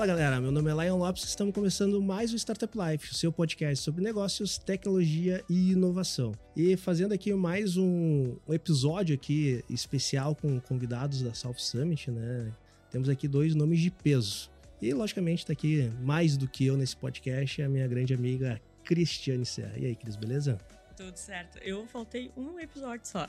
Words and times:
Fala 0.00 0.14
galera, 0.14 0.40
meu 0.40 0.50
nome 0.50 0.70
é 0.70 0.74
Lion 0.86 0.96
Lopes 0.96 1.24
e 1.24 1.26
estamos 1.26 1.54
começando 1.54 2.00
mais 2.00 2.32
o 2.32 2.36
Startup 2.36 2.72
Life, 2.74 3.10
o 3.10 3.14
seu 3.14 3.30
podcast 3.30 3.84
sobre 3.84 4.02
negócios, 4.02 4.56
tecnologia 4.56 5.44
e 5.46 5.72
inovação. 5.72 6.32
E 6.56 6.74
fazendo 6.74 7.12
aqui 7.12 7.34
mais 7.34 7.76
um, 7.76 8.34
um 8.48 8.54
episódio 8.54 9.14
aqui 9.14 9.62
especial 9.68 10.34
com 10.34 10.58
convidados 10.58 11.20
da 11.20 11.34
South 11.34 11.58
Summit, 11.58 12.10
né? 12.10 12.50
Temos 12.90 13.10
aqui 13.10 13.28
dois 13.28 13.54
nomes 13.54 13.78
de 13.78 13.90
peso. 13.90 14.50
E 14.80 14.90
logicamente 14.94 15.42
está 15.42 15.52
aqui 15.52 15.92
mais 16.00 16.34
do 16.34 16.48
que 16.48 16.64
eu 16.64 16.78
nesse 16.78 16.96
podcast 16.96 17.60
a 17.60 17.68
minha 17.68 17.86
grande 17.86 18.14
amiga 18.14 18.58
Cristiane 18.82 19.44
Serra. 19.44 19.74
E 19.76 19.84
aí, 19.84 19.94
Cris, 19.94 20.16
beleza? 20.16 20.56
Tudo 20.96 21.14
certo. 21.18 21.58
Eu 21.58 21.86
faltei 21.86 22.32
um 22.34 22.58
episódio 22.58 23.06
só. 23.06 23.28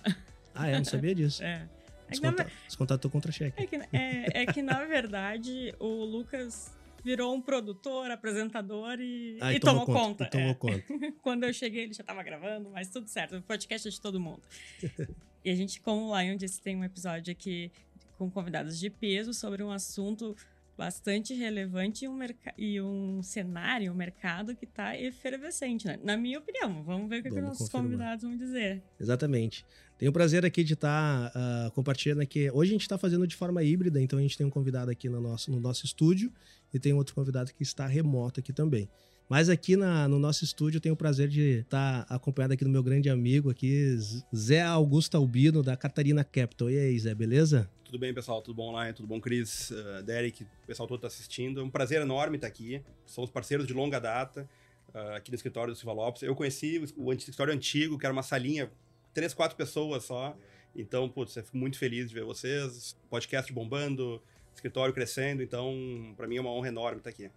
Ah, 0.55 0.69
é? 0.69 0.77
Não 0.77 0.85
sabia 0.85 1.13
disso. 1.13 1.43
É. 1.43 1.67
É 2.11 2.15
que, 2.15 2.21
Desconta, 2.21 2.43
na, 2.43 2.49
descontatou 2.67 3.09
contra-cheque. 3.11 3.63
é, 3.63 3.65
que, 3.67 3.75
é, 3.75 4.43
é 4.43 4.45
que, 4.45 4.61
na 4.61 4.83
verdade, 4.85 5.73
o 5.79 6.03
Lucas 6.03 6.71
virou 7.03 7.33
um 7.33 7.41
produtor, 7.41 8.11
apresentador 8.11 8.99
e, 8.99 9.37
Ah, 9.41 9.53
e 9.53 9.59
tomou, 9.59 9.85
conta. 9.85 10.25
e 10.25 10.29
tomou 10.29 10.51
é. 10.51 10.53
conta. 10.53 10.83
Quando 11.23 11.43
eu 11.45 11.53
cheguei, 11.53 11.83
ele 11.85 11.93
já 11.93 12.01
estava 12.01 12.21
gravando, 12.21 12.69
mas 12.69 12.89
tudo 12.89 13.07
certo. 13.07 13.37
O 13.37 13.41
podcast 13.41 13.87
é 13.87 13.91
de 13.91 13.99
todo 13.99 14.19
mundo. 14.19 14.41
e 15.43 15.49
a 15.49 15.55
gente, 15.55 15.81
como 15.81 16.11
o 16.11 16.19
Lion 16.19 16.35
disse, 16.35 16.61
tem 16.61 16.75
um 16.75 16.83
episódio 16.83 17.31
aqui 17.31 17.71
com 18.17 18.29
convidados 18.29 18.79
de 18.79 18.89
peso 18.89 19.33
sobre 19.33 19.63
um 19.63 19.71
assunto 19.71 20.35
bastante 20.77 21.33
relevante 21.33 22.05
e 22.05 22.07
um, 22.09 22.19
e 22.57 22.81
um 22.81 23.21
cenário, 23.21 23.91
um 23.91 23.95
mercado 23.95 24.55
que 24.55 24.65
está 24.65 24.97
efervescente, 24.99 25.85
né? 25.85 25.99
Na 26.03 26.17
minha 26.17 26.39
opinião. 26.39 26.83
Vamos 26.83 27.09
ver 27.09 27.19
o 27.19 27.23
que, 27.23 27.29
que 27.29 27.41
nossos 27.41 27.69
confirmar. 27.69 27.83
convidados 27.91 28.23
vão 28.23 28.35
dizer. 28.37 28.81
Exatamente. 28.99 29.65
Tenho 29.97 30.09
o 30.09 30.13
prazer 30.13 30.43
aqui 30.43 30.63
de 30.63 30.73
estar 30.73 31.31
compartilhando 31.75 32.21
aqui. 32.21 32.49
Hoje 32.51 32.71
a 32.71 32.73
gente 32.73 32.81
está 32.81 32.97
fazendo 32.97 33.27
de 33.27 33.35
forma 33.35 33.61
híbrida, 33.63 34.01
então 34.01 34.17
a 34.17 34.21
gente 34.21 34.35
tem 34.35 34.47
um 34.47 34.49
convidado 34.49 34.89
aqui 34.89 35.07
no 35.07 35.21
nosso, 35.21 35.51
no 35.51 35.59
nosso 35.59 35.85
estúdio 35.85 36.31
e 36.73 36.79
tem 36.79 36.91
outro 36.93 37.13
convidado 37.13 37.53
que 37.53 37.61
está 37.61 37.85
remoto 37.85 38.39
aqui 38.39 38.51
também. 38.51 38.89
Mas 39.29 39.47
aqui 39.47 39.77
na- 39.77 40.07
no 40.09 40.17
nosso 40.19 40.43
estúdio 40.43 40.77
eu 40.77 40.81
tenho 40.81 40.93
o 40.93 40.97
prazer 40.97 41.29
de 41.29 41.59
estar 41.59 42.05
acompanhado 42.09 42.53
aqui 42.53 42.63
do 42.65 42.69
meu 42.69 42.81
grande 42.83 43.09
amigo 43.09 43.49
aqui, 43.49 43.95
Zé 44.35 44.61
Augusto 44.61 45.15
Albino, 45.15 45.61
da 45.63 45.77
Catarina 45.77 46.23
Capital. 46.23 46.69
E 46.71 46.77
aí, 46.79 46.99
Zé, 46.99 47.13
beleza? 47.15 47.69
Tudo 47.91 47.99
bem, 47.99 48.13
pessoal? 48.13 48.41
Tudo 48.41 48.55
bom 48.55 48.69
online? 48.69 48.93
Tudo 48.93 49.05
bom, 49.05 49.19
Cris? 49.19 49.69
Uh, 49.69 50.01
Derek, 50.01 50.43
o 50.43 50.47
pessoal 50.65 50.87
todo 50.87 50.99
está 50.99 51.07
assistindo. 51.07 51.59
É 51.59 51.63
um 51.65 51.69
prazer 51.69 52.01
enorme 52.01 52.37
estar 52.37 52.47
aqui. 52.47 52.81
Somos 53.05 53.29
parceiros 53.29 53.67
de 53.67 53.73
longa 53.73 53.99
data 53.99 54.49
uh, 54.95 55.15
aqui 55.15 55.29
no 55.29 55.35
escritório 55.35 55.73
do 55.73 55.77
Silva 55.77 55.91
Lopes. 55.91 56.23
Eu 56.23 56.33
conheci 56.33 56.81
o, 56.95 57.11
escritório 57.11 57.53
antigo, 57.53 57.99
que 57.99 58.05
era 58.05 58.13
uma 58.13 58.23
salinha, 58.23 58.71
três, 59.13 59.33
quatro 59.33 59.57
pessoas 59.57 60.05
só. 60.05 60.37
Então, 60.73 61.09
putz, 61.09 61.35
eu 61.35 61.43
fico 61.43 61.57
muito 61.57 61.77
feliz 61.77 62.07
de 62.07 62.15
ver 62.15 62.23
vocês. 62.23 62.95
Podcast 63.09 63.51
bombando, 63.51 64.23
escritório 64.55 64.93
crescendo. 64.93 65.43
Então, 65.43 66.13
para 66.15 66.27
mim 66.27 66.37
é 66.37 66.41
uma 66.41 66.51
honra 66.51 66.69
enorme 66.69 66.99
estar 66.99 67.09
aqui. 67.09 67.29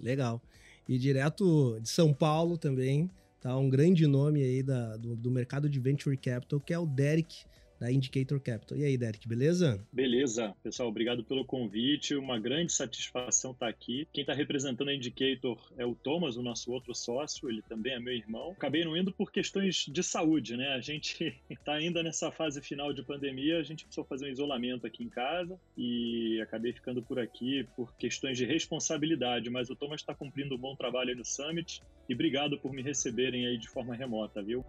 Legal. 0.00 0.42
E 0.88 0.98
direto 0.98 1.78
de 1.80 1.88
São 1.88 2.12
Paulo 2.12 2.58
também, 2.58 3.08
tá 3.40 3.56
um 3.56 3.70
grande 3.70 4.08
nome 4.08 4.42
aí 4.42 4.60
da, 4.60 4.96
do, 4.96 5.14
do 5.14 5.30
mercado 5.30 5.68
de 5.70 5.78
Venture 5.78 6.16
Capital, 6.16 6.58
que 6.58 6.74
é 6.74 6.78
o 6.80 6.84
Derek, 6.84 7.44
da 7.84 7.92
Indicator 7.92 8.40
Capital. 8.40 8.78
E 8.78 8.84
aí, 8.84 8.96
Derek, 8.96 9.28
beleza? 9.28 9.86
Beleza, 9.92 10.54
pessoal, 10.62 10.88
obrigado 10.88 11.22
pelo 11.22 11.44
convite. 11.44 12.14
Uma 12.14 12.38
grande 12.38 12.72
satisfação 12.72 13.50
estar 13.50 13.68
aqui. 13.68 14.08
Quem 14.10 14.22
está 14.22 14.32
representando 14.32 14.88
a 14.88 14.94
Indicator 14.94 15.60
é 15.76 15.84
o 15.84 15.94
Thomas, 15.94 16.36
o 16.36 16.42
nosso 16.42 16.72
outro 16.72 16.94
sócio, 16.94 17.48
ele 17.50 17.60
também 17.68 17.92
é 17.92 18.00
meu 18.00 18.14
irmão. 18.14 18.52
Acabei 18.52 18.84
não 18.84 18.96
indo 18.96 19.12
por 19.12 19.30
questões 19.30 19.84
de 19.86 20.02
saúde, 20.02 20.56
né? 20.56 20.68
A 20.68 20.80
gente 20.80 21.38
está 21.50 21.74
ainda 21.76 22.02
nessa 22.02 22.30
fase 22.30 22.62
final 22.62 22.90
de 22.90 23.02
pandemia, 23.02 23.58
a 23.58 23.62
gente 23.62 23.84
precisou 23.84 24.04
fazer 24.04 24.26
um 24.26 24.32
isolamento 24.32 24.86
aqui 24.86 25.04
em 25.04 25.10
casa 25.10 25.60
e 25.76 26.40
acabei 26.40 26.72
ficando 26.72 27.02
por 27.02 27.18
aqui 27.18 27.68
por 27.76 27.94
questões 27.96 28.38
de 28.38 28.46
responsabilidade, 28.46 29.50
mas 29.50 29.68
o 29.68 29.76
Thomas 29.76 30.00
está 30.00 30.14
cumprindo 30.14 30.54
um 30.54 30.58
bom 30.58 30.74
trabalho 30.74 31.10
aí 31.10 31.16
no 31.16 31.24
Summit 31.24 31.82
e 32.08 32.14
obrigado 32.14 32.58
por 32.58 32.72
me 32.72 32.80
receberem 32.80 33.46
aí 33.46 33.58
de 33.58 33.68
forma 33.68 33.94
remota, 33.94 34.42
viu? 34.42 34.64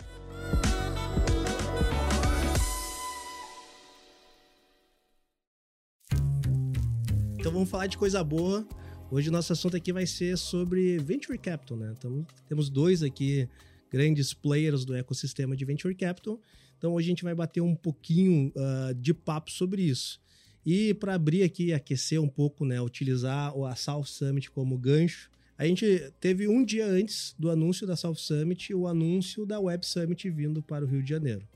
Vamos 7.65 7.71
falar 7.71 7.87
de 7.87 7.97
coisa 7.97 8.23
boa. 8.23 8.67
Hoje 9.09 9.29
o 9.29 9.31
nosso 9.31 9.51
assunto 9.51 9.75
aqui 9.75 9.91
vai 9.91 10.05
ser 10.05 10.37
sobre 10.37 10.99
Venture 10.99 11.35
Capital, 11.35 11.75
né? 11.75 11.95
Então, 11.97 12.23
temos 12.47 12.69
dois 12.69 13.01
aqui 13.01 13.49
grandes 13.89 14.35
players 14.35 14.85
do 14.85 14.93
ecossistema 14.93 15.55
de 15.55 15.65
Venture 15.65 15.95
Capital. 15.95 16.39
Então 16.77 16.93
hoje 16.93 17.07
a 17.07 17.09
gente 17.09 17.23
vai 17.23 17.33
bater 17.33 17.61
um 17.61 17.75
pouquinho 17.75 18.53
ah, 18.55 18.93
de 18.95 19.15
papo 19.15 19.49
sobre 19.49 19.81
isso. 19.81 20.21
E 20.63 20.93
para 20.93 21.15
abrir 21.15 21.41
aqui, 21.41 21.73
aquecer 21.73 22.21
um 22.21 22.27
pouco, 22.27 22.63
né? 22.65 22.79
Utilizar 22.79 23.51
a 23.65 23.75
South 23.75 24.05
Summit 24.05 24.51
como 24.51 24.77
gancho. 24.77 25.31
A 25.57 25.65
gente 25.65 26.13
teve 26.19 26.47
um 26.47 26.63
dia 26.63 26.85
antes 26.85 27.33
do 27.39 27.49
anúncio 27.49 27.87
da 27.87 27.95
South 27.95 28.17
Summit 28.17 28.75
o 28.75 28.87
anúncio 28.87 29.43
da 29.43 29.59
Web 29.59 29.83
Summit 29.87 30.29
vindo 30.29 30.61
para 30.61 30.85
o 30.85 30.87
Rio 30.87 31.01
de 31.01 31.09
Janeiro. 31.09 31.47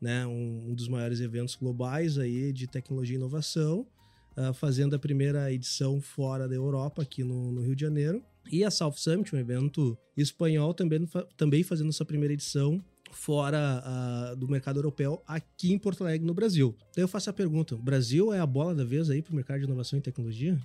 Né? 0.00 0.26
Um, 0.26 0.70
um 0.70 0.74
dos 0.74 0.88
maiores 0.88 1.20
eventos 1.20 1.54
globais 1.54 2.18
aí 2.18 2.52
de 2.52 2.66
tecnologia 2.66 3.14
e 3.14 3.18
inovação 3.18 3.86
ah, 4.36 4.52
fazendo 4.52 4.94
a 4.94 4.98
primeira 4.98 5.52
edição 5.52 6.00
fora 6.00 6.48
da 6.48 6.54
Europa, 6.54 7.02
aqui 7.02 7.22
no, 7.22 7.52
no 7.52 7.62
Rio 7.62 7.74
de 7.74 7.82
Janeiro. 7.82 8.22
E 8.50 8.62
a 8.64 8.70
South 8.70 8.94
Summit, 8.96 9.34
um 9.34 9.38
evento 9.38 9.96
espanhol, 10.16 10.74
também, 10.74 11.08
também 11.36 11.62
fazendo 11.62 11.92
sua 11.92 12.04
primeira 12.04 12.34
edição 12.34 12.82
fora 13.10 13.80
ah, 13.84 14.34
do 14.36 14.48
mercado 14.48 14.78
europeu, 14.78 15.22
aqui 15.26 15.72
em 15.72 15.78
Porto 15.78 16.02
Alegre, 16.02 16.26
no 16.26 16.34
Brasil. 16.34 16.76
Daí 16.94 17.04
eu 17.04 17.08
faço 17.08 17.30
a 17.30 17.32
pergunta: 17.32 17.74
o 17.74 17.78
Brasil 17.78 18.32
é 18.32 18.40
a 18.40 18.46
bola 18.46 18.74
da 18.74 18.84
vez 18.84 19.08
aí 19.08 19.22
para 19.22 19.32
o 19.32 19.36
mercado 19.36 19.60
de 19.60 19.64
inovação 19.64 19.98
e 19.98 20.02
tecnologia? 20.02 20.58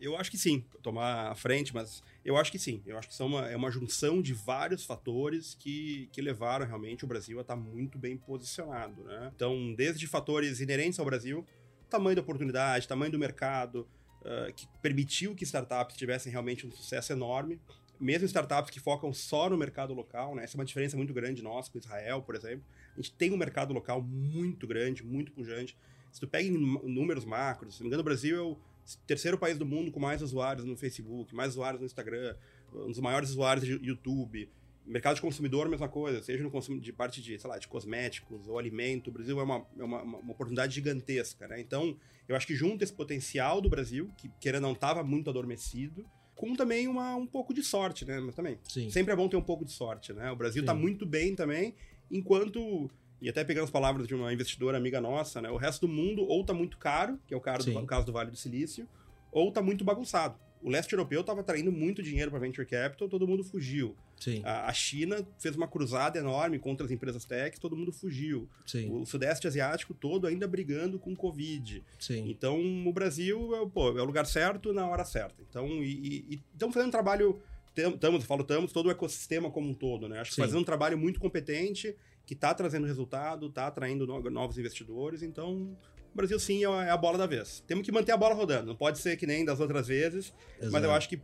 Eu 0.00 0.18
acho 0.18 0.30
que 0.30 0.36
sim, 0.36 0.62
tomar 0.82 1.30
a 1.30 1.34
frente, 1.34 1.72
mas 1.72 2.02
eu 2.22 2.36
acho 2.36 2.52
que 2.52 2.58
sim. 2.58 2.82
Eu 2.84 2.98
acho 2.98 3.08
que 3.08 3.14
são 3.14 3.26
uma, 3.26 3.48
é 3.48 3.56
uma 3.56 3.70
junção 3.70 4.20
de 4.20 4.34
vários 4.34 4.84
fatores 4.84 5.54
que, 5.54 6.10
que 6.12 6.20
levaram 6.20 6.66
realmente 6.66 7.04
o 7.04 7.08
Brasil 7.08 7.38
a 7.38 7.40
estar 7.40 7.56
muito 7.56 7.96
bem 7.96 8.14
posicionado. 8.14 9.02
Né? 9.02 9.32
Então, 9.34 9.72
desde 9.74 10.06
fatores 10.06 10.60
inerentes 10.60 10.98
ao 10.98 11.06
Brasil, 11.06 11.46
tamanho 11.94 12.16
da 12.16 12.22
oportunidade, 12.22 12.88
tamanho 12.88 13.12
do 13.12 13.18
mercado, 13.18 13.86
ah, 14.24 14.50
que 14.54 14.66
permitiu 14.82 15.34
que 15.34 15.44
startups 15.44 15.96
tivessem 15.96 16.32
realmente 16.32 16.66
um 16.66 16.70
sucesso 16.70 17.12
enorme. 17.12 17.60
Mesmo 18.00 18.26
startups 18.26 18.70
que 18.70 18.80
focam 18.80 19.12
só 19.12 19.48
no 19.48 19.56
mercado 19.56 19.94
local, 19.94 20.34
né? 20.34 20.42
essa 20.42 20.56
é 20.56 20.58
uma 20.58 20.64
diferença 20.64 20.96
muito 20.96 21.14
grande 21.14 21.42
nossa 21.42 21.70
com 21.70 21.78
Israel, 21.78 22.22
por 22.22 22.34
exemplo. 22.34 22.64
A 22.92 22.96
gente 22.96 23.12
tem 23.12 23.32
um 23.32 23.36
mercado 23.36 23.72
local 23.72 24.02
muito 24.02 24.66
grande, 24.66 25.04
muito 25.04 25.30
pujante. 25.30 25.76
Se 26.10 26.20
tu 26.20 26.26
pega 26.26 26.48
em 26.48 26.52
números 26.52 27.24
macros, 27.24 27.74
se 27.74 27.80
não 27.80 27.84
me 27.84 27.88
engano, 27.88 28.00
o 28.00 28.04
Brasil 28.04 28.36
é 28.36 28.40
o 28.40 28.58
terceiro 29.06 29.38
país 29.38 29.56
do 29.56 29.64
mundo 29.64 29.92
com 29.92 30.00
mais 30.00 30.20
usuários 30.22 30.66
no 30.66 30.76
Facebook, 30.76 31.34
mais 31.34 31.52
usuários 31.52 31.80
no 31.80 31.86
Instagram, 31.86 32.36
um 32.72 32.88
dos 32.88 33.00
maiores 33.00 33.30
usuários 33.30 33.64
de 33.64 33.72
YouTube. 33.86 34.48
Mercado 34.86 35.16
de 35.16 35.20
consumidor, 35.20 35.68
mesma 35.68 35.88
coisa, 35.88 36.22
seja 36.22 36.42
no 36.42 36.50
consumo 36.50 36.80
de 36.80 36.92
parte 36.92 37.22
de, 37.22 37.38
sei 37.38 37.48
lá, 37.48 37.58
de 37.58 37.66
cosméticos 37.66 38.46
ou 38.46 38.58
alimento. 38.58 39.08
O 39.08 39.12
Brasil 39.12 39.40
é 39.40 39.42
uma, 39.42 39.66
é 39.78 39.84
uma, 39.84 40.02
uma 40.02 40.32
oportunidade 40.32 40.74
gigantesca, 40.74 41.48
né? 41.48 41.60
Então, 41.60 41.96
eu 42.28 42.36
acho 42.36 42.46
que 42.46 42.54
junta 42.54 42.84
esse 42.84 42.92
potencial 42.92 43.60
do 43.60 43.70
Brasil, 43.70 44.10
que 44.16 44.30
queira 44.40 44.60
não 44.60 44.72
estava 44.72 45.02
muito 45.02 45.30
adormecido, 45.30 46.04
com 46.34 46.54
também 46.54 46.86
uma, 46.88 47.14
um 47.16 47.26
pouco 47.26 47.54
de 47.54 47.62
sorte, 47.62 48.04
né? 48.04 48.20
Mas 48.20 48.34
também, 48.34 48.58
Sim. 48.64 48.90
sempre 48.90 49.12
é 49.12 49.16
bom 49.16 49.28
ter 49.28 49.36
um 49.36 49.42
pouco 49.42 49.64
de 49.64 49.72
sorte, 49.72 50.12
né? 50.12 50.30
O 50.30 50.36
Brasil 50.36 50.62
está 50.62 50.74
muito 50.74 51.06
bem 51.06 51.34
também, 51.34 51.74
enquanto 52.10 52.90
e 53.20 53.28
até 53.28 53.42
pegando 53.42 53.64
as 53.64 53.70
palavras 53.70 54.06
de 54.06 54.14
uma 54.14 54.32
investidora 54.34 54.76
amiga 54.76 55.00
nossa, 55.00 55.40
né? 55.40 55.48
O 55.48 55.56
resto 55.56 55.86
do 55.86 55.92
mundo 55.92 56.22
ou 56.28 56.44
tá 56.44 56.52
muito 56.52 56.76
caro, 56.76 57.18
que 57.26 57.32
é 57.32 57.36
o 57.36 57.40
caso, 57.40 57.72
do, 57.72 57.78
o 57.78 57.86
caso 57.86 58.04
do 58.04 58.12
Vale 58.12 58.30
do 58.30 58.36
Silício, 58.36 58.86
ou 59.32 59.50
tá 59.50 59.62
muito 59.62 59.82
bagunçado. 59.82 60.38
O 60.62 60.68
leste 60.68 60.92
europeu 60.92 61.22
estava 61.22 61.40
atraindo 61.40 61.72
muito 61.72 62.02
dinheiro 62.02 62.30
para 62.30 62.40
venture 62.40 62.66
capital, 62.66 63.08
todo 63.08 63.26
mundo 63.26 63.42
fugiu. 63.42 63.96
Sim, 64.20 64.40
A, 64.44 64.72
China 64.72 65.26
fez 65.38 65.54
uma 65.56 65.68
cruzada 65.68 66.18
enorme 66.18 66.58
contra 66.58 66.86
as 66.86 66.90
empresas 66.92 67.24
techs, 67.24 67.58
todo 67.58 67.76
mundo 67.76 67.92
fugiu. 67.92 68.48
sim, 68.66 68.90
O 68.90 69.04
sudeste 69.04 69.46
asiático 69.46 69.92
todo 69.92 70.26
ainda 70.26 70.46
brigando 70.48 70.98
com 70.98 71.12
o 71.12 71.16
Covid. 71.16 71.82
sim. 71.98 72.28
Então, 72.30 72.58
o 72.86 72.92
Brasil 72.92 73.54
é, 73.54 73.66
pô, 73.68 73.88
é 73.98 74.00
o 74.02 74.04
lugar 74.04 74.24
certo 74.26 74.72
na 74.72 74.86
hora 74.88 75.04
certa. 75.04 75.42
Então, 75.48 75.66
e 75.82 76.40
estamos 76.52 76.72
fazendo 76.74 76.88
um 76.88 76.92
trabalho, 76.92 77.42
estamos, 77.76 78.24
falo 78.24 78.42
estamos, 78.42 78.72
todo 78.72 78.86
o 78.86 78.90
ecossistema 78.90 79.50
como 79.50 79.68
um 79.68 79.74
todo, 79.74 80.08
né? 80.08 80.20
Acho 80.20 80.30
que 80.30 80.40
fazendo 80.40 80.60
um 80.60 80.64
trabalho 80.64 80.96
muito 80.96 81.20
competente, 81.20 81.94
que 82.24 82.32
está 82.34 82.54
trazendo 82.54 82.86
resultado, 82.86 83.48
está 83.48 83.66
atraindo 83.66 84.06
no- 84.06 84.30
novos 84.30 84.56
investidores. 84.56 85.22
Então, 85.22 85.76
o 86.12 86.16
Brasil 86.16 86.38
sim 86.40 86.64
é 86.64 86.66
a- 86.66 86.84
é 86.84 86.90
a 86.90 86.96
bola 86.96 87.18
da 87.18 87.26
vez. 87.26 87.62
Temos 87.66 87.84
que 87.84 87.92
manter 87.92 88.12
a 88.12 88.16
bola 88.16 88.34
rodando. 88.34 88.66
Não 88.68 88.76
pode 88.76 88.98
ser 88.98 89.16
que 89.18 89.26
nem 89.26 89.44
das 89.44 89.60
outras 89.60 89.88
vezes, 89.88 90.32
mas 90.58 90.68
Exato. 90.68 90.84
eu 90.86 90.92
acho 90.92 91.08
que 91.10 91.20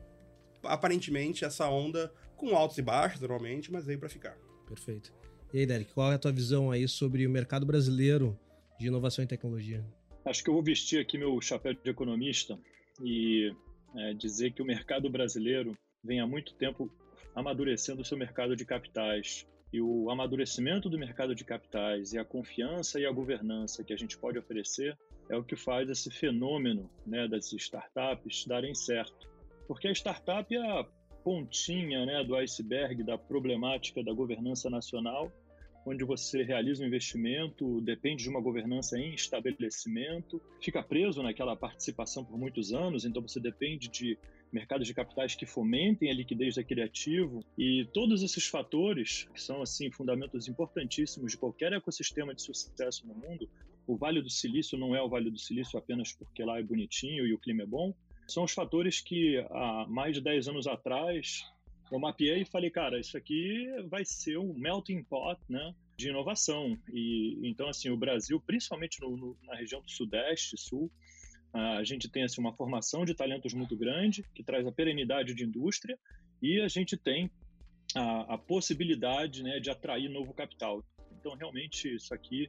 aparentemente 0.62 1.44
essa 1.44 1.68
onda, 1.68 2.12
com 2.40 2.56
altos 2.56 2.78
e 2.78 2.82
baixos 2.82 3.20
normalmente, 3.20 3.70
mas 3.70 3.84
veio 3.84 3.98
para 3.98 4.08
ficar. 4.08 4.36
Perfeito. 4.66 5.12
E 5.52 5.58
aí, 5.58 5.66
Derek, 5.66 5.92
qual 5.92 6.10
é 6.10 6.14
a 6.14 6.18
tua 6.18 6.32
visão 6.32 6.70
aí 6.70 6.88
sobre 6.88 7.26
o 7.26 7.30
mercado 7.30 7.66
brasileiro 7.66 8.38
de 8.78 8.86
inovação 8.86 9.22
e 9.22 9.28
tecnologia? 9.28 9.84
Acho 10.24 10.42
que 10.42 10.48
eu 10.48 10.54
vou 10.54 10.62
vestir 10.62 11.00
aqui 11.00 11.18
meu 11.18 11.38
chapéu 11.40 11.74
de 11.74 11.90
economista 11.90 12.58
e 13.02 13.54
é, 13.94 14.14
dizer 14.14 14.52
que 14.52 14.62
o 14.62 14.64
mercado 14.64 15.10
brasileiro 15.10 15.76
vem 16.02 16.20
há 16.20 16.26
muito 16.26 16.54
tempo 16.54 16.90
amadurecendo 17.34 18.00
o 18.00 18.04
seu 18.04 18.16
mercado 18.16 18.56
de 18.56 18.64
capitais. 18.64 19.46
E 19.72 19.80
o 19.80 20.10
amadurecimento 20.10 20.88
do 20.88 20.98
mercado 20.98 21.34
de 21.34 21.44
capitais 21.44 22.12
e 22.12 22.18
a 22.18 22.24
confiança 22.24 22.98
e 22.98 23.06
a 23.06 23.12
governança 23.12 23.84
que 23.84 23.92
a 23.92 23.96
gente 23.96 24.16
pode 24.16 24.38
oferecer 24.38 24.96
é 25.28 25.36
o 25.36 25.44
que 25.44 25.56
faz 25.56 25.88
esse 25.88 26.10
fenômeno 26.10 26.90
né, 27.06 27.28
das 27.28 27.52
startups 27.52 28.46
darem 28.46 28.74
certo. 28.74 29.28
Porque 29.68 29.86
a 29.86 29.92
startup 29.92 30.52
é 30.54 30.58
a 30.58 30.84
pontinha 31.22 32.04
né, 32.06 32.24
do 32.24 32.36
iceberg 32.36 33.02
da 33.02 33.16
problemática 33.16 34.02
da 34.02 34.12
governança 34.12 34.68
nacional 34.68 35.32
onde 35.84 36.04
você 36.04 36.42
realiza 36.42 36.82
um 36.82 36.86
investimento, 36.86 37.80
depende 37.80 38.22
de 38.22 38.28
uma 38.28 38.40
governança 38.40 38.98
em 38.98 39.14
estabelecimento, 39.14 40.40
fica 40.60 40.82
preso 40.82 41.22
naquela 41.22 41.56
participação 41.56 42.24
por 42.24 42.38
muitos 42.38 42.72
anos, 42.72 43.04
então 43.04 43.22
você 43.22 43.40
depende 43.40 43.88
de 43.88 44.18
mercados 44.52 44.86
de 44.86 44.92
capitais 44.92 45.34
que 45.34 45.46
fomentem 45.46 46.10
a 46.10 46.14
liquidez 46.14 46.56
daquele 46.56 46.82
ativo 46.82 47.44
e 47.56 47.88
todos 47.92 48.22
esses 48.22 48.46
fatores, 48.46 49.28
que 49.32 49.40
são 49.40 49.62
assim 49.62 49.90
fundamentos 49.90 50.48
importantíssimos 50.48 51.32
de 51.32 51.38
qualquer 51.38 51.72
ecossistema 51.72 52.34
de 52.34 52.42
sucesso 52.42 53.06
no 53.06 53.14
mundo, 53.14 53.48
o 53.86 53.96
Vale 53.96 54.20
do 54.20 54.30
Silício 54.30 54.76
não 54.76 54.94
é 54.94 55.02
o 55.02 55.08
Vale 55.08 55.30
do 55.30 55.38
Silício 55.38 55.78
apenas 55.78 56.12
porque 56.12 56.44
lá 56.44 56.58
é 56.58 56.62
bonitinho 56.62 57.26
e 57.26 57.32
o 57.32 57.38
clima 57.38 57.62
é 57.62 57.66
bom, 57.66 57.94
são 58.30 58.44
os 58.44 58.52
fatores 58.52 59.00
que 59.00 59.38
há 59.50 59.86
mais 59.88 60.14
de 60.14 60.20
10 60.20 60.48
anos 60.48 60.66
atrás 60.66 61.44
eu 61.90 61.98
mapeei 61.98 62.42
e 62.42 62.44
falei, 62.44 62.70
cara, 62.70 63.00
isso 63.00 63.16
aqui 63.16 63.66
vai 63.88 64.04
ser 64.04 64.38
um 64.38 64.54
melting 64.54 65.02
pot, 65.02 65.40
né, 65.48 65.74
de 65.96 66.08
inovação. 66.08 66.78
E 66.92 67.40
então 67.42 67.68
assim, 67.68 67.90
o 67.90 67.96
Brasil, 67.96 68.40
principalmente 68.40 69.00
no, 69.00 69.16
no, 69.16 69.36
na 69.42 69.56
região 69.56 69.82
do 69.82 69.90
Sudeste, 69.90 70.56
Sul, 70.56 70.90
a 71.52 71.82
gente 71.82 72.08
tem 72.08 72.22
assim 72.22 72.40
uma 72.40 72.54
formação 72.54 73.04
de 73.04 73.12
talentos 73.12 73.52
muito 73.52 73.76
grande 73.76 74.24
que 74.34 74.44
traz 74.44 74.64
a 74.64 74.70
perenidade 74.70 75.34
de 75.34 75.44
indústria 75.44 75.98
e 76.40 76.60
a 76.60 76.68
gente 76.68 76.96
tem 76.96 77.28
a, 77.96 78.34
a 78.34 78.38
possibilidade, 78.38 79.42
né, 79.42 79.58
de 79.58 79.68
atrair 79.68 80.08
novo 80.08 80.32
capital. 80.32 80.84
Então 81.18 81.34
realmente 81.34 81.92
isso 81.92 82.14
aqui 82.14 82.48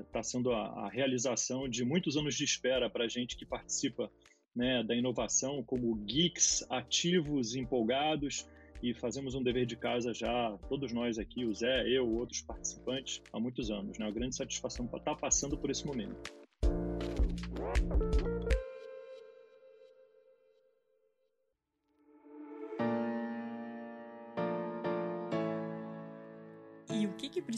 está 0.00 0.20
uh, 0.20 0.24
sendo 0.24 0.52
a, 0.52 0.86
a 0.86 0.88
realização 0.88 1.68
de 1.68 1.84
muitos 1.84 2.16
anos 2.16 2.34
de 2.34 2.42
espera 2.42 2.90
para 2.90 3.04
a 3.04 3.08
gente 3.08 3.36
que 3.36 3.46
participa 3.46 4.10
né, 4.54 4.82
da 4.82 4.94
inovação 4.94 5.62
como 5.62 5.94
geeks 5.96 6.64
ativos, 6.70 7.54
empolgados 7.54 8.46
e 8.82 8.92
fazemos 8.92 9.34
um 9.34 9.42
dever 9.42 9.64
de 9.64 9.76
casa 9.76 10.12
já, 10.12 10.58
todos 10.68 10.92
nós 10.92 11.18
aqui, 11.18 11.44
o 11.44 11.54
Zé, 11.54 11.88
eu, 11.88 12.08
outros 12.16 12.42
participantes, 12.42 13.22
há 13.32 13.38
muitos 13.38 13.70
anos. 13.70 13.96
Né? 13.96 14.04
Uma 14.04 14.12
grande 14.12 14.34
satisfação 14.34 14.86
estar 14.86 15.00
tá 15.00 15.14
passando 15.14 15.56
por 15.56 15.70
esse 15.70 15.86
momento. 15.86 16.16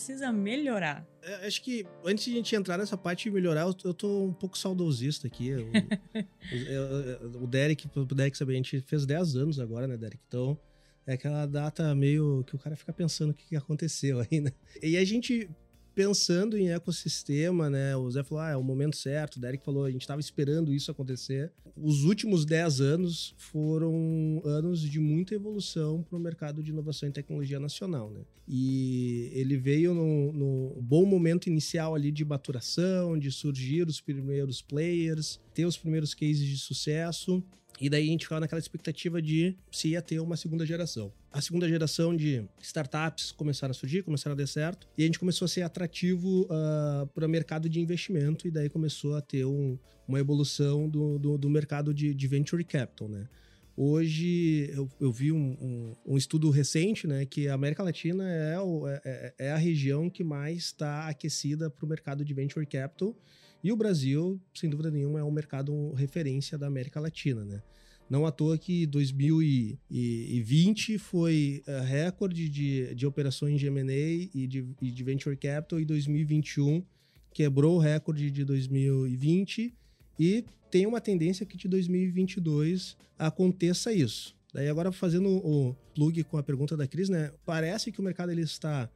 Precisa 0.05 0.31
melhorar? 0.31 1.06
É, 1.23 1.47
acho 1.47 1.62
que 1.62 1.87
antes 2.05 2.25
de 2.25 2.33
a 2.33 2.35
gente 2.35 2.55
entrar 2.55 2.77
nessa 2.77 2.97
parte 2.97 3.25
de 3.25 3.31
melhorar, 3.31 3.62
eu, 3.62 3.75
eu 3.85 3.95
tô 3.95 4.25
um 4.25 4.35
pouco 4.35 4.59
saudosista 4.59 5.27
aqui. 5.27 5.49
Eu, 5.49 5.67
o, 7.41 7.45
o 7.45 7.47
Derek, 7.47 7.89
pro 7.89 8.05
Derek 8.05 8.37
saber, 8.37 8.53
a 8.53 8.56
gente 8.56 8.81
fez 8.83 9.06
10 9.06 9.37
anos 9.37 9.59
agora, 9.59 9.87
né, 9.87 9.97
Derek? 9.97 10.21
Então, 10.29 10.59
é 11.06 11.15
aquela 11.15 11.47
data 11.47 11.95
meio 11.95 12.45
que 12.47 12.55
o 12.55 12.59
cara 12.59 12.77
fica 12.77 12.93
pensando 12.93 13.31
o 13.31 13.35
que 13.35 13.56
aconteceu 13.56 14.21
aí, 14.21 14.43
né? 14.43 14.53
E 14.83 14.99
a 14.99 15.05
gente 15.06 15.49
pensando 15.94 16.58
em 16.58 16.70
ecossistema, 16.70 17.70
né? 17.70 17.96
O 17.96 18.11
Zé 18.11 18.23
falou, 18.23 18.43
ah, 18.43 18.50
é 18.50 18.56
o 18.56 18.62
momento 18.62 18.96
certo. 18.96 19.37
O 19.37 19.41
Derek 19.41 19.64
falou, 19.64 19.85
a 19.85 19.91
gente 19.91 20.02
estava 20.02 20.20
esperando 20.20 20.73
isso 20.73 20.91
acontecer. 20.91 21.52
Os 21.76 22.05
últimos 22.05 22.44
10 22.44 22.81
anos 22.81 23.35
foram 23.37 24.43
anos 24.44 24.81
de 24.81 24.99
muita 24.99 25.35
evolução 25.35 26.02
para 26.02 26.17
o 26.17 26.20
mercado 26.20 26.62
de 26.62 26.70
inovação 26.70 27.08
e 27.08 27.12
tecnologia 27.12 27.61
nacional, 27.61 28.11
né? 28.11 28.20
E 28.46 29.31
ele 29.32 29.56
veio 29.56 29.94
no, 29.94 30.32
no 30.32 30.82
bom 30.82 31.06
momento 31.06 31.49
inicial 31.49 31.94
ali 31.94 32.11
de 32.11 32.25
maturação, 32.25 33.19
de 33.19 33.31
surgir 33.31 33.88
os 33.88 34.00
primeiros 34.00 34.61
players, 34.61 35.41
ter 35.55 35.64
os 35.64 35.76
primeiros 35.76 36.12
cases 36.12 36.46
de 36.46 36.58
sucesso. 36.58 37.43
E 37.81 37.91
daí 37.91 38.06
a 38.06 38.11
gente 38.11 38.25
ficava 38.25 38.41
naquela 38.41 38.59
expectativa 38.59 39.21
de 39.21 39.56
se 39.71 39.88
ia 39.88 40.03
ter 40.03 40.21
uma 40.21 40.37
segunda 40.37 40.65
geração. 40.65 41.12
A 41.32 41.41
segunda 41.41 41.69
geração 41.69 42.17
de 42.17 42.44
startups 42.62 43.32
começaram 43.32 43.73
a 43.73 43.75
surgir, 43.75 44.03
começaram 44.03 44.35
a 44.35 44.37
dar 44.37 44.47
certo, 44.47 44.87
e 44.97 45.03
a 45.03 45.06
gente 45.06 45.19
começou 45.19 45.47
a 45.47 45.49
ser 45.49 45.62
atrativo 45.62 46.43
uh, 46.43 46.49
ah, 46.50 47.09
para 47.12 47.26
o 47.26 47.29
mercado 47.29 47.69
de 47.69 47.81
investimento, 47.81 48.47
e 48.47 48.50
daí 48.50 48.69
começou 48.69 49.17
a 49.17 49.21
ter 49.21 49.44
um, 49.44 49.76
uma 50.06 50.21
evolução 50.21 50.88
do, 50.88 51.19
do, 51.19 51.37
do 51.37 51.50
mercado 51.50 51.93
de, 51.93 52.15
de, 52.15 52.29
venture 52.29 52.62
capital, 52.62 53.09
né? 53.09 53.29
Hoje 53.77 54.70
eu, 54.73 54.88
eu 55.00 55.11
vi 55.11 55.32
um, 55.32 55.56
um, 55.61 56.12
um, 56.12 56.17
estudo 56.17 56.49
recente, 56.50 57.09
né, 57.09 57.27
que 57.27 57.49
a 57.49 57.55
América 57.55 57.82
Latina 57.82 58.25
é, 58.31 58.61
o, 58.61 58.87
é, 58.87 59.00
é, 59.05 59.35
é 59.47 59.50
a 59.50 59.56
região 59.56 60.09
que 60.09 60.23
mais 60.23 60.59
está 60.59 61.09
aquecida 61.09 61.69
para 61.69 61.85
o 61.85 61.88
mercado 61.88 62.25
de 62.25 62.32
venture 62.32 62.65
capital, 62.65 63.17
e 63.64 63.72
o 63.72 63.76
Brasil, 63.76 64.38
sem 64.55 64.69
dúvida 64.69 64.90
nenhuma, 64.90 65.19
é 65.19 65.25
um 65.25 65.31
mercado 65.31 65.94
referência 65.94 66.58
da 66.58 66.66
América 66.66 67.00
Latina, 67.00 67.46
né? 67.46 67.62
Não 68.11 68.26
à 68.26 68.31
toa 68.31 68.58
que 68.58 68.84
2020 68.84 70.99
foi 70.99 71.62
uh, 71.66 71.81
recorde 71.82 72.50
de, 72.50 72.94
de 72.94 73.06
operações 73.06 73.58
de 73.58 73.66
M&A 73.66 74.28
e 74.34 74.46
de, 74.46 74.69
e 74.82 74.90
de 74.90 75.02
Venture 75.02 75.34
Capital 75.34 75.81
e 75.81 75.87
2021 75.87 76.84
quebrou 77.32 77.76
o 77.76 77.78
recorde 77.78 78.31
de 78.31 78.44
2020 78.44 79.75
e 80.20 80.44
tem 80.70 80.87
uma 80.87 81.00
tendência 81.00 81.46
que 81.46 81.56
de 81.56 81.67
2022 81.67 82.99
aconteça 83.19 83.94
isso. 83.94 84.37
Daí 84.52 84.69
agora 84.69 84.93
fazendo 84.93 85.31
o 85.31 85.75
plug 85.94 86.22
com 86.25 86.37
a 86.37 86.43
pergunta 86.43 86.76
da 86.76 86.87
Cris, 86.87 87.08
né? 87.08 87.32
Parece 87.46 87.90
que 87.90 87.99
o 87.99 88.05
mercado 88.05 88.31
ele 88.31 88.43
está 88.43 88.90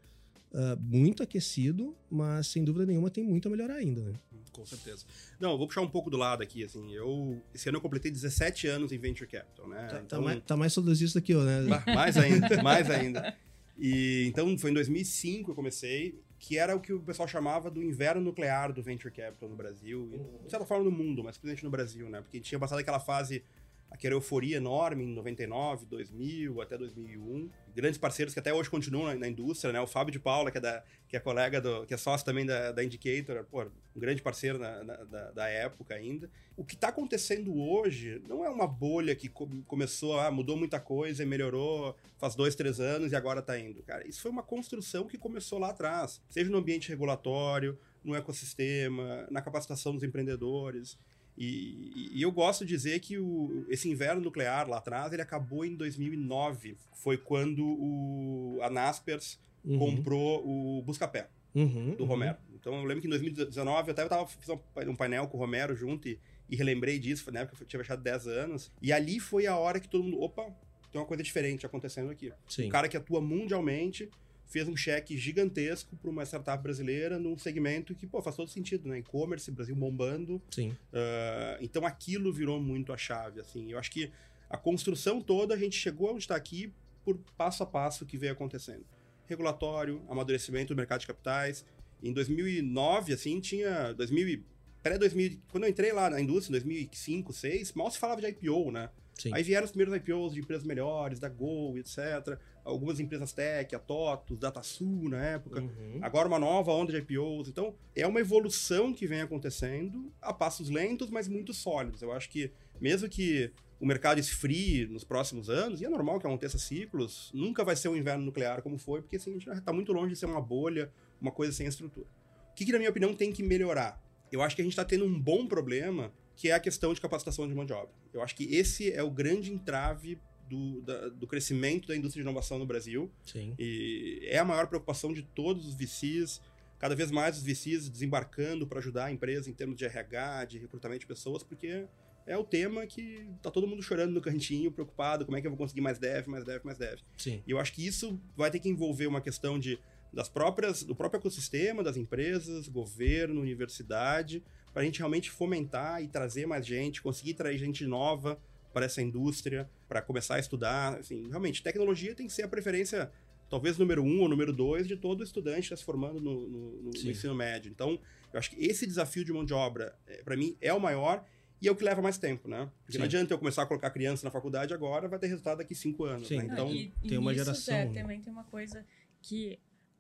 uh, 0.53 0.81
muito 0.81 1.23
aquecido, 1.23 1.97
mas 2.11 2.47
sem 2.47 2.65
dúvida 2.65 2.87
nenhuma 2.87 3.11
tem 3.11 3.25
muito 3.25 3.49
a 3.49 3.51
melhorar 3.51 3.75
ainda, 3.75 4.03
né? 4.03 4.15
Com 4.53 4.67
certeza. 4.67 5.05
Não, 5.39 5.53
eu 5.53 5.59
vou 5.59 5.69
puxar 5.69 5.83
um 5.83 5.89
pouco 5.89 6.11
do 6.11 6.17
lado 6.17 6.43
aqui, 6.43 6.65
assim, 6.65 6.93
eu... 6.93 7.41
Esse 7.55 7.69
ano 7.69 7.79
eu 7.79 7.83
completei 7.83 8.11
17 8.11 8.67
anos 8.67 8.93
em 8.93 8.99
Venture 8.99 9.29
Capital, 9.29 9.69
né? 9.69 9.83
Tá, 9.83 9.89
tá 9.89 10.03
então, 10.05 10.19
tá 10.19 10.25
mais, 10.25 10.43
tá 10.45 10.57
mais 10.57 10.73
saudosista 10.73 11.21
que 11.21 11.33
eu, 11.33 11.45
né? 11.45 11.61
Mais 11.95 12.17
ainda, 12.17 12.49
mais 12.63 12.91
ainda. 12.91 13.37
E, 13.79 14.27
então, 14.27 14.59
foi 14.59 14.71
em 14.71 14.75
2005 14.75 15.45
que 15.45 15.51
eu 15.51 15.55
comecei, 15.55 16.21
que 16.39 16.59
era 16.59 16.75
o 16.75 16.81
que 16.81 16.93
o 16.93 17.01
pessoal 17.01 17.29
chamava 17.29 17.71
do 17.71 17.83
inverno 17.83 18.21
nuclear 18.21 18.73
do 18.73 18.83
Venture 18.83 19.15
Capital 19.15 19.49
no 19.49 19.57
Brasil, 19.57 20.11
e, 20.13 20.45
de 20.45 20.51
certa 20.51 20.67
forma 20.67 20.85
no 20.85 20.91
mundo, 20.91 21.23
mas 21.23 21.37
principalmente 21.37 21.65
no 21.65 21.71
Brasil, 21.71 22.09
né? 22.09 22.21
Porque 22.21 22.41
tinha 22.41 22.59
passado 22.59 22.79
aquela 22.79 23.01
fase 23.01 23.45
aquela 23.91 24.15
euforia 24.15 24.57
enorme 24.57 25.05
em 25.05 25.15
99, 25.15 25.87
2000, 25.87 26.61
até 26.61 26.77
2001. 26.77 27.51
Grandes 27.75 27.99
parceiros 27.99 28.35
que 28.35 28.41
até 28.41 28.53
hoje 28.53 28.69
continuam 28.69 29.07
na, 29.07 29.15
na, 29.15 29.29
indústria, 29.29 29.73
né? 29.73 29.81
O 29.81 29.87
Fábio 29.87 30.13
de 30.13 30.19
Paula, 30.19 30.51
que 30.51 30.59
é, 30.59 30.61
da, 30.61 30.83
que 31.09 31.17
é 31.17 31.21
colega, 31.21 31.61
do, 31.61 31.87
que 31.87 31.95
é 31.95 31.97
sócio 31.97 32.25
também 32.25 32.45
da, 32.45 32.73
da 32.73 32.85
Indicator, 32.85 33.45
pô, 33.45 33.63
um 33.63 34.01
grande 34.01 34.21
parceiro 34.21 34.59
na, 34.59 34.85
na, 34.85 34.97
da, 35.05 35.31
da, 35.31 35.49
época 35.49 35.95
ainda. 35.95 36.31
O 36.57 36.65
que 36.65 36.75
está 36.75 36.89
acontecendo 36.89 37.57
hoje 37.57 38.23
não 38.29 38.45
é 38.45 38.51
uma 38.51 38.67
bolha 38.67 39.15
que 39.15 39.29
começou, 39.29 40.19
ah, 40.19 40.31
mudou 40.31 40.57
muita 40.57 40.81
coisa 40.81 41.23
e 41.23 41.27
melhorou 41.27 41.97
faz 42.19 42.35
dois, 42.35 42.55
três 42.55 42.81
anos 42.81 43.13
e 43.13 43.17
agora 43.17 43.41
está 43.41 43.59
indo. 43.59 43.83
Cara, 43.83 44.07
isso 44.07 44.21
foi 44.21 44.31
uma 44.31 44.43
construção 44.43 45.07
que 45.07 45.17
começou 45.17 45.59
lá 45.59 45.71
atrás, 45.71 46.21
seja 46.29 46.51
no 46.51 46.59
ambiente 46.59 46.89
regulatório, 46.89 47.79
no 48.05 48.15
ecossistema, 48.15 49.27
na 49.31 49.41
capacitação 49.41 49.95
dos 49.95 50.03
empreendedores. 50.03 50.99
E, 51.41 52.11
e, 52.15 52.21
eu 52.21 52.33
gosto 52.33 52.65
de 52.65 52.75
dizer 52.75 52.99
que 52.99 53.17
o, 53.17 53.65
esse 53.69 53.89
inverno 53.89 54.21
nuclear 54.21 54.69
lá 54.69 54.79
atrás, 54.79 55.13
ele 55.13 55.23
acabou 55.23 55.65
em 55.65 55.77
2009. 55.77 56.77
Foi 56.93 57.17
quando 57.17 57.65
o, 57.65 58.59
a 58.61 58.69
Naspers 58.69 59.39
uhum. 59.65 59.79
comprou 59.79 60.45
o 60.45 60.83
Buscapé, 60.83 61.29
uhum, 61.55 61.95
do 61.95 62.03
uhum. 62.03 62.09
Romero. 62.09 62.39
Então 62.55 62.75
eu 62.75 62.83
lembro 62.85 63.03
que 63.03 63.07
em 63.07 63.11
2019 63.11 63.89
eu 63.89 63.93
até 63.93 64.05
tava, 64.07 64.27
fiz 64.27 64.49
um 64.49 64.97
painel 64.97 65.29
com 65.29 65.37
o 65.37 65.41
Romero 65.41 65.77
junto 65.77 66.09
e, 66.09 66.19
e 66.51 66.57
relembrei 66.57 66.99
disso, 66.99 67.31
na 67.31 67.41
época 67.41 67.63
eu 67.63 67.67
tinha 67.69 67.81
achado 67.81 68.03
10 68.03 68.27
anos. 68.27 68.73
E 68.83 68.93
ali 68.93 69.21
foi 69.21 69.47
a 69.47 69.57
hora 69.57 69.79
que 69.79 69.89
todo 69.89 70.03
mundo, 70.03 70.21
opa, 70.21 70.53
tem 70.91 71.01
uma 71.01 71.07
coisa 71.07 71.23
diferente 71.23 71.65
acontecendo 71.65 72.11
aqui. 72.11 72.33
Sim. 72.49 72.67
Um 72.67 72.69
cara 72.69 72.89
que 72.89 72.97
atua 72.97 73.21
mundialmente 73.21 74.11
fez 74.49 74.67
um 74.67 74.77
cheque 74.77 75.17
gigantesco 75.17 75.95
para 75.97 76.11
uma 76.11 76.25
startup 76.25 76.63
brasileira 76.63 77.19
num 77.19 77.37
segmento 77.37 77.95
que, 77.95 78.07
pô, 78.07 78.23
faz 78.23 78.35
todo 78.35 78.51
sentido, 78.51 78.89
né? 78.89 78.99
E-commerce, 78.99 79.51
Brasil 79.51 79.77
bombando. 79.77 80.41
Sim. 80.51 80.71
Uh, 80.71 81.59
então 81.61 81.85
aquilo 81.85 82.33
virou 82.33 82.59
muito 82.61 82.93
a 82.93 82.97
chave, 82.97 83.41
assim. 83.41 83.71
Eu 83.71 83.79
acho 83.79 83.91
que 83.91 84.11
a 84.49 84.57
construção 84.57 85.21
toda, 85.21 85.55
a 85.55 85.59
gente 85.59 85.77
chegou 85.77 86.11
onde 86.11 86.21
está 86.21 86.35
aqui 86.35 86.73
por 87.05 87.19
passo 87.37 87.63
a 87.63 87.67
passo 87.67 88.07
que 88.07 88.17
veio 88.17 88.33
acontecendo. 88.33 88.85
Regulatório, 89.27 90.03
amadurecimento 90.09 90.75
do 90.75 90.77
mercado 90.77 91.01
de 91.01 91.07
capitais. 91.07 91.65
Em 92.03 92.13
2009, 92.13 93.13
assim, 93.13 93.41
tinha... 93.41 93.93
2000, 93.93 94.43
pré-2000... 94.83 95.41
Quando 95.51 95.65
eu 95.65 95.71
entrei 95.71 95.93
lá 95.93 96.09
na 96.09 96.21
indústria, 96.21 96.57
em 96.57 96.61
2005, 96.61 97.33
2006, 97.33 97.73
mal 97.75 97.91
se 97.91 97.99
falava 97.99 98.23
de 98.23 98.29
IPO, 98.29 98.71
né? 98.71 98.89
Sim. 99.15 99.31
Aí 99.35 99.43
vieram 99.43 99.67
os 99.67 99.73
primeiros 99.73 99.95
IPOs 99.95 100.33
de 100.33 100.41
empresas 100.41 100.65
melhores, 100.65 101.19
da 101.19 101.29
Gol, 101.29 101.77
etc 101.77 102.39
algumas 102.69 103.01
empresas 103.01 103.33
tech, 103.33 103.75
a 103.75 103.79
TOTOS, 103.79 104.39
DataSul 104.39 105.09
na 105.09 105.23
época, 105.25 105.61
Uhum. 105.61 105.99
agora 106.03 106.29
uma 106.29 106.39
nova 106.39 106.71
onda 106.73 106.93
de 106.93 106.99
IPOs. 106.99 107.49
Então, 107.49 107.75
é 107.97 108.07
uma 108.07 108.21
evolução 108.21 108.93
que 108.93 109.07
vem 109.07 109.21
acontecendo 109.23 110.13
a 110.21 110.33
passos 110.33 110.69
lentos, 110.69 111.11
mas 111.11 111.27
muito 111.29 111.53
sólidos. 111.55 112.03
Eu 112.03 112.13
acho 112.13 112.29
que, 112.29 112.53
mesmo 112.81 113.09
que 113.09 113.51
o 113.81 113.87
mercado 113.87 114.19
esfrie 114.19 114.87
nos 114.87 115.05
próximos 115.05 115.49
anos, 115.49 115.81
e 115.81 115.85
é 115.85 115.89
normal 115.89 116.19
que 116.21 116.27
aconteça 116.27 116.59
ciclos, 116.59 117.31
nunca 117.33 117.65
vai 117.65 117.75
ser 117.77 117.89
um 117.89 117.97
inverno 117.97 118.25
nuclear 118.25 118.61
como 118.63 118.77
foi, 118.79 119.01
porque 119.01 119.17
assim, 119.17 119.31
a 119.31 119.35
gente 119.35 119.51
está 119.51 119.73
muito 119.73 119.93
longe 119.93 120.13
de 120.13 120.19
ser 120.19 120.27
uma 120.27 120.41
bolha, 120.41 120.93
uma 121.21 121.31
coisa 121.31 121.53
sem 121.53 121.67
estrutura. 121.67 122.07
O 122.51 122.55
que, 122.55 122.65
que, 122.67 122.73
na 122.73 122.79
minha 122.79 122.91
opinião, 122.91 123.15
tem 123.15 123.33
que 123.33 123.43
melhorar? 123.43 124.03
Eu 124.31 124.43
acho 124.43 124.55
que 124.55 124.61
a 124.63 124.65
gente 124.65 124.73
está 124.73 124.85
tendo 124.85 125.05
um 125.05 125.19
bom 125.19 125.47
problema, 125.47 126.13
que 126.37 126.51
é 126.51 126.53
a 126.55 126.61
questão 126.61 126.93
de 126.93 127.01
capacitação 127.01 127.49
de 127.49 127.55
mão 127.55 127.65
de 127.65 127.73
obra. 127.73 127.91
Eu 128.13 128.21
acho 128.21 128.35
que 128.37 128.45
esse 128.55 128.93
é 128.93 129.03
o 129.03 129.11
grande 129.11 129.53
entrave 129.53 130.21
do, 130.49 130.81
da, 130.83 131.09
do 131.09 131.27
crescimento 131.27 131.89
da 131.89 131.97
indústria 131.97 132.23
de 132.23 132.29
inovação 132.29 132.59
no 132.59 132.67
Brasil. 132.67 133.11
Sim. 133.25 133.55
E 133.59 134.21
é 134.25 134.39
a 134.39 134.45
maior 134.45 134.67
preocupação 134.67 135.13
de 135.13 135.23
todos 135.23 135.67
os 135.67 135.75
VCs, 135.75 136.41
cada 136.79 136.95
vez 136.95 137.11
mais 137.11 137.37
os 137.37 137.43
VCs 137.43 137.89
desembarcando 137.89 138.67
para 138.67 138.79
ajudar 138.79 139.07
a 139.07 139.13
empresa 139.13 139.51
em 139.51 139.53
termos 139.53 139.77
de 139.77 139.85
RH, 139.85 140.45
de 140.47 140.59
recrutamento 140.59 141.01
de 141.01 141.07
pessoas, 141.07 141.43
porque 141.43 141.87
é 142.27 142.37
o 142.37 142.45
tema 142.45 142.87
que 142.87 143.27
tá 143.43 143.51
todo 143.51 143.67
mundo 143.67 143.83
chorando 143.83 144.13
no 144.13 144.21
cantinho, 144.21 144.71
preocupado, 144.71 145.25
como 145.25 145.37
é 145.37 145.41
que 145.41 145.47
eu 145.47 145.51
vou 145.51 145.59
conseguir 145.59 145.81
mais 145.81 145.99
dev, 145.99 146.27
mais 146.27 146.45
dev, 146.45 146.63
mais 146.65 146.79
dev. 146.79 147.01
Sim. 147.17 147.43
E 147.47 147.51
eu 147.51 147.59
acho 147.59 147.73
que 147.73 147.87
isso 147.87 148.21
vai 148.37 148.51
ter 148.51 148.59
que 148.59 148.69
envolver 148.69 149.07
uma 149.07 149.21
questão 149.21 149.59
de 149.59 149.79
das 150.13 150.29
próprias 150.29 150.83
do 150.83 150.95
próprio 150.95 151.19
ecossistema, 151.19 151.83
das 151.83 151.97
empresas, 151.97 152.67
governo, 152.67 153.41
universidade, 153.41 154.43
para 154.73 154.83
a 154.83 154.85
gente 154.85 154.99
realmente 154.99 155.31
fomentar 155.31 156.03
e 156.03 156.09
trazer 156.09 156.47
mais 156.47 156.67
gente, 156.67 157.03
conseguir 157.03 157.35
trazer 157.35 157.59
gente 157.59 157.87
nova 157.87 158.39
para 158.73 158.87
essa 158.87 159.03
indústria, 159.03 159.69
para 159.89 160.03
começar 160.03 160.37
a 160.37 160.39
estudar. 160.39 160.99
Assim, 160.99 161.29
realmente, 161.29 161.63
tecnologia 161.63 162.15
tem 162.15 162.27
que 162.27 162.33
ser 162.33 162.43
a 162.43 162.49
preferência, 162.49 163.11
talvez 163.49 163.79
número 163.79 164.03
um 164.03 164.21
ou 164.21 164.29
número 164.29 164.53
dois, 164.53 164.87
de 164.87 164.97
todo 164.97 165.25
estudante 165.25 165.61
que 165.61 165.65
está 165.67 165.77
se 165.77 165.85
formando 165.85 166.21
no, 166.21 166.49
no, 166.49 166.71
no, 166.83 166.91
no 166.91 167.11
ensino 167.11 167.35
médio. 167.35 167.71
Então, 167.71 167.99
eu 168.33 168.39
acho 168.39 168.51
que 168.51 168.65
esse 168.65 168.87
desafio 168.87 169.25
de 169.25 169.33
mão 169.33 169.45
de 169.45 169.55
obra, 169.55 169.97
é, 170.07 170.23
para 170.23 170.37
mim, 170.37 170.57
é 170.61 170.73
o 170.73 170.81
maior 170.81 171.25
e 171.61 171.67
é 171.67 171.73
o 171.73 171.75
que 171.75 171.83
leva 171.83 172.01
mais 172.01 172.19
tempo, 172.19 172.49
né? 172.49 172.71
Porque 172.81 172.93
Sim. 172.93 172.99
não 172.99 173.07
adianta 173.07 173.35
eu 173.35 173.39
começar 173.39 173.63
a 173.63 173.67
colocar 173.67 173.91
criança 173.91 174.25
na 174.25 174.31
faculdade 174.31 174.73
agora, 174.73 175.09
vai 175.09 175.19
ter 175.19 175.27
resultado 175.27 175.59
daqui 175.59 175.75
cinco 175.75 176.05
anos. 176.05 176.29
Sim. 176.29 176.39
Né? 176.39 176.49
Então, 176.53 176.69
Ah, 176.69 176.73
e, 176.73 176.93
e 177.03 177.09
tem 177.09 177.19
uma 177.19 177.33
nisso, 177.33 177.45
geração, 177.45 177.75
Zé, 177.75 177.85
né? 177.87 178.01
também 178.01 178.21
tem 178.21 178.33
uma 178.33 178.45
coisa 178.45 178.85
que 179.21 179.59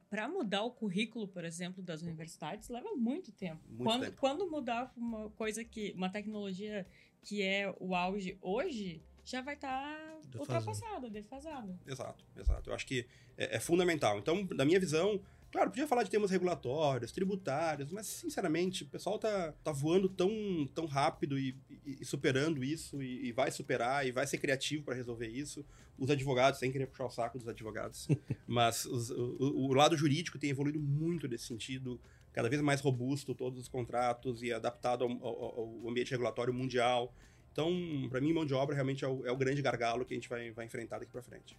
para 0.08 0.28
mudar 0.28 0.62
o 0.62 0.70
currículo, 0.70 1.28
por 1.28 1.44
exemplo, 1.44 1.82
das 1.82 2.02
universidades, 2.02 2.68
leva 2.68 2.94
muito 2.94 3.30
tempo. 3.30 3.60
Muito 3.68 3.84
quando, 3.84 4.04
tempo. 4.04 4.16
quando 4.18 4.50
mudar 4.50 4.92
uma 4.96 5.30
coisa 5.30 5.64
que. 5.64 5.92
uma 5.96 6.08
tecnologia 6.08 6.86
que 7.22 7.42
é 7.42 7.74
o 7.78 7.94
auge 7.94 8.38
hoje, 8.40 9.02
já 9.30 9.42
vai 9.42 9.54
estar 9.54 9.96
Defasado. 10.24 10.38
ultrapassada, 10.40 11.10
defasada. 11.10 11.78
Exato, 11.86 12.24
exato. 12.36 12.70
Eu 12.70 12.74
acho 12.74 12.86
que 12.86 13.06
é, 13.36 13.56
é 13.56 13.60
fundamental. 13.60 14.18
Então, 14.18 14.44
da 14.46 14.64
minha 14.64 14.80
visão, 14.80 15.20
claro, 15.52 15.70
podia 15.70 15.86
falar 15.86 16.02
de 16.02 16.10
temas 16.10 16.30
regulatórios, 16.30 17.12
tributários, 17.12 17.90
mas, 17.92 18.06
sinceramente, 18.06 18.84
o 18.84 18.86
pessoal 18.86 19.18
tá, 19.18 19.52
tá 19.62 19.72
voando 19.72 20.08
tão, 20.08 20.30
tão 20.74 20.86
rápido 20.86 21.38
e, 21.38 21.56
e- 21.70 21.98
e 22.00 22.04
superando 22.04 22.62
isso, 22.64 23.02
e, 23.02 23.26
e 23.28 23.32
vai 23.32 23.50
superar, 23.50 24.06
e 24.06 24.12
vai 24.12 24.26
ser 24.26 24.38
criativo 24.38 24.84
para 24.84 24.94
resolver 24.94 25.28
isso. 25.28 25.64
Os 25.98 26.10
advogados, 26.10 26.58
sem 26.60 26.70
querer 26.70 26.86
puxar 26.86 27.06
o 27.06 27.10
saco 27.10 27.38
dos 27.38 27.48
advogados, 27.48 28.06
mas 28.46 28.84
os- 28.86 29.10
o, 29.10 29.36
o- 29.40 29.66
o 29.68 29.74
lado 29.74 29.96
jurídico 29.96 30.38
tem 30.38 30.50
evoluído 30.50 30.80
muito 30.80 31.26
nesse 31.28 31.44
sentido, 31.46 32.00
cada 32.32 32.48
vez 32.48 32.60
mais 32.62 32.80
robusto, 32.80 33.34
todos 33.34 33.58
os 33.58 33.68
contratos 33.68 34.42
e 34.42 34.52
adaptado 34.52 35.04
ao, 35.04 35.10
ao- 35.10 35.60
ao 35.82 35.88
ambiente 35.90 36.10
regulatório 36.12 36.52
mundial. 36.54 37.12
Então, 37.52 38.06
para 38.10 38.20
mim, 38.20 38.32
mão 38.32 38.46
de 38.46 38.54
obra 38.54 38.74
realmente 38.74 39.04
é 39.04 39.08
o, 39.08 39.26
é 39.26 39.32
o 39.32 39.36
grande 39.36 39.60
gargalo 39.62 40.04
que 40.04 40.14
a 40.14 40.16
gente 40.16 40.28
vai, 40.28 40.50
vai 40.50 40.66
enfrentar 40.66 40.98
daqui 40.98 41.12
para 41.12 41.22
frente. 41.22 41.56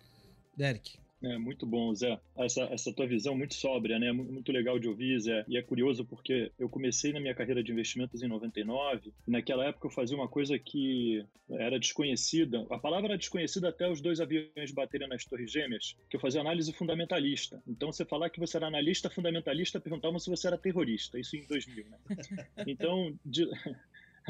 Derek. 0.55 0.97
É, 1.21 1.37
muito 1.37 1.65
bom, 1.65 1.93
Zé. 1.93 2.17
Essa, 2.37 2.61
essa 2.71 2.93
tua 2.93 3.05
visão 3.05 3.35
muito 3.35 3.53
sóbria, 3.53 3.99
né? 3.99 4.09
Mu- 4.09 4.23
Muito 4.23 4.53
legal 4.53 4.79
de 4.79 4.87
ouvir, 4.87 5.19
Zé. 5.19 5.43
E 5.49 5.57
é 5.57 5.61
curioso 5.61 6.05
porque 6.05 6.49
eu 6.57 6.69
comecei 6.69 7.11
na 7.11 7.19
minha 7.19 7.35
carreira 7.35 7.61
de 7.61 7.73
investimentos 7.73 8.23
em 8.23 8.27
99. 8.29 9.11
E 9.27 9.31
naquela 9.31 9.65
época 9.65 9.87
eu 9.87 9.91
fazia 9.91 10.15
uma 10.15 10.29
coisa 10.29 10.57
que 10.57 11.25
era 11.51 11.77
desconhecida. 11.77 12.65
A 12.69 12.77
palavra 12.79 13.09
era 13.09 13.17
desconhecida 13.17 13.67
até 13.67 13.89
os 13.91 13.99
dois 13.99 14.21
aviões 14.21 14.71
baterem 14.71 15.09
nas 15.09 15.25
Torres 15.25 15.51
Gêmeas, 15.51 15.93
que 16.09 16.15
eu 16.15 16.21
fazia 16.21 16.39
análise 16.39 16.71
fundamentalista. 16.71 17.61
Então, 17.67 17.91
você 17.91 18.05
falar 18.05 18.29
que 18.29 18.39
você 18.39 18.55
era 18.55 18.67
analista 18.67 19.09
fundamentalista, 19.09 19.77
perguntavam 19.77 20.19
se 20.19 20.29
você 20.29 20.47
era 20.47 20.57
terrorista. 20.57 21.19
Isso 21.19 21.35
em 21.35 21.45
2000, 21.45 21.85
né? 21.89 21.97
Então, 22.65 23.13
de... 23.25 23.45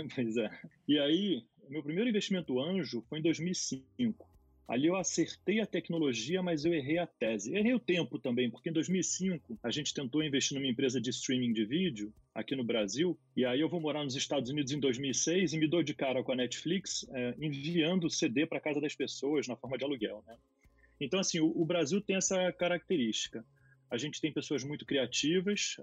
pois 0.15 0.37
é. 0.37 0.49
E 0.87 0.99
aí, 0.99 1.43
meu 1.69 1.83
primeiro 1.83 2.09
investimento 2.09 2.59
anjo 2.59 3.03
foi 3.09 3.19
em 3.19 3.21
2005. 3.21 4.27
Ali 4.67 4.85
eu 4.85 4.95
acertei 4.95 5.59
a 5.61 5.65
tecnologia, 5.65 6.43
mas 6.43 6.63
eu 6.63 6.71
errei 6.71 6.99
a 6.99 7.07
tese. 7.07 7.55
Errei 7.55 7.73
o 7.73 7.79
tempo 7.79 8.19
também, 8.19 8.51
porque 8.51 8.69
em 8.69 8.73
2005 8.73 9.57
a 9.63 9.71
gente 9.71 9.95
tentou 9.95 10.23
investir 10.23 10.55
numa 10.55 10.67
empresa 10.67 11.01
de 11.01 11.09
streaming 11.09 11.53
de 11.53 11.65
vídeo 11.65 12.13
aqui 12.35 12.55
no 12.55 12.63
Brasil, 12.63 13.17
e 13.35 13.43
aí 13.43 13.59
eu 13.59 13.67
vou 13.67 13.81
morar 13.81 14.03
nos 14.03 14.15
Estados 14.15 14.51
Unidos 14.51 14.71
em 14.71 14.79
2006 14.79 15.53
e 15.53 15.57
me 15.57 15.67
dou 15.67 15.81
de 15.81 15.95
cara 15.95 16.23
com 16.23 16.31
a 16.31 16.35
Netflix 16.35 17.03
é, 17.09 17.33
enviando 17.41 18.11
CD 18.11 18.45
para 18.45 18.59
casa 18.59 18.79
das 18.79 18.93
pessoas 18.93 19.47
na 19.47 19.55
forma 19.55 19.75
de 19.75 19.83
aluguel. 19.83 20.23
Né? 20.27 20.37
Então, 21.01 21.19
assim, 21.19 21.39
o, 21.39 21.47
o 21.47 21.65
Brasil 21.65 21.99
tem 21.99 22.17
essa 22.17 22.51
característica. 22.53 23.43
A 23.89 23.97
gente 23.97 24.21
tem 24.21 24.31
pessoas 24.31 24.63
muito 24.63 24.85
criativas. 24.85 25.77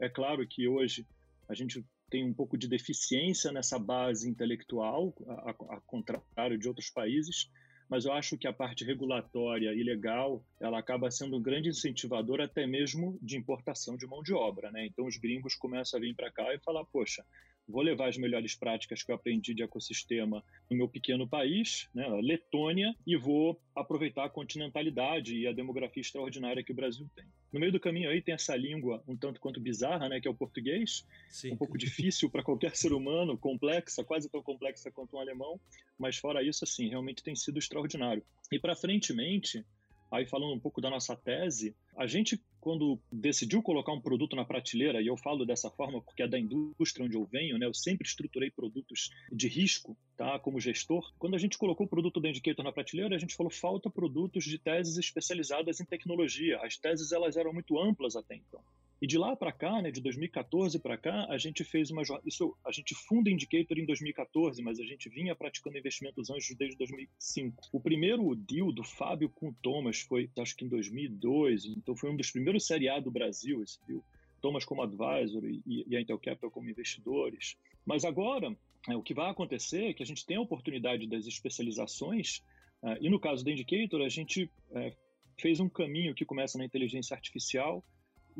é 0.00 0.08
claro 0.08 0.46
que 0.46 0.68
hoje 0.68 1.04
a 1.48 1.54
gente 1.54 1.84
tem 2.10 2.24
um 2.24 2.34
pouco 2.34 2.58
de 2.58 2.68
deficiência 2.68 3.52
nessa 3.52 3.78
base 3.78 4.28
intelectual, 4.28 5.14
a, 5.28 5.50
a- 5.50 5.80
contrário 5.86 6.58
de 6.58 6.68
outros 6.68 6.90
países 6.90 7.48
mas 7.88 8.04
eu 8.04 8.12
acho 8.12 8.38
que 8.38 8.46
a 8.46 8.52
parte 8.52 8.84
regulatória 8.84 9.74
e 9.74 9.82
legal 9.82 10.44
ela 10.60 10.78
acaba 10.78 11.10
sendo 11.10 11.36
um 11.36 11.42
grande 11.42 11.70
incentivador 11.70 12.40
até 12.40 12.64
mesmo 12.64 13.18
de 13.20 13.36
importação 13.36 13.96
de 13.96 14.06
mão 14.06 14.22
de 14.22 14.32
obra, 14.32 14.70
né? 14.70 14.86
Então 14.86 15.06
os 15.06 15.16
gringos 15.16 15.56
começam 15.56 15.98
a 15.98 16.00
vir 16.00 16.14
para 16.14 16.30
cá 16.30 16.54
e 16.54 16.60
falar, 16.60 16.84
poxa, 16.84 17.26
vou 17.70 17.82
levar 17.82 18.08
as 18.08 18.18
melhores 18.18 18.54
práticas 18.54 19.02
que 19.02 19.10
eu 19.10 19.14
aprendi 19.14 19.54
de 19.54 19.62
ecossistema 19.62 20.44
no 20.70 20.76
meu 20.76 20.88
pequeno 20.88 21.28
país, 21.28 21.88
né, 21.94 22.06
Letônia, 22.22 22.94
e 23.06 23.16
vou 23.16 23.60
aproveitar 23.74 24.24
a 24.24 24.30
continentalidade 24.30 25.36
e 25.36 25.46
a 25.46 25.52
demografia 25.52 26.00
extraordinária 26.00 26.62
que 26.62 26.72
o 26.72 26.74
Brasil 26.74 27.08
tem. 27.14 27.24
No 27.52 27.58
meio 27.58 27.72
do 27.72 27.80
caminho 27.80 28.10
aí 28.10 28.22
tem 28.22 28.34
essa 28.34 28.54
língua 28.56 29.02
um 29.08 29.16
tanto 29.16 29.40
quanto 29.40 29.60
bizarra, 29.60 30.08
né, 30.08 30.20
que 30.20 30.28
é 30.28 30.30
o 30.30 30.34
português, 30.34 31.06
Sim. 31.28 31.52
um 31.52 31.56
pouco 31.56 31.78
difícil 31.78 32.30
para 32.30 32.42
qualquer 32.42 32.76
ser 32.76 32.92
humano, 32.92 33.38
complexa, 33.38 34.04
quase 34.04 34.28
tão 34.28 34.42
complexa 34.42 34.90
quanto 34.90 35.16
um 35.16 35.20
alemão, 35.20 35.60
mas 35.98 36.16
fora 36.16 36.42
isso, 36.42 36.64
assim, 36.64 36.88
realmente 36.88 37.22
tem 37.22 37.34
sido 37.34 37.58
extraordinário. 37.58 38.22
E 38.52 38.58
para 38.58 38.74
frentemente, 38.74 39.64
aí 40.10 40.26
falando 40.26 40.54
um 40.54 40.60
pouco 40.60 40.80
da 40.80 40.90
nossa 40.90 41.16
tese, 41.16 41.74
a 41.96 42.06
gente 42.06 42.40
quando 42.60 42.98
decidiu 43.10 43.62
colocar 43.62 43.92
um 43.92 44.00
produto 44.00 44.36
na 44.36 44.44
prateleira, 44.44 45.00
e 45.00 45.06
eu 45.06 45.16
falo 45.16 45.44
dessa 45.44 45.70
forma 45.70 46.00
porque 46.00 46.22
é 46.22 46.28
da 46.28 46.38
indústria 46.38 47.04
onde 47.04 47.16
eu 47.16 47.24
venho, 47.24 47.58
né? 47.58 47.66
Eu 47.66 47.74
sempre 47.74 48.06
estruturei 48.06 48.50
produtos 48.50 49.10
de 49.32 49.48
risco, 49.48 49.96
tá? 50.16 50.38
Como 50.38 50.60
gestor. 50.60 51.12
Quando 51.18 51.34
a 51.34 51.38
gente 51.38 51.58
colocou 51.58 51.86
o 51.86 51.88
produto 51.88 52.20
da 52.20 52.28
Indicator 52.28 52.64
na 52.64 52.72
prateleira, 52.72 53.14
a 53.14 53.18
gente 53.18 53.34
falou 53.34 53.50
falta 53.50 53.90
produtos 53.90 54.44
de 54.44 54.58
teses 54.58 54.96
especializadas 54.98 55.80
em 55.80 55.84
tecnologia. 55.84 56.58
As 56.62 56.76
teses 56.76 57.12
elas 57.12 57.36
eram 57.36 57.52
muito 57.52 57.78
amplas 57.78 58.16
até 58.16 58.36
então. 58.36 58.60
E 59.02 59.06
de 59.06 59.16
lá 59.16 59.34
para 59.34 59.50
cá, 59.50 59.80
né, 59.80 59.90
de 59.90 60.00
2014 60.00 60.78
para 60.78 60.98
cá, 60.98 61.26
a 61.30 61.38
gente 61.38 61.64
fez 61.64 61.90
uma 61.90 62.02
isso 62.26 62.54
a 62.64 62.70
gente 62.70 62.94
funda 62.94 63.30
Indicator 63.30 63.78
em 63.78 63.86
2014, 63.86 64.62
mas 64.62 64.78
a 64.78 64.84
gente 64.84 65.08
vinha 65.08 65.34
praticando 65.34 65.78
investimentos 65.78 66.28
anjos 66.28 66.54
desde 66.54 66.76
2005. 66.76 67.68
O 67.72 67.80
primeiro 67.80 68.34
deal 68.34 68.70
do 68.70 68.84
Fábio 68.84 69.30
com 69.30 69.48
o 69.48 69.54
Thomas 69.62 70.00
foi, 70.00 70.28
acho 70.38 70.54
que 70.54 70.66
em 70.66 70.68
2002, 70.68 71.64
então 71.64 71.96
foi 71.96 72.10
um 72.10 72.16
dos 72.16 72.30
primeiros 72.30 72.66
Série 72.66 72.90
A 72.90 73.00
do 73.00 73.10
Brasil, 73.10 73.62
esse 73.62 73.78
deal. 73.86 74.04
Thomas 74.42 74.64
como 74.64 74.82
advisor 74.82 75.44
e, 75.44 75.62
e 75.86 75.96
a 75.96 76.00
Intel 76.00 76.18
Capital 76.18 76.50
como 76.50 76.68
investidores. 76.68 77.56
Mas 77.84 78.04
agora, 78.04 78.54
é, 78.88 78.96
o 78.96 79.02
que 79.02 79.14
vai 79.14 79.30
acontecer 79.30 79.84
é 79.90 79.94
que 79.94 80.02
a 80.02 80.06
gente 80.06 80.24
tem 80.24 80.36
a 80.36 80.40
oportunidade 80.40 81.06
das 81.06 81.26
especializações, 81.26 82.42
ah, 82.82 82.96
e 83.00 83.08
no 83.10 83.20
caso 83.20 83.44
da 83.44 83.50
Indicator, 83.50 84.00
a 84.02 84.08
gente 84.08 84.50
é, 84.72 84.94
fez 85.38 85.60
um 85.60 85.68
caminho 85.68 86.14
que 86.14 86.24
começa 86.24 86.56
na 86.58 86.64
inteligência 86.64 87.14
artificial 87.14 87.84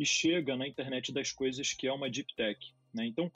e 0.00 0.07
chega 0.07 0.57
na 0.57 0.66
internet 0.66 1.12
das 1.12 1.30
coisas, 1.30 1.75
que 1.75 1.87
é 1.87 1.92
uma 1.92 2.09
deep 2.09 2.35
tech. 2.35 2.59
Né? 2.92 3.04
Então, 3.04 3.30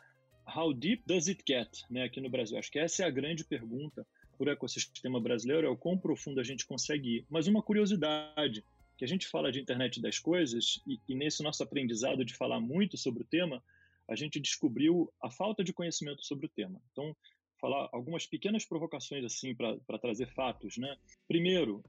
how 0.57 0.73
deep 0.73 1.03
does 1.07 1.29
it 1.29 1.45
get 1.47 1.69
né, 1.91 2.05
aqui 2.05 2.23
no 2.23 2.31
Brasil? 2.31 2.57
Acho 2.57 2.73
que 2.73 2.79
essa 2.79 3.03
é 3.03 3.07
a 3.07 3.11
grande 3.11 3.45
pergunta 3.45 4.07
para 4.39 4.49
o 4.49 4.51
ecossistema 4.51 5.21
brasileiro, 5.21 5.67
é 5.67 5.71
o 5.71 5.77
quão 5.77 5.99
profundo 5.99 6.41
a 6.41 6.43
gente 6.43 6.65
consegue 6.65 7.19
ir. 7.19 7.27
Mas 7.29 7.47
uma 7.47 7.63
curiosidade, 7.63 8.65
que 8.97 9.05
a 9.05 9.09
gente 9.09 9.29
fala 9.29 9.53
de 9.53 9.61
internet 9.61 10.01
das 10.01 10.19
coisas, 10.19 10.81
e, 10.87 10.99
e 11.07 11.15
nesse 11.15 11.43
nosso 11.43 11.63
aprendizado 11.63 12.25
de 12.25 12.33
falar 12.33 12.61
muito 12.61 12.97
sobre 12.97 13.23
o 13.23 13.27
tema, 13.27 13.63
a 14.09 14.17
gente 14.17 14.41
descobriu 14.41 15.13
a 15.23 15.31
falta 15.31 15.63
de 15.63 15.73
conhecimento 15.73 16.25
sobre 16.25 16.47
o 16.47 16.49
tema. 16.49 16.81
Então, 16.93 17.15
falar 17.61 17.91
algumas 17.93 18.27
pequenas 18.27 18.65
provocações 18.65 19.23
assim 19.23 19.55
para 19.55 19.99
trazer 19.99 20.29
fatos. 20.29 20.79
Né? 20.79 20.97
Primeiro, 21.29 21.85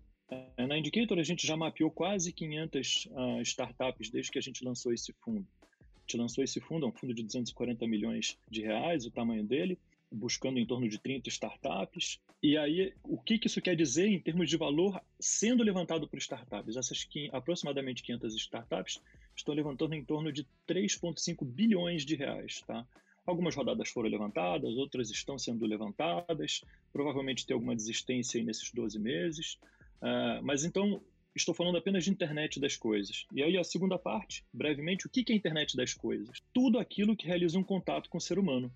na 0.67 0.77
Indicator, 0.77 1.19
a 1.19 1.23
gente 1.23 1.45
já 1.45 1.55
mapeou 1.55 1.91
quase 1.91 2.31
500 2.31 3.07
uh, 3.11 3.41
startups 3.41 4.09
desde 4.09 4.31
que 4.31 4.39
a 4.39 4.41
gente 4.41 4.63
lançou 4.63 4.93
esse 4.93 5.13
fundo. 5.13 5.45
A 5.81 5.99
gente 6.01 6.17
lançou 6.17 6.43
esse 6.43 6.59
fundo, 6.59 6.85
é 6.85 6.89
um 6.89 6.91
fundo 6.91 7.13
de 7.13 7.23
240 7.23 7.87
milhões 7.87 8.37
de 8.49 8.61
reais, 8.61 9.05
o 9.05 9.11
tamanho 9.11 9.43
dele, 9.43 9.77
buscando 10.11 10.59
em 10.59 10.65
torno 10.65 10.87
de 10.87 10.99
30 10.99 11.29
startups. 11.29 12.19
E 12.41 12.57
aí, 12.57 12.93
o 13.03 13.17
que, 13.17 13.39
que 13.39 13.47
isso 13.47 13.61
quer 13.61 13.75
dizer 13.75 14.07
em 14.07 14.19
termos 14.19 14.49
de 14.49 14.57
valor 14.57 15.01
sendo 15.19 15.63
levantado 15.63 16.07
por 16.07 16.17
startups? 16.17 16.75
Essas 16.75 17.07
aproximadamente 17.31 18.03
500 18.03 18.35
startups 18.35 19.01
estão 19.35 19.53
levantando 19.53 19.93
em 19.93 20.03
torno 20.03 20.31
de 20.31 20.45
3,5 20.67 21.45
bilhões 21.45 22.05
de 22.05 22.15
reais. 22.15 22.61
Tá? 22.61 22.85
Algumas 23.25 23.55
rodadas 23.55 23.89
foram 23.89 24.09
levantadas, 24.09 24.75
outras 24.75 25.09
estão 25.09 25.37
sendo 25.37 25.65
levantadas, 25.65 26.63
provavelmente 26.93 27.45
tem 27.45 27.55
alguma 27.55 27.75
desistência 27.75 28.41
nesses 28.43 28.71
12 28.71 28.99
meses. 28.99 29.57
Uh, 30.05 30.43
mas 30.43 30.63
então, 30.63 31.01
estou 31.35 31.55
falando 31.55 31.79
apenas 31.79 32.03
de 32.03 32.11
internet 32.11 32.59
das 32.59 32.77
coisas. 32.77 33.25
E 33.33 33.41
aí 33.41 33.57
a 33.57 33.63
segunda 33.63 33.97
parte, 33.97 34.45
brevemente, 34.53 35.07
o 35.07 35.09
que 35.09 35.25
é 35.33 35.35
internet 35.35 35.75
das 35.75 35.95
coisas? 35.95 36.37
Tudo 36.53 36.77
aquilo 36.77 37.15
que 37.15 37.25
realiza 37.25 37.57
um 37.57 37.63
contato 37.63 38.07
com 38.07 38.19
o 38.19 38.21
ser 38.21 38.37
humano. 38.37 38.71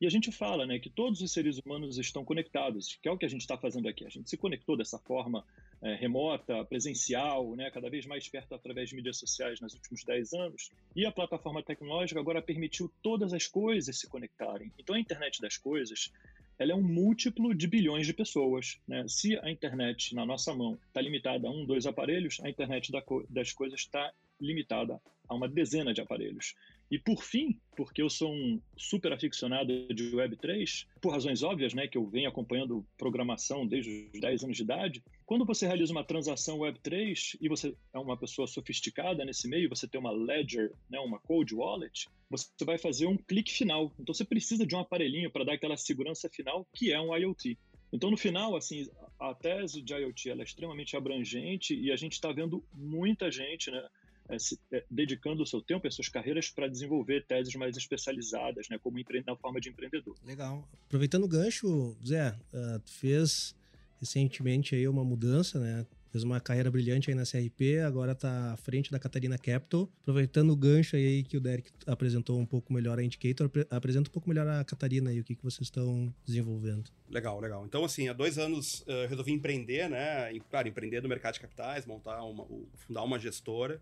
E 0.00 0.06
a 0.06 0.10
gente 0.10 0.32
fala 0.32 0.66
né, 0.66 0.80
que 0.80 0.90
todos 0.90 1.20
os 1.20 1.32
seres 1.32 1.60
humanos 1.64 1.96
estão 1.96 2.24
conectados, 2.24 2.98
que 3.00 3.08
é 3.08 3.12
o 3.12 3.16
que 3.16 3.24
a 3.24 3.28
gente 3.28 3.42
está 3.42 3.56
fazendo 3.56 3.88
aqui. 3.88 4.04
A 4.04 4.08
gente 4.08 4.28
se 4.28 4.36
conectou 4.36 4.76
dessa 4.76 4.98
forma 4.98 5.44
é, 5.80 5.94
remota, 5.94 6.64
presencial, 6.64 7.54
né, 7.54 7.70
cada 7.70 7.88
vez 7.88 8.04
mais 8.04 8.28
perto 8.28 8.52
através 8.52 8.88
de 8.88 8.96
mídias 8.96 9.18
sociais 9.18 9.60
nos 9.60 9.74
últimos 9.74 10.02
10 10.02 10.32
anos. 10.32 10.70
E 10.96 11.06
a 11.06 11.12
plataforma 11.12 11.62
tecnológica 11.62 12.18
agora 12.18 12.42
permitiu 12.42 12.92
todas 13.00 13.32
as 13.32 13.46
coisas 13.46 14.00
se 14.00 14.08
conectarem. 14.08 14.72
Então 14.76 14.96
a 14.96 14.98
internet 14.98 15.40
das 15.40 15.56
coisas 15.56 16.10
ela 16.58 16.72
é 16.72 16.74
um 16.74 16.82
múltiplo 16.82 17.54
de 17.54 17.66
bilhões 17.66 18.06
de 18.06 18.12
pessoas. 18.12 18.78
Né? 18.86 19.04
Se 19.08 19.38
a 19.38 19.50
internet 19.50 20.14
na 20.14 20.24
nossa 20.24 20.54
mão 20.54 20.78
está 20.86 21.00
limitada 21.00 21.48
a 21.48 21.50
um, 21.50 21.64
dois 21.64 21.86
aparelhos, 21.86 22.38
a 22.42 22.48
internet 22.48 22.92
das 23.28 23.52
coisas 23.52 23.80
está 23.80 24.12
limitada 24.40 25.00
a 25.28 25.34
uma 25.34 25.48
dezena 25.48 25.94
de 25.94 26.00
aparelhos. 26.00 26.54
E 26.90 26.98
por 26.98 27.24
fim, 27.24 27.58
porque 27.74 28.02
eu 28.02 28.10
sou 28.10 28.30
um 28.30 28.60
super 28.76 29.14
aficionado 29.14 29.88
de 29.94 30.10
Web3, 30.10 30.86
por 31.00 31.12
razões 31.12 31.42
óbvias, 31.42 31.72
né, 31.72 31.88
que 31.88 31.96
eu 31.96 32.06
venho 32.06 32.28
acompanhando 32.28 32.86
programação 32.98 33.66
desde 33.66 34.10
os 34.12 34.20
10 34.20 34.44
anos 34.44 34.56
de 34.58 34.62
idade, 34.62 35.02
quando 35.32 35.46
você 35.46 35.66
realiza 35.66 35.92
uma 35.92 36.04
transação 36.04 36.58
Web3 36.58 37.38
e 37.40 37.48
você 37.48 37.74
é 37.94 37.98
uma 37.98 38.18
pessoa 38.18 38.46
sofisticada 38.46 39.24
nesse 39.24 39.48
meio, 39.48 39.66
você 39.66 39.88
tem 39.88 39.98
uma 39.98 40.10
ledger, 40.10 40.74
né, 40.90 40.98
uma 40.98 41.18
cold 41.20 41.54
wallet, 41.54 42.06
você 42.28 42.46
vai 42.66 42.76
fazer 42.76 43.06
um 43.06 43.16
clique 43.16 43.50
final. 43.50 43.90
Então 43.98 44.12
você 44.14 44.26
precisa 44.26 44.66
de 44.66 44.76
um 44.76 44.80
aparelhinho 44.80 45.30
para 45.30 45.42
dar 45.42 45.54
aquela 45.54 45.78
segurança 45.78 46.28
final, 46.28 46.68
que 46.70 46.92
é 46.92 47.00
um 47.00 47.16
IoT. 47.16 47.58
Então, 47.90 48.10
no 48.10 48.16
final, 48.18 48.54
assim, 48.54 48.86
a 49.18 49.32
tese 49.32 49.80
de 49.80 49.94
IoT 49.94 50.32
é 50.32 50.42
extremamente 50.42 50.98
abrangente 50.98 51.74
e 51.74 51.90
a 51.90 51.96
gente 51.96 52.12
está 52.12 52.30
vendo 52.30 52.62
muita 52.74 53.30
gente, 53.30 53.70
né, 53.70 53.88
é, 54.28 54.38
se, 54.38 54.60
é, 54.70 54.84
dedicando 54.90 55.42
o 55.42 55.46
seu 55.46 55.62
tempo 55.62 55.86
e 55.86 55.88
as 55.88 55.94
suas 55.94 56.10
carreiras 56.10 56.50
para 56.50 56.68
desenvolver 56.68 57.24
teses 57.24 57.54
mais 57.54 57.74
especializadas, 57.78 58.68
né, 58.68 58.78
como 58.78 58.98
na 59.26 59.36
forma 59.36 59.58
de 59.58 59.70
empreendedor. 59.70 60.14
Legal. 60.26 60.68
Aproveitando 60.86 61.24
o 61.24 61.28
gancho, 61.28 61.96
Zé, 62.04 62.36
uh, 62.52 62.78
tu 62.80 62.92
fez 62.92 63.54
recentemente 64.02 64.74
aí 64.74 64.88
uma 64.88 65.04
mudança, 65.04 65.60
né? 65.60 65.86
Fez 66.10 66.24
uma 66.24 66.38
carreira 66.40 66.70
brilhante 66.70 67.08
aí 67.08 67.14
na 67.14 67.22
CRP, 67.22 67.78
agora 67.78 68.12
está 68.12 68.52
à 68.52 68.56
frente 68.58 68.90
da 68.90 68.98
Catarina 68.98 69.38
Capital. 69.38 69.88
Aproveitando 70.02 70.50
o 70.50 70.56
gancho 70.56 70.94
aí 70.94 71.22
que 71.22 71.38
o 71.38 71.40
Derek 71.40 71.70
apresentou 71.86 72.38
um 72.38 72.44
pouco 72.44 72.70
melhor 72.70 72.98
a 72.98 73.02
Indicator, 73.02 73.50
apresenta 73.70 74.10
um 74.10 74.12
pouco 74.12 74.28
melhor 74.28 74.46
a 74.46 74.62
Catarina 74.62 75.10
e 75.10 75.20
o 75.20 75.24
que, 75.24 75.34
que 75.34 75.42
vocês 75.42 75.68
estão 75.68 76.12
desenvolvendo. 76.26 76.90
Legal, 77.08 77.40
legal. 77.40 77.64
Então, 77.64 77.82
assim, 77.82 78.08
há 78.08 78.12
dois 78.12 78.36
anos 78.36 78.82
uh, 78.82 79.08
resolvi 79.08 79.32
empreender, 79.32 79.88
né? 79.88 80.38
Claro, 80.50 80.68
empreender 80.68 81.00
no 81.00 81.08
mercado 81.08 81.34
de 81.34 81.40
capitais, 81.40 81.86
montar 81.86 82.22
uma, 82.22 82.46
fundar 82.74 83.04
uma 83.04 83.18
gestora. 83.18 83.80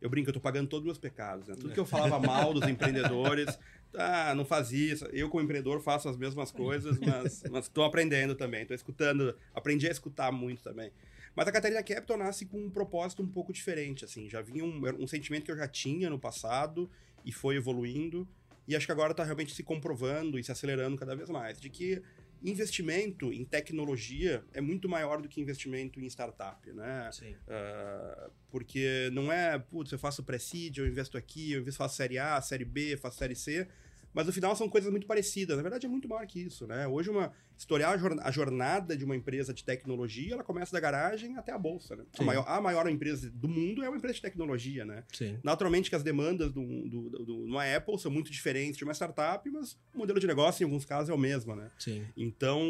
Eu 0.00 0.08
brinco, 0.08 0.30
eu 0.30 0.34
tô 0.34 0.40
pagando 0.40 0.68
todos 0.68 0.82
os 0.82 0.86
meus 0.86 0.98
pecados, 0.98 1.46
né? 1.46 1.54
Tudo 1.54 1.74
que 1.74 1.80
eu 1.80 1.84
falava 1.84 2.18
mal 2.18 2.54
dos 2.54 2.66
empreendedores, 2.68 3.58
ah, 3.94 4.34
não 4.34 4.44
faz 4.44 4.72
isso. 4.72 5.04
Eu, 5.06 5.28
como 5.28 5.44
empreendedor, 5.44 5.80
faço 5.80 6.08
as 6.08 6.16
mesmas 6.16 6.50
coisas, 6.50 6.98
mas 6.98 7.42
estou 7.66 7.84
aprendendo 7.84 8.34
também. 8.34 8.62
Estou 8.62 8.74
escutando, 8.74 9.36
aprendi 9.54 9.86
a 9.86 9.90
escutar 9.90 10.32
muito 10.32 10.62
também. 10.62 10.90
Mas 11.34 11.46
a 11.46 11.52
Catarina 11.52 11.82
Capital 11.82 12.16
nasce 12.16 12.46
com 12.46 12.58
um 12.58 12.70
propósito 12.70 13.22
um 13.22 13.26
pouco 13.26 13.52
diferente, 13.52 14.04
assim. 14.04 14.28
Já 14.28 14.40
vinha 14.40 14.64
um, 14.64 14.80
um 15.02 15.06
sentimento 15.06 15.44
que 15.44 15.52
eu 15.52 15.56
já 15.56 15.68
tinha 15.68 16.08
no 16.08 16.18
passado 16.18 16.90
e 17.24 17.32
foi 17.32 17.56
evoluindo. 17.56 18.26
E 18.66 18.76
acho 18.76 18.86
que 18.86 18.92
agora 18.92 19.12
está 19.12 19.24
realmente 19.24 19.54
se 19.54 19.62
comprovando 19.62 20.38
e 20.38 20.44
se 20.44 20.52
acelerando 20.52 20.96
cada 20.96 21.14
vez 21.14 21.28
mais. 21.28 21.60
De 21.60 21.68
que 21.68 22.02
investimento 22.42 23.32
em 23.32 23.44
tecnologia 23.44 24.44
é 24.52 24.60
muito 24.60 24.88
maior 24.88 25.20
do 25.20 25.28
que 25.28 25.40
investimento 25.40 26.00
em 26.00 26.06
startup, 26.06 26.72
né? 26.72 27.10
Sim. 27.12 27.32
Uh, 27.32 28.30
porque 28.50 29.10
não 29.12 29.30
é, 29.32 29.58
putz, 29.58 29.92
eu 29.92 29.98
faço 29.98 30.22
pré-seed, 30.22 30.78
eu 30.78 30.86
investo 30.86 31.16
aqui, 31.18 31.52
eu 31.52 31.72
faço 31.72 31.96
série 31.96 32.18
A, 32.18 32.40
série 32.40 32.64
B, 32.64 32.96
faço 32.96 33.18
série 33.18 33.34
C. 33.34 33.68
Mas 34.12 34.26
no 34.26 34.32
final 34.32 34.54
são 34.56 34.68
coisas 34.68 34.90
muito 34.90 35.06
parecidas. 35.06 35.56
Na 35.56 35.62
verdade, 35.62 35.86
é 35.86 35.88
muito 35.88 36.08
maior 36.08 36.26
que 36.26 36.40
isso, 36.40 36.66
né? 36.66 36.86
Hoje, 36.86 37.10
uma, 37.10 37.32
historiar 37.56 37.98
a 38.22 38.30
jornada 38.30 38.96
de 38.96 39.04
uma 39.04 39.14
empresa 39.14 39.54
de 39.54 39.64
tecnologia, 39.64 40.34
ela 40.34 40.42
começa 40.42 40.72
da 40.72 40.80
garagem 40.80 41.36
até 41.36 41.52
a 41.52 41.58
bolsa, 41.58 41.94
né? 41.94 42.04
A 42.18 42.22
maior, 42.22 42.44
a 42.48 42.60
maior, 42.60 42.88
empresa 42.88 43.30
do 43.30 43.48
mundo 43.48 43.84
é 43.84 43.88
uma 43.88 43.96
empresa 43.96 44.14
de 44.14 44.22
tecnologia, 44.22 44.84
né? 44.84 45.04
Sim. 45.12 45.38
Naturalmente 45.44 45.88
que 45.88 45.96
as 45.96 46.02
demandas 46.02 46.52
do, 46.52 46.64
do, 46.88 47.10
do, 47.10 47.24
de 47.24 47.32
uma 47.32 47.64
Apple 47.76 47.98
são 47.98 48.10
muito 48.10 48.30
diferentes 48.30 48.76
de 48.76 48.84
uma 48.84 48.94
startup, 48.94 49.48
mas 49.50 49.78
o 49.94 49.98
modelo 49.98 50.18
de 50.18 50.26
negócio, 50.26 50.62
em 50.62 50.66
alguns 50.66 50.84
casos, 50.84 51.10
é 51.10 51.14
o 51.14 51.18
mesmo, 51.18 51.54
né? 51.54 51.70
Sim. 51.78 52.04
Então, 52.16 52.62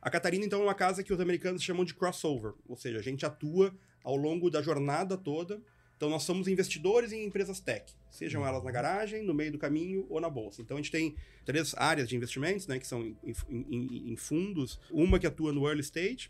a 0.00 0.10
Catarina, 0.10 0.44
então, 0.44 0.60
é 0.60 0.64
uma 0.64 0.74
casa 0.74 1.02
que 1.02 1.12
os 1.12 1.20
americanos 1.20 1.62
chamam 1.62 1.84
de 1.84 1.94
crossover. 1.94 2.52
Ou 2.66 2.76
seja, 2.76 2.98
a 2.98 3.02
gente 3.02 3.26
atua 3.26 3.74
ao 4.02 4.16
longo 4.16 4.50
da 4.50 4.62
jornada 4.62 5.16
toda 5.16 5.60
então, 6.02 6.10
nós 6.10 6.24
somos 6.24 6.48
investidores 6.48 7.12
em 7.12 7.24
empresas 7.24 7.60
tech, 7.60 7.94
sejam 8.10 8.42
uhum. 8.42 8.48
elas 8.48 8.64
na 8.64 8.72
garagem, 8.72 9.22
no 9.22 9.32
meio 9.32 9.52
do 9.52 9.58
caminho 9.58 10.04
ou 10.10 10.20
na 10.20 10.28
bolsa. 10.28 10.60
Então, 10.60 10.76
a 10.76 10.80
gente 10.80 10.90
tem 10.90 11.14
três 11.44 11.76
áreas 11.76 12.08
de 12.08 12.16
investimentos, 12.16 12.66
né, 12.66 12.76
que 12.80 12.88
são 12.88 13.06
em, 13.06 13.16
em, 13.48 14.12
em 14.12 14.16
fundos. 14.16 14.80
Uma 14.90 15.16
que 15.20 15.28
atua 15.28 15.52
no 15.52 15.64
early 15.64 15.80
stage, 15.80 16.28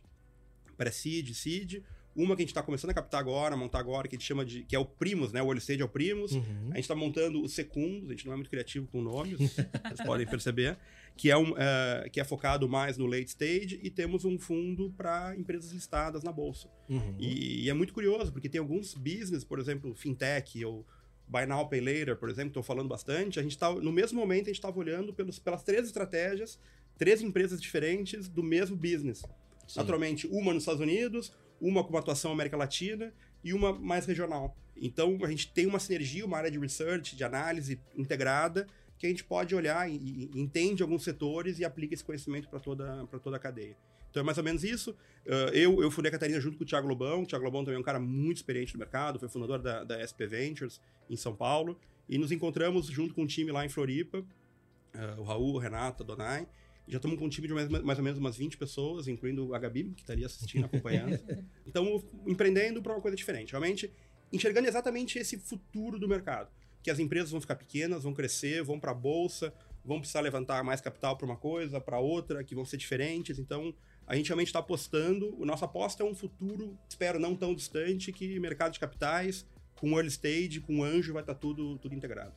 pré-seed, 0.76 1.32
seed. 1.32 1.82
Uma 2.14 2.36
que 2.36 2.42
a 2.42 2.44
gente 2.44 2.50
está 2.50 2.62
começando 2.62 2.90
a 2.90 2.94
captar 2.94 3.18
agora, 3.18 3.56
montar 3.56 3.78
agora, 3.78 4.06
que 4.06 4.14
a 4.14 4.18
gente 4.18 4.28
chama 4.28 4.44
de. 4.44 4.62
que 4.64 4.76
é 4.76 4.78
o 4.78 4.84
Primus, 4.84 5.32
né? 5.32 5.40
O 5.40 5.46
early 5.46 5.60
stage 5.60 5.80
é 5.80 5.84
o 5.86 5.88
Primus. 5.88 6.32
Uhum. 6.32 6.68
A 6.72 6.74
gente 6.74 6.80
está 6.80 6.94
montando 6.94 7.42
o 7.42 7.48
Secundos, 7.48 8.10
a 8.10 8.12
gente 8.12 8.26
não 8.26 8.34
é 8.34 8.36
muito 8.36 8.50
criativo 8.50 8.86
com 8.88 9.00
nomes, 9.00 9.38
vocês 9.88 10.04
podem 10.04 10.26
perceber 10.26 10.76
que 11.16 11.30
é, 11.30 11.36
um, 11.36 11.52
uh, 11.52 12.10
que 12.10 12.20
é 12.20 12.24
focado 12.24 12.68
mais 12.68 12.96
no 12.96 13.06
late 13.06 13.28
stage, 13.28 13.78
e 13.82 13.90
temos 13.90 14.24
um 14.24 14.38
fundo 14.38 14.90
para 14.96 15.36
empresas 15.36 15.72
listadas 15.72 16.22
na 16.22 16.32
bolsa. 16.32 16.68
Uhum. 16.88 17.14
E, 17.18 17.64
e, 17.64 17.70
é 17.70 17.74
muito 17.74 17.92
curioso, 17.92 18.32
porque 18.32 18.48
tem 18.48 18.58
alguns 18.58 18.94
business, 18.94 19.44
por 19.44 19.58
exemplo, 19.58 19.94
fintech 19.94 20.64
ou 20.64 20.86
Buy 21.28 21.46
Now, 21.46 21.68
Pay 21.68 21.80
Later, 21.80 22.16
por 22.16 22.28
exemplo, 22.28 22.48
estou 22.48 22.62
falando 22.62 22.88
bastante, 22.88 23.38
a 23.38 23.42
gente 23.42 23.56
tá, 23.56 23.72
no 23.72 23.92
mesmo 23.92 24.18
momento 24.18 24.44
a 24.44 24.48
gente 24.48 24.56
estava 24.56 24.78
olhando 24.78 25.12
pelos, 25.14 25.38
pelas 25.38 25.62
três 25.62 25.86
estratégias, 25.86 26.58
três 26.98 27.22
empresas 27.22 27.60
diferentes 27.60 28.28
do 28.28 28.42
mesmo 28.42 28.76
business. 28.76 29.22
Sim. 29.66 29.78
Naturalmente, 29.78 30.26
uma 30.26 30.52
nos 30.52 30.62
Estados 30.62 30.80
Unidos, 30.80 31.32
uma 31.60 31.84
com 31.84 31.90
uma 31.90 32.00
atuação 32.00 32.30
na 32.30 32.34
América 32.34 32.56
Latina 32.56 33.14
e 33.44 33.54
uma 33.54 33.72
mais 33.72 34.06
regional. 34.06 34.56
Então, 34.76 35.18
a 35.22 35.28
gente 35.28 35.52
tem 35.52 35.66
uma 35.66 35.78
sinergia, 35.78 36.26
uma 36.26 36.36
área 36.36 36.50
de 36.50 36.58
research, 36.58 37.14
de 37.14 37.22
análise 37.22 37.80
integrada, 37.96 38.66
que 39.02 39.06
a 39.08 39.10
gente 39.10 39.24
pode 39.24 39.52
olhar 39.52 39.90
e, 39.90 39.96
e 39.96 40.40
entende 40.40 40.80
alguns 40.80 41.02
setores 41.02 41.58
e 41.58 41.64
aplica 41.64 41.92
esse 41.92 42.04
conhecimento 42.04 42.48
para 42.48 42.60
toda, 42.60 43.04
toda 43.20 43.36
a 43.36 43.40
cadeia. 43.40 43.76
Então 44.08 44.20
é 44.20 44.24
mais 44.24 44.38
ou 44.38 44.44
menos 44.44 44.62
isso. 44.62 44.92
Uh, 45.26 45.50
eu, 45.52 45.82
eu 45.82 45.90
fundei 45.90 46.08
a 46.08 46.12
Catarina 46.12 46.40
junto 46.40 46.56
com 46.56 46.62
o 46.62 46.66
Thiago 46.66 46.86
Lobão. 46.86 47.24
O 47.24 47.26
Thiago 47.26 47.44
Lobão 47.44 47.64
também 47.64 47.78
é 47.78 47.80
um 47.80 47.82
cara 47.82 47.98
muito 47.98 48.36
experiente 48.36 48.74
no 48.74 48.78
mercado, 48.78 49.18
foi 49.18 49.28
fundador 49.28 49.58
da, 49.58 49.82
da 49.82 50.06
SP 50.06 50.22
Ventures 50.28 50.80
em 51.10 51.16
São 51.16 51.34
Paulo. 51.34 51.76
E 52.08 52.16
nos 52.16 52.30
encontramos 52.30 52.86
junto 52.86 53.12
com 53.12 53.22
um 53.22 53.26
time 53.26 53.50
lá 53.50 53.66
em 53.66 53.68
Floripa, 53.68 54.18
uh, 54.18 55.20
o 55.20 55.24
Raul, 55.24 55.54
o 55.54 55.58
Renato, 55.58 56.04
a 56.04 56.06
Donai. 56.06 56.46
Já 56.86 56.98
estamos 56.98 57.18
com 57.18 57.24
um 57.24 57.28
time 57.28 57.48
de 57.48 57.54
mais, 57.54 57.68
mais 57.68 57.98
ou 57.98 58.04
menos 58.04 58.20
umas 58.20 58.36
20 58.36 58.56
pessoas, 58.56 59.08
incluindo 59.08 59.52
a 59.52 59.58
Gabi, 59.58 59.92
que 59.96 60.02
está 60.02 60.12
ali 60.12 60.24
assistindo, 60.24 60.66
acompanhando. 60.66 61.18
então, 61.66 62.04
empreendendo 62.24 62.80
para 62.80 62.92
uma 62.92 63.00
coisa 63.00 63.16
diferente. 63.16 63.50
Realmente, 63.50 63.92
enxergando 64.32 64.68
exatamente 64.68 65.18
esse 65.18 65.36
futuro 65.40 65.98
do 65.98 66.06
mercado 66.06 66.48
que 66.82 66.90
as 66.90 66.98
empresas 66.98 67.30
vão 67.30 67.40
ficar 67.40 67.56
pequenas, 67.56 68.02
vão 68.02 68.12
crescer, 68.12 68.62
vão 68.62 68.78
para 68.78 68.90
a 68.90 68.94
bolsa, 68.94 69.52
vão 69.84 69.98
precisar 69.98 70.20
levantar 70.20 70.62
mais 70.64 70.80
capital 70.80 71.16
para 71.16 71.24
uma 71.24 71.36
coisa, 71.36 71.80
para 71.80 71.98
outra, 71.98 72.42
que 72.42 72.54
vão 72.54 72.64
ser 72.64 72.76
diferentes. 72.76 73.38
Então, 73.38 73.74
a 74.06 74.16
gente 74.16 74.28
realmente 74.28 74.48
está 74.48 74.58
apostando. 74.58 75.34
O 75.40 75.44
nossa 75.44 75.64
aposta 75.64 76.02
é 76.02 76.06
um 76.06 76.14
futuro, 76.14 76.76
espero 76.88 77.18
não 77.18 77.36
tão 77.36 77.54
distante, 77.54 78.12
que 78.12 78.38
mercado 78.40 78.72
de 78.72 78.80
capitais, 78.80 79.46
com 79.76 79.92
early 79.92 80.08
stage, 80.08 80.60
com 80.60 80.82
anjo, 80.82 81.12
vai 81.12 81.22
estar 81.22 81.34
tá 81.34 81.40
tudo, 81.40 81.78
tudo 81.78 81.94
integrado. 81.94 82.32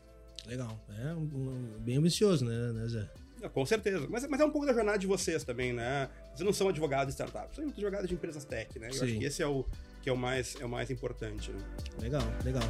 Legal. 0.48 0.80
É 1.00 1.14
um, 1.14 1.24
um, 1.24 1.80
bem 1.80 1.98
ambicioso, 1.98 2.46
né, 2.46 2.72
né 2.72 2.88
Zé? 2.88 3.10
É, 3.42 3.50
com 3.50 3.66
certeza. 3.66 4.08
Mas, 4.10 4.28
mas 4.28 4.40
é 4.40 4.46
um 4.46 4.52
pouco 4.52 4.68
da 4.68 4.74
jornada 4.74 4.98
de 4.98 5.08
vocês 5.08 5.44
também, 5.44 5.74
né? 5.74 6.10
Vocês 6.28 6.46
não 6.46 6.54
são 6.54 6.70
advogados 6.70 7.08
de 7.08 7.22
startups, 7.22 7.56
são 7.56 7.68
advogados 7.68 8.08
de 8.08 8.14
empresas 8.14 8.46
tech, 8.46 8.78
né? 8.80 8.90
Eu 8.90 8.94
Sim. 8.94 9.06
acho 9.06 9.18
que 9.18 9.26
esse 9.26 9.42
é 9.42 9.48
o, 9.48 9.66
que 10.02 10.10
é 10.10 10.14
o, 10.14 10.18
mais, 10.18 10.56
é 10.60 10.66
o 10.66 10.70
mais 10.70 10.90
importante. 10.92 11.52
Né? 11.52 11.60
Legal, 12.00 12.24
legal. 12.44 12.64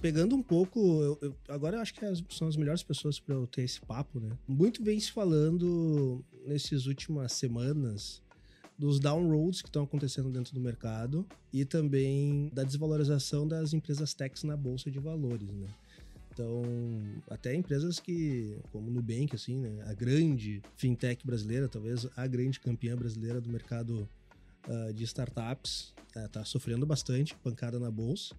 Pegando 0.00 0.34
um 0.34 0.42
pouco, 0.42 1.02
eu, 1.02 1.18
eu, 1.20 1.36
agora 1.48 1.76
eu 1.76 1.80
acho 1.80 1.94
que 1.94 2.00
são 2.30 2.48
as 2.48 2.56
melhores 2.56 2.82
pessoas 2.82 3.20
para 3.20 3.34
eu 3.34 3.46
ter 3.46 3.62
esse 3.62 3.80
papo, 3.80 4.18
né? 4.18 4.30
Muito 4.48 4.82
vem 4.82 4.98
se 4.98 5.12
falando 5.12 6.24
nesses 6.46 6.86
últimas 6.86 7.32
semanas 7.32 8.22
dos 8.78 8.98
downroads 8.98 9.60
que 9.60 9.68
estão 9.68 9.82
acontecendo 9.84 10.30
dentro 10.30 10.54
do 10.54 10.60
mercado 10.60 11.26
e 11.52 11.66
também 11.66 12.50
da 12.54 12.64
desvalorização 12.64 13.46
das 13.46 13.74
empresas 13.74 14.14
techs 14.14 14.42
na 14.42 14.56
bolsa 14.56 14.90
de 14.90 14.98
valores, 14.98 15.52
né? 15.52 15.68
Então, 16.32 16.62
até 17.28 17.54
empresas 17.54 18.00
que, 18.00 18.56
como 18.72 18.90
Nubank, 18.90 19.34
assim, 19.34 19.58
né? 19.58 19.82
A 19.86 19.92
grande 19.92 20.62
fintech 20.76 21.26
brasileira, 21.26 21.68
talvez 21.68 22.06
a 22.16 22.26
grande 22.26 22.58
campeã 22.58 22.96
brasileira 22.96 23.40
do 23.40 23.50
mercado 23.50 24.08
uh, 24.66 24.92
de 24.94 25.04
startups, 25.04 25.92
está 26.16 26.40
uh, 26.40 26.46
sofrendo 26.46 26.86
bastante, 26.86 27.36
pancada 27.36 27.78
na 27.78 27.90
bolsa. 27.90 28.34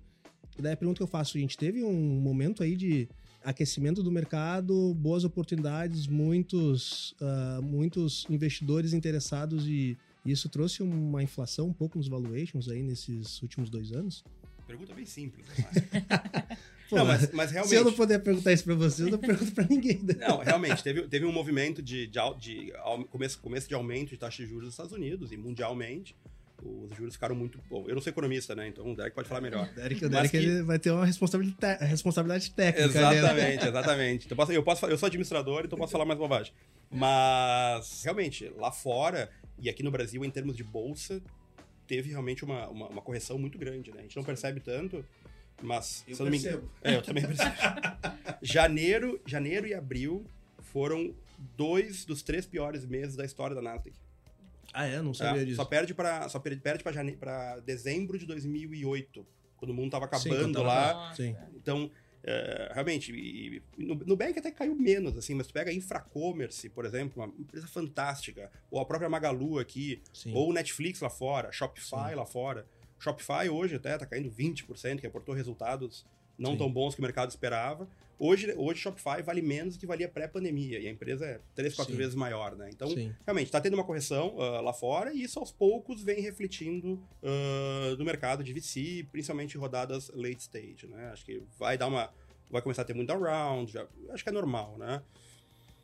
Daí 0.62 0.74
a 0.74 0.78
pergunta 0.78 0.98
que 0.98 1.04
eu 1.04 1.08
faço, 1.08 1.38
a 1.38 1.42
gente 1.42 1.58
teve 1.58 1.84
um 1.84 2.20
momento 2.20 2.64
aí 2.64 2.76
de 2.76 3.10
aquecimento 3.44 4.04
do 4.04 4.12
mercado, 4.12 4.94
boas 4.94 5.24
oportunidades, 5.24 6.08
muitos, 6.08 7.16
uh, 7.20 7.62
muitos 7.62 8.26
investidores 8.30 8.94
interessados 8.94 9.68
e 9.68 9.98
isso 10.26 10.48
trouxe 10.48 10.84
uma 10.84 11.24
inflação 11.24 11.68
um 11.68 11.74
pouco 11.74 11.98
nos 11.98 12.08
valuations 12.08 12.70
aí 12.70 12.84
nesses 12.84 13.42
últimos 13.42 13.70
dois 13.70 13.92
anos? 13.92 14.24
Pergunta 14.68 14.94
bem 14.94 15.06
simples. 15.06 15.46
Pô, 16.90 16.96
não, 16.98 17.06
mas, 17.06 17.32
mas, 17.32 17.52
realmente. 17.52 17.70
Se 17.70 17.76
eu 17.76 17.84
não 17.84 17.94
puder 17.94 18.20
perguntar 18.20 18.54
isso 18.54 18.64
para 18.64 18.76
você, 18.76 19.04
eu 19.04 19.10
não 19.10 19.18
pergunto 19.18 19.52
para 19.52 19.66
ninguém. 19.66 20.00
Né? 20.04 20.14
Não, 20.20 20.38
realmente, 20.38 20.84
teve, 20.84 21.02
teve 21.08 21.26
um 21.26 21.32
movimento 21.32 21.82
de, 21.82 22.08
de, 22.08 22.20
de, 22.40 22.66
de 22.66 22.74
começo, 23.10 23.40
começo 23.40 23.68
de 23.68 23.74
aumento 23.74 24.12
de 24.12 24.18
taxa 24.18 24.44
de 24.44 24.48
juros 24.48 24.66
nos 24.66 24.74
Estados 24.76 24.94
Unidos 24.94 25.32
e 25.32 25.38
mundialmente 25.38 26.16
os 26.64 26.96
juros 26.96 27.16
ficaram 27.16 27.36
muito. 27.36 27.60
Bom, 27.70 27.86
eu 27.88 27.96
não 27.96 28.02
sou 28.02 28.12
economista, 28.12 28.56
né? 28.56 28.68
Então 28.68 28.92
o 28.92 28.96
Derek 28.96 29.16
pode 29.16 29.28
falar 29.28 29.42
melhor. 29.42 29.68
Derek, 29.74 30.06
o 30.06 30.10
Derek 30.10 30.40
que... 30.40 30.62
vai 30.62 30.78
ter 30.78 30.92
uma 30.92 31.06
responsabilidade, 31.06 31.84
responsabilidade 31.86 32.52
técnica. 32.52 32.86
Exatamente, 32.86 33.68
exatamente. 33.68 34.26
Então, 34.26 34.52
eu, 34.52 34.64
posso, 34.64 34.86
eu 34.86 34.98
sou 34.98 35.08
administrador, 35.08 35.64
então 35.66 35.78
posso 35.78 35.92
falar 35.92 36.06
mais 36.06 36.20
bobagem. 36.20 36.54
Mas, 36.90 38.04
realmente, 38.04 38.52
lá 38.58 38.72
fora 38.72 39.30
e 39.58 39.70
aqui 39.70 39.84
no 39.84 39.92
Brasil, 39.92 40.24
em 40.24 40.30
termos 40.30 40.56
de 40.56 40.64
bolsa, 40.64 41.22
teve 41.88 42.10
realmente 42.10 42.44
uma, 42.44 42.68
uma, 42.68 42.88
uma 42.90 43.02
correção 43.02 43.38
muito 43.38 43.58
grande, 43.58 43.92
né? 43.92 44.00
A 44.00 44.02
gente 44.04 44.16
não 44.16 44.24
percebe 44.24 44.60
tanto, 44.60 45.04
mas. 45.62 46.04
Eu 46.08 46.18
percebo. 46.18 46.64
Me... 46.64 46.70
É, 46.84 46.96
eu 46.96 47.02
também 47.02 47.26
percebo. 47.26 47.52
janeiro, 48.42 49.22
janeiro 49.26 49.68
e 49.68 49.74
abril 49.74 50.26
foram 50.60 51.14
dois 51.58 52.06
dos 52.06 52.22
três 52.22 52.46
piores 52.46 52.86
meses 52.86 53.16
da 53.16 53.26
história 53.26 53.56
da 53.56 53.62
Nasdaq. 53.62 53.94
Ah, 54.74 54.86
é? 54.86 55.02
Não 55.02 55.14
sabia 55.14 55.42
é, 55.42 55.46
disso. 55.46 55.58
Só 55.58 55.66
perde 55.66 55.94
para 55.94 56.30
só 56.30 56.40
perde 56.40 56.84
para 56.84 56.92
jane... 56.92 57.18
dezembro 57.66 58.18
de 58.18 58.26
2008, 58.26 59.26
quando 59.58 59.72
o 59.72 59.74
mundo 59.74 59.92
tava 59.92 60.06
acabando 60.06 60.46
Sim, 60.46 60.54
tava... 60.54 60.68
lá. 60.68 61.14
Sim. 61.14 61.36
Então, 61.56 61.92
é, 62.24 62.72
realmente, 62.74 63.12
e, 63.12 63.62
no, 63.78 64.16
Bank 64.16 64.38
até 64.38 64.52
caiu 64.52 64.76
menos, 64.76 65.18
assim, 65.18 65.34
mas 65.34 65.48
tu 65.48 65.54
pega 65.54 65.72
a 65.72 65.74
Infracommerce, 65.74 66.70
por 66.70 66.86
exemplo, 66.86 67.24
uma 67.24 67.34
empresa 67.40 67.68
fantástica, 67.68 68.52
ou 68.70 68.80
a 68.80 68.86
própria 68.86 69.10
Magalu 69.10 69.58
aqui, 69.58 70.02
Sim. 70.14 70.34
ou 70.34 70.50
o 70.50 70.54
Netflix 70.54 71.02
lá 71.02 71.10
fora, 71.10 71.52
Shopify 71.52 72.10
Sim. 72.10 72.16
lá 72.16 72.26
fora. 72.26 72.66
Shopify 73.00 73.50
hoje 73.50 73.76
até 73.76 73.98
tá 73.98 74.06
caindo 74.06 74.30
20%, 74.30 75.00
que 75.00 75.08
aportou 75.08 75.34
resultados 75.34 76.06
não 76.42 76.54
Sim. 76.54 76.58
tão 76.58 76.72
bons 76.72 76.96
que 76.96 77.00
o 77.00 77.04
mercado 77.04 77.30
esperava. 77.30 77.88
Hoje, 78.18 78.54
hoje 78.56 78.82
Shopify 78.82 79.22
vale 79.24 79.42
menos 79.42 79.76
do 79.76 79.80
que 79.80 79.86
valia 79.88 80.08
pré-pandemia, 80.08 80.80
e 80.80 80.88
a 80.88 80.92
empresa 80.92 81.26
é 81.26 81.40
três, 81.56 81.74
quatro 81.76 81.94
Sim. 81.94 81.98
vezes 81.98 82.14
maior, 82.14 82.56
né? 82.56 82.70
Então, 82.72 82.88
Sim. 82.90 83.14
realmente, 83.26 83.48
está 83.48 83.60
tendo 83.60 83.74
uma 83.74 83.84
correção 83.84 84.36
uh, 84.36 84.62
lá 84.62 84.74
fora, 84.74 85.14
e 85.14 85.24
isso 85.24 85.40
aos 85.40 85.52
poucos 85.52 86.04
vem 86.04 86.22
refletindo 86.22 86.94
uh, 87.24 87.96
no 87.98 88.06
mercado 88.06 88.44
de 88.44 88.54
VC, 88.54 89.08
principalmente 89.12 89.58
rodadas 89.58 90.12
late 90.14 90.42
stage, 90.42 90.88
né? 90.88 91.10
Acho 91.12 91.26
que 91.26 91.42
vai 91.58 91.78
dar 91.78 91.88
uma... 91.88 92.14
vai 92.50 92.62
começar 92.62 92.84
a 92.84 92.86
ter 92.86 92.94
muito 92.94 93.08
downround, 93.08 93.72
já, 93.72 93.88
acho 94.12 94.24
que 94.24 94.30
é 94.30 94.34
normal, 94.34 94.78
né? 94.78 95.02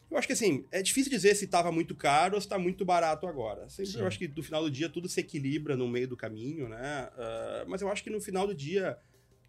Eu 0.09 0.17
acho 0.17 0.27
que 0.27 0.33
assim, 0.33 0.63
é 0.71 0.81
difícil 0.81 1.11
dizer 1.11 1.35
se 1.35 1.45
estava 1.45 1.71
muito 1.71 1.93
caro 1.93 2.35
ou 2.35 2.41
se 2.41 2.45
está 2.45 2.57
muito 2.57 2.85
barato 2.85 3.27
agora. 3.27 3.67
Sempre, 3.67 3.99
eu 3.99 4.07
acho 4.07 4.17
que 4.17 4.27
no 4.27 4.41
final 4.41 4.63
do 4.63 4.71
dia 4.71 4.87
tudo 4.87 5.09
se 5.09 5.19
equilibra 5.19 5.75
no 5.75 5.87
meio 5.87 6.07
do 6.07 6.15
caminho, 6.15 6.69
né? 6.69 7.09
Uh, 7.13 7.69
mas 7.69 7.81
eu 7.81 7.89
acho 7.91 8.03
que 8.03 8.09
no 8.09 8.21
final 8.21 8.47
do 8.47 8.55
dia 8.55 8.97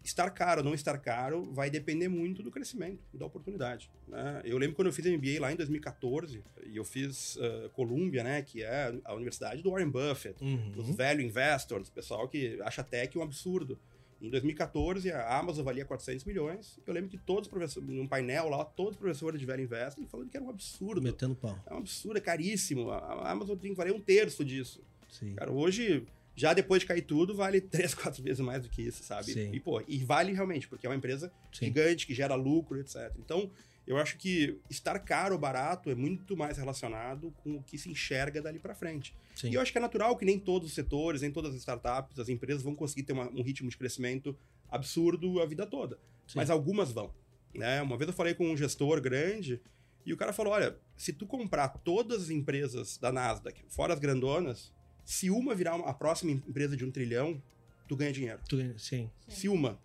estar 0.09 0.29
caro 0.31 0.61
ou 0.61 0.65
não 0.65 0.73
estar 0.73 0.97
caro 0.97 1.43
vai 1.51 1.69
depender 1.69 2.07
muito 2.07 2.43
do 2.43 2.51
crescimento 2.51 2.99
e 3.13 3.17
da 3.17 3.25
oportunidade. 3.25 3.89
Né? 4.07 4.41
Eu 4.43 4.57
lembro 4.57 4.75
quando 4.75 4.87
eu 4.87 4.93
fiz 4.93 5.05
MBA 5.05 5.39
lá 5.39 5.51
em 5.51 5.55
2014 5.55 6.43
e 6.65 6.75
eu 6.75 6.83
fiz 6.83 7.35
uh, 7.37 7.69
Columbia, 7.73 8.23
né, 8.23 8.41
que 8.41 8.63
é 8.63 8.93
a 9.05 9.13
universidade 9.13 9.61
do 9.61 9.71
Warren 9.71 9.89
Buffett, 9.89 10.43
uhum. 10.43 10.71
dos 10.71 10.89
value 10.95 11.21
investors, 11.21 11.89
pessoal 11.89 12.27
que 12.27 12.59
acha 12.61 12.83
tech 12.83 13.17
um 13.17 13.21
absurdo. 13.21 13.79
Em 14.21 14.29
2014, 14.29 15.11
a 15.11 15.37
Amazon 15.37 15.63
valia 15.63 15.85
400 15.85 16.25
milhões. 16.25 16.77
Eu 16.85 16.93
lembro 16.93 17.09
que 17.09 17.17
todos 17.17 17.43
os 17.43 17.47
professores, 17.47 17.87
num 17.87 18.05
painel 18.05 18.49
lá, 18.49 18.65
todos 18.65 18.93
os 18.93 18.97
professores 18.97 19.39
de 19.39 19.45
Value 19.45 19.63
Investing 19.63 20.05
falando 20.07 20.29
que 20.29 20.35
era 20.35 20.45
um 20.45 20.49
absurdo. 20.49 21.01
Metendo 21.01 21.35
pau. 21.35 21.57
É 21.65 21.73
um 21.73 21.77
absurdo, 21.77 22.17
é 22.17 22.21
caríssimo. 22.21 22.91
A 22.91 23.31
Amazon 23.31 23.57
tem 23.57 23.71
que 23.71 23.77
valer 23.77 23.93
um 23.93 24.01
terço 24.01 24.43
disso. 24.43 24.83
Sim. 25.07 25.35
Cara, 25.35 25.51
hoje 25.51 26.05
já 26.39 26.53
depois 26.53 26.81
de 26.81 26.87
cair 26.87 27.01
tudo, 27.01 27.35
vale 27.35 27.59
três, 27.61 27.93
quatro 27.93 28.23
vezes 28.23 28.39
mais 28.39 28.63
do 28.63 28.69
que 28.69 28.81
isso, 28.81 29.03
sabe? 29.03 29.33
Sim. 29.33 29.51
E, 29.53 29.59
pô, 29.59 29.83
e 29.85 30.03
vale 30.05 30.31
realmente, 30.31 30.69
porque 30.69 30.87
é 30.87 30.89
uma 30.89 30.95
empresa 30.95 31.31
Sim. 31.51 31.65
gigante, 31.65 32.07
que 32.07 32.13
gera 32.13 32.33
lucro, 32.33 32.79
etc. 32.79 33.13
Então, 33.19 33.51
eu 33.85 33.97
acho 33.97 34.17
que 34.17 34.57
estar 34.69 34.97
caro 34.99 35.35
ou 35.35 35.41
barato 35.41 35.89
é 35.89 35.95
muito 35.95 36.37
mais 36.37 36.57
relacionado 36.57 37.33
com 37.43 37.57
o 37.57 37.63
que 37.63 37.77
se 37.77 37.89
enxerga 37.89 38.41
dali 38.41 38.57
para 38.57 38.73
frente. 38.73 39.13
Sim. 39.35 39.49
E 39.49 39.55
eu 39.55 39.61
acho 39.61 39.71
que 39.71 39.77
é 39.77 39.81
natural 39.81 40.15
que 40.15 40.23
nem 40.23 40.39
todos 40.39 40.69
os 40.69 40.73
setores, 40.73 41.21
nem 41.21 41.31
todas 41.31 41.53
as 41.53 41.59
startups, 41.59 42.17
as 42.17 42.29
empresas 42.29 42.63
vão 42.63 42.73
conseguir 42.73 43.03
ter 43.03 43.13
uma, 43.13 43.29
um 43.29 43.41
ritmo 43.41 43.69
de 43.69 43.75
crescimento 43.75 44.37
absurdo 44.69 45.41
a 45.41 45.45
vida 45.45 45.65
toda. 45.65 45.97
Sim. 46.25 46.37
Mas 46.37 46.49
algumas 46.49 46.91
vão. 46.91 47.13
Né? 47.53 47.81
Uma 47.81 47.97
vez 47.97 48.07
eu 48.07 48.13
falei 48.13 48.33
com 48.33 48.49
um 48.49 48.55
gestor 48.55 49.01
grande 49.01 49.59
e 50.05 50.13
o 50.13 50.17
cara 50.17 50.31
falou: 50.31 50.53
olha, 50.53 50.77
se 50.95 51.11
tu 51.11 51.25
comprar 51.25 51.67
todas 51.67 52.23
as 52.23 52.29
empresas 52.29 52.97
da 52.97 53.11
Nasdaq, 53.11 53.61
fora 53.67 53.93
as 53.93 53.99
grandonas, 53.99 54.71
se 55.09 55.27
uma 55.31 55.55
virar 55.55 55.73
a 55.73 55.91
próxima 55.91 56.29
empresa 56.29 56.77
de 56.77 56.85
um 56.85 56.91
trilhão, 56.91 57.41
tu 57.87 57.95
ganha 57.95 58.13
dinheiro. 58.13 58.39
Tu 58.47 58.57
ganha, 58.57 58.77
sim. 58.77 59.09
Se 59.27 59.49
uma. 59.49 59.79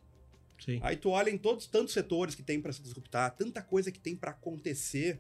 Sim. 0.62 0.78
Aí 0.82 0.98
tu 0.98 1.08
olha 1.08 1.30
em 1.30 1.38
todos 1.38 1.66
tantos 1.66 1.94
setores 1.94 2.34
que 2.34 2.42
tem 2.42 2.60
para 2.60 2.70
se 2.74 2.82
disruptar, 2.82 3.30
tanta 3.30 3.62
coisa 3.62 3.90
que 3.90 3.98
tem 3.98 4.14
para 4.14 4.32
acontecer. 4.32 5.18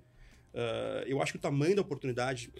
Uh, 0.52 1.06
eu 1.06 1.22
acho 1.22 1.32
que 1.32 1.38
o 1.38 1.40
tamanho 1.40 1.74
da 1.74 1.80
oportunidade. 1.80 2.52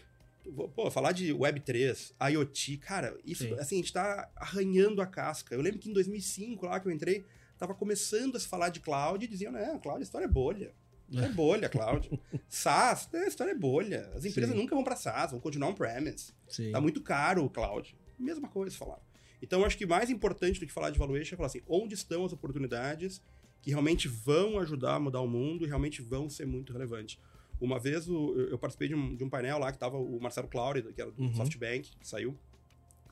Pô, 0.74 0.90
falar 0.90 1.12
de 1.12 1.34
Web3, 1.34 2.14
IoT, 2.32 2.78
cara, 2.78 3.14
isso, 3.26 3.44
sim. 3.44 3.54
assim, 3.58 3.74
a 3.76 3.78
gente 3.78 3.92
tá 3.92 4.30
arranhando 4.36 5.02
a 5.02 5.06
casca. 5.06 5.54
Eu 5.54 5.60
lembro 5.60 5.78
que 5.78 5.90
em 5.90 5.92
2005, 5.92 6.64
lá 6.64 6.80
que 6.80 6.88
eu 6.88 6.92
entrei, 6.92 7.26
tava 7.58 7.74
começando 7.74 8.36
a 8.36 8.40
se 8.40 8.48
falar 8.48 8.70
de 8.70 8.80
cloud 8.80 9.22
e 9.22 9.28
diziam, 9.28 9.52
né, 9.52 9.78
cloud, 9.82 10.00
a 10.00 10.02
história 10.02 10.24
é 10.24 10.28
bolha. 10.28 10.72
É 11.14 11.28
bolha, 11.28 11.68
Cláudio. 11.68 12.18
SaaS, 12.48 13.10
a 13.12 13.26
história 13.26 13.52
é 13.52 13.54
bolha. 13.54 14.10
As 14.14 14.24
empresas 14.24 14.54
Sim. 14.54 14.62
nunca 14.62 14.74
vão 14.74 14.82
para 14.82 14.96
SaaS, 14.96 15.32
vão 15.32 15.38
continuar 15.38 15.68
on-premise. 15.68 16.32
Tá 16.72 16.80
muito 16.80 17.00
caro 17.00 17.44
o 17.44 17.50
cloud. 17.50 17.96
Mesma 18.18 18.48
coisa 18.48 18.76
falar. 18.76 19.00
Então, 19.42 19.60
eu 19.60 19.66
acho 19.66 19.76
que 19.76 19.84
mais 19.84 20.10
importante 20.10 20.58
do 20.58 20.66
que 20.66 20.72
falar 20.72 20.90
de 20.90 20.98
valuation 20.98 21.34
é 21.34 21.36
falar 21.36 21.48
assim, 21.48 21.62
onde 21.66 21.94
estão 21.94 22.24
as 22.24 22.32
oportunidades 22.32 23.22
que 23.60 23.70
realmente 23.70 24.08
vão 24.08 24.58
ajudar 24.58 24.94
a 24.94 25.00
mudar 25.00 25.20
o 25.20 25.28
mundo 25.28 25.64
e 25.64 25.68
realmente 25.68 26.02
vão 26.02 26.28
ser 26.28 26.46
muito 26.46 26.72
relevantes. 26.72 27.18
Uma 27.60 27.78
vez 27.78 28.06
eu 28.06 28.58
participei 28.58 28.88
de 28.88 28.94
um, 28.94 29.14
de 29.14 29.24
um 29.24 29.28
painel 29.28 29.58
lá 29.58 29.72
que 29.72 29.78
tava 29.78 29.96
o 29.96 30.20
Marcelo 30.20 30.48
Claure, 30.48 30.82
que 30.92 31.00
era 31.00 31.10
do 31.10 31.22
uhum. 31.22 31.34
SoftBank, 31.34 31.96
que 31.98 32.06
saiu, 32.06 32.36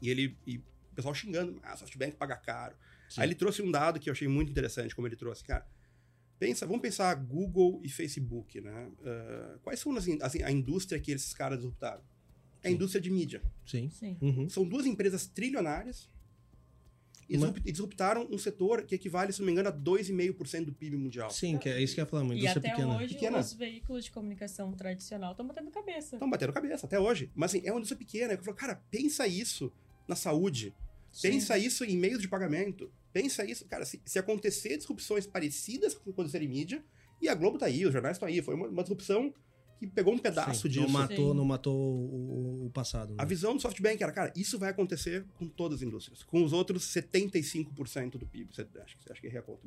e 0.00 0.10
ele 0.10 0.36
e 0.46 0.58
o 0.58 0.94
pessoal 0.94 1.14
xingando, 1.14 1.58
ah, 1.62 1.76
SoftBank 1.76 2.16
paga 2.16 2.36
caro. 2.36 2.74
Sim. 3.08 3.20
Aí 3.20 3.28
ele 3.28 3.34
trouxe 3.34 3.62
um 3.62 3.70
dado 3.70 3.98
que 3.98 4.10
eu 4.10 4.12
achei 4.12 4.28
muito 4.28 4.50
interessante, 4.50 4.94
como 4.94 5.06
ele 5.06 5.16
trouxe, 5.16 5.42
cara, 5.42 5.66
Pensa, 6.42 6.66
vamos 6.66 6.82
pensar 6.82 7.14
Google 7.14 7.80
e 7.84 7.88
Facebook, 7.88 8.60
né? 8.60 8.90
Uh, 8.98 9.60
quais 9.60 9.78
são 9.78 9.96
as, 9.96 10.08
as, 10.20 10.34
a 10.34 10.50
indústria 10.50 11.00
que 11.00 11.12
esses 11.12 11.32
caras 11.32 11.58
disruptaram? 11.58 12.02
É 12.62 12.68
a 12.68 12.70
indústria 12.70 13.00
de 13.00 13.10
mídia. 13.10 13.42
Sim. 13.66 13.90
Sim. 13.90 14.16
Uhum. 14.20 14.48
São 14.48 14.64
duas 14.64 14.86
empresas 14.86 15.26
trilionárias 15.26 16.08
e 17.28 17.36
Uma... 17.36 17.50
disruptaram 17.50 18.28
um 18.30 18.36
setor 18.36 18.82
que 18.82 18.94
equivale, 18.94 19.32
se 19.32 19.40
não 19.40 19.46
me 19.46 19.52
engano, 19.52 19.68
a 19.68 19.72
2,5% 19.72 20.66
do 20.66 20.72
PIB 20.72 20.96
mundial. 20.96 21.30
Sim, 21.30 21.56
que 21.56 21.68
é 21.68 21.80
isso 21.80 21.94
que 21.94 22.00
eu 22.00 22.04
ia 22.04 22.06
falar, 22.06 22.22
uma 22.22 22.34
indústria 22.34 22.58
e 22.58 22.58
até 22.58 22.70
pequena. 22.70 22.96
hoje 22.96 23.14
pequena. 23.14 23.38
os 23.38 23.52
veículos 23.54 24.04
de 24.04 24.10
comunicação 24.10 24.72
tradicional 24.72 25.30
estão 25.30 25.46
batendo 25.46 25.70
cabeça. 25.70 26.16
Estão 26.16 26.28
batendo 26.28 26.52
cabeça, 26.52 26.86
até 26.86 27.00
hoje. 27.00 27.30
Mas 27.34 27.50
assim, 27.50 27.66
é 27.66 27.72
uma 27.72 27.78
indústria 27.78 27.98
pequena. 27.98 28.34
Eu 28.34 28.42
falo, 28.42 28.56
cara, 28.56 28.82
pensa 28.90 29.26
isso 29.26 29.72
na 30.06 30.14
saúde. 30.14 30.74
Sim. 31.10 31.30
Pensa 31.30 31.56
isso 31.56 31.84
em 31.84 31.96
meios 31.96 32.20
de 32.20 32.28
pagamento. 32.28 32.92
Pensa 33.12 33.44
isso, 33.44 33.66
cara, 33.66 33.84
se, 33.84 34.00
se 34.04 34.18
acontecer 34.18 34.76
disrupções 34.76 35.26
parecidas 35.26 35.94
com 35.94 36.10
acontecer 36.10 36.42
em 36.42 36.48
mídia, 36.48 36.82
e 37.20 37.28
a 37.28 37.34
Globo 37.34 37.58
tá 37.58 37.66
aí, 37.66 37.86
os 37.86 37.92
jornais 37.92 38.16
estão 38.16 38.26
aí, 38.26 38.42
foi 38.42 38.54
uma, 38.54 38.66
uma, 38.68 38.82
disrupção 38.82 39.32
que 39.86 39.94
pegou 39.94 40.14
um 40.14 40.18
pedaço 40.18 40.62
Sim, 40.62 40.68
disso. 40.68 40.82
Não 40.82 40.88
matou, 40.88 41.34
não 41.34 41.44
matou 41.44 41.74
o, 41.74 42.66
o 42.66 42.70
passado. 42.70 43.10
Né? 43.10 43.16
A 43.18 43.24
visão 43.24 43.54
do 43.54 43.62
SoftBank 43.62 44.02
era, 44.02 44.12
cara, 44.12 44.32
isso 44.36 44.58
vai 44.58 44.70
acontecer 44.70 45.24
com 45.34 45.48
todas 45.48 45.78
as 45.78 45.82
indústrias. 45.82 46.22
Com 46.22 46.44
os 46.44 46.52
outros 46.52 46.84
75% 46.84 48.12
do 48.18 48.26
PIB. 48.26 48.54
Você, 48.54 48.66
acho, 48.82 48.96
acho 49.10 49.20
que 49.20 49.26
errei 49.26 49.40
a 49.40 49.42
conta. 49.42 49.60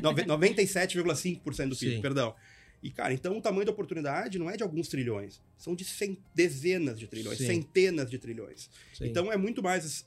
97,5% 0.00 1.68
do 1.68 1.76
PIB, 1.76 1.96
Sim. 1.96 2.00
perdão. 2.00 2.34
E, 2.82 2.90
cara, 2.90 3.14
então 3.14 3.36
o 3.38 3.40
tamanho 3.40 3.64
da 3.64 3.72
oportunidade 3.72 4.38
não 4.38 4.50
é 4.50 4.56
de 4.56 4.62
alguns 4.62 4.88
trilhões, 4.88 5.40
são 5.56 5.74
de 5.74 5.84
cent... 5.84 6.18
dezenas 6.34 6.98
de 6.98 7.06
trilhões, 7.06 7.38
Sim. 7.38 7.46
centenas 7.46 8.10
de 8.10 8.18
trilhões. 8.18 8.68
Sim. 8.92 9.06
Então 9.06 9.32
é 9.32 9.38
muito 9.38 9.62
mais 9.62 10.06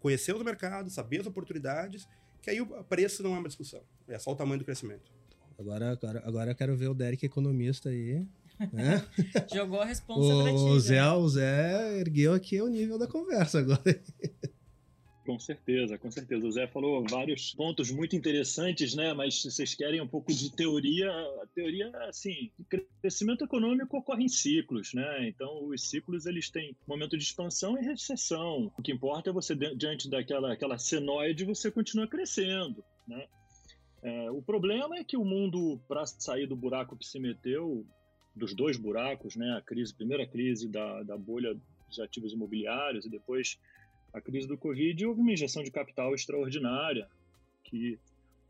conhecer 0.00 0.34
os 0.34 0.42
mercados, 0.42 0.94
saber 0.94 1.20
as 1.20 1.26
oportunidades, 1.26 2.08
que 2.40 2.48
aí 2.48 2.60
o 2.62 2.66
preço 2.84 3.22
não 3.22 3.34
é 3.34 3.38
uma 3.38 3.48
discussão. 3.48 3.82
É 4.06 4.18
só 4.18 4.32
o 4.32 4.36
tamanho 4.36 4.58
do 4.58 4.64
crescimento. 4.64 5.12
Agora, 5.58 5.90
agora, 5.90 6.22
agora 6.24 6.50
eu 6.52 6.54
quero 6.54 6.76
ver 6.76 6.88
o 6.88 6.94
Derek 6.94 7.26
economista 7.26 7.90
aí. 7.90 8.24
É? 8.60 9.02
Jogou 9.54 9.80
a 9.80 9.84
responsa 9.84 10.42
pra 10.42 10.52
ti. 10.52 10.58
O 10.58 10.80
Zé, 10.80 10.96
né? 10.96 11.12
o 11.12 11.28
Zé 11.28 12.00
ergueu 12.00 12.32
aqui 12.34 12.60
o 12.60 12.68
nível 12.68 12.98
da 12.98 13.06
conversa 13.06 13.60
agora. 13.60 14.02
Com 15.28 15.38
certeza, 15.38 15.98
com 15.98 16.10
certeza. 16.10 16.46
O 16.46 16.50
Zé 16.50 16.66
falou 16.66 17.04
vários 17.06 17.52
pontos 17.52 17.90
muito 17.90 18.16
interessantes, 18.16 18.94
né? 18.94 19.12
Mas 19.12 19.42
se 19.42 19.50
vocês 19.50 19.74
querem 19.74 20.00
um 20.00 20.08
pouco 20.08 20.32
de 20.32 20.50
teoria, 20.56 21.10
a 21.10 21.46
teoria, 21.54 21.90
assim, 22.08 22.50
crescimento 23.02 23.44
econômico 23.44 23.98
ocorre 23.98 24.24
em 24.24 24.28
ciclos, 24.28 24.94
né? 24.94 25.28
Então, 25.28 25.66
os 25.66 25.90
ciclos, 25.90 26.24
eles 26.24 26.48
têm 26.48 26.74
momento 26.86 27.18
de 27.18 27.24
expansão 27.24 27.76
e 27.78 27.84
recessão. 27.84 28.72
O 28.78 28.82
que 28.82 28.90
importa 28.90 29.28
é 29.28 29.32
você, 29.32 29.54
diante 29.54 30.08
daquela 30.08 30.50
aquela 30.50 30.78
senoide, 30.78 31.44
você 31.44 31.70
continua 31.70 32.08
crescendo, 32.08 32.82
né? 33.06 33.26
É, 34.02 34.30
o 34.30 34.40
problema 34.40 34.96
é 34.96 35.04
que 35.04 35.16
o 35.18 35.26
mundo, 35.26 35.78
para 35.86 36.06
sair 36.06 36.46
do 36.46 36.56
buraco 36.56 36.96
que 36.96 37.04
se 37.04 37.18
meteu, 37.18 37.84
dos 38.38 38.54
dois 38.54 38.76
buracos, 38.76 39.36
né? 39.36 39.56
A 39.58 39.60
crise, 39.60 39.94
primeira 39.94 40.26
crise 40.26 40.68
da, 40.68 41.02
da 41.02 41.16
bolha 41.16 41.54
dos 41.88 42.00
ativos 42.00 42.32
imobiliários 42.32 43.04
e 43.04 43.10
depois 43.10 43.58
a 44.12 44.20
crise 44.20 44.48
do 44.48 44.56
Covid, 44.56 45.06
houve 45.06 45.20
uma 45.20 45.32
injeção 45.32 45.62
de 45.62 45.70
capital 45.70 46.14
extraordinária, 46.14 47.08
que 47.64 47.98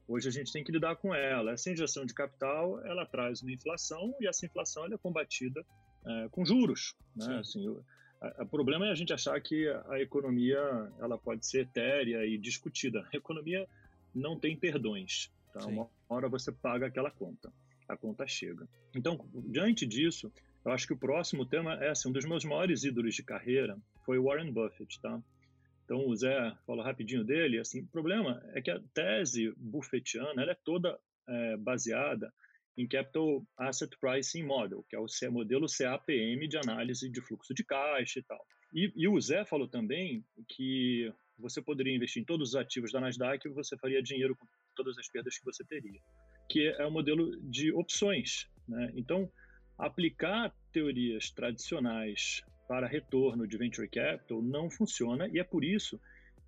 hoje 0.07 0.29
a 0.29 0.33
gente 0.33 0.53
tem 0.53 0.62
que 0.62 0.70
lidar 0.70 0.96
com 0.96 1.14
ela. 1.14 1.53
Essa 1.53 1.70
injeção 1.70 2.07
de 2.07 2.14
capital, 2.14 2.81
ela 2.85 3.05
traz 3.05 3.42
uma 3.42 3.53
inflação, 3.53 4.14
e 4.20 4.29
essa 4.29 4.46
inflação 4.46 4.85
ela 4.85 4.94
é 4.94 4.98
combatida 4.98 5.64
é, 6.07 6.29
com 6.31 6.44
juros. 6.44 6.94
Né? 7.16 7.38
Assim, 7.38 7.68
o, 7.68 7.85
a, 8.20 8.44
problema 8.44 8.87
é 8.87 8.90
a 8.90 8.94
gente 8.94 9.12
achar 9.12 9.40
que 9.40 9.68
a 9.88 10.01
economia 10.01 10.59
ela 11.01 11.18
pode 11.18 11.46
ser 11.46 11.62
etérea 11.62 12.24
e 12.24 12.38
discutida. 12.38 13.07
A 13.12 13.16
economia 13.16 13.68
não 14.14 14.38
tem 14.38 14.57
perdões. 14.57 15.31
Tá? 15.53 15.66
Uma 15.66 15.88
hora 16.09 16.29
você 16.29 16.53
paga 16.53 16.87
aquela 16.87 17.11
conta, 17.11 17.53
a 17.88 17.96
conta 17.96 18.27
chega. 18.27 18.68
Então, 18.94 19.18
diante 19.46 19.87
disso, 19.87 20.33
eu 20.64 20.72
acho 20.72 20.87
que 20.87 20.92
o 20.92 20.98
próximo 20.98 21.46
tema 21.46 21.74
é 21.83 21.90
assim, 21.90 22.09
um 22.09 22.12
dos 22.12 22.24
meus 22.24 22.44
maiores 22.44 22.85
ídolos 22.85 23.14
de 23.14 23.22
carreira 23.22 23.79
foi 24.05 24.18
Warren 24.18 24.53
Buffett, 24.53 25.01
tá? 25.01 25.22
Então, 25.85 26.07
o 26.07 26.14
Zé 26.14 26.55
falou 26.66 26.85
rapidinho 26.85 27.24
dele. 27.24 27.59
Assim, 27.59 27.81
o 27.81 27.87
problema 27.87 28.42
é 28.53 28.61
que 28.61 28.70
a 28.70 28.79
tese 28.92 29.55
buffettiana 29.57 30.42
ela 30.42 30.53
é 30.53 30.59
toda 30.62 30.98
é, 31.27 31.57
baseada 31.57 32.33
em 32.77 32.87
Capital 32.87 33.42
Asset 33.57 33.96
Pricing 33.98 34.44
Model, 34.44 34.85
que 34.88 34.94
é 34.94 34.98
o 35.01 35.07
modelo 35.33 35.66
CAPM 35.66 36.46
de 36.46 36.59
análise 36.59 37.11
de 37.11 37.20
fluxo 37.20 37.53
de 37.53 37.64
caixa 37.64 38.20
e 38.20 38.22
tal. 38.22 38.46
E, 38.72 38.92
e, 38.94 39.09
o 39.09 39.20
Zé 39.20 39.44
falou 39.44 39.66
também 39.66 40.24
que 40.46 41.12
você 41.38 41.61
poderia 41.62 41.94
investir 41.94 42.22
em 42.22 42.24
todos 42.24 42.51
os 42.51 42.55
ativos 42.55 42.92
da 42.92 43.01
Nasdaq 43.01 43.46
e 43.46 43.51
você 43.51 43.77
faria 43.79 44.03
dinheiro 44.03 44.37
com 44.37 44.46
todas 44.77 44.96
as 44.98 45.09
perdas 45.09 45.38
que 45.38 45.44
você 45.44 45.64
teria, 45.64 46.01
que 46.49 46.67
é 46.67 46.87
o 46.87 46.91
modelo 46.91 47.37
de 47.43 47.73
opções. 47.73 48.49
Né? 48.67 48.93
Então, 48.95 49.31
aplicar 49.77 50.55
teorias 50.73 51.31
tradicionais 51.31 52.43
para 52.67 52.87
retorno 52.87 53.47
de 53.47 53.57
venture 53.57 53.89
capital 53.89 54.43
não 54.43 54.69
funciona 54.69 55.29
e 55.29 55.39
é 55.39 55.45
por 55.45 55.65
isso 55.65 56.01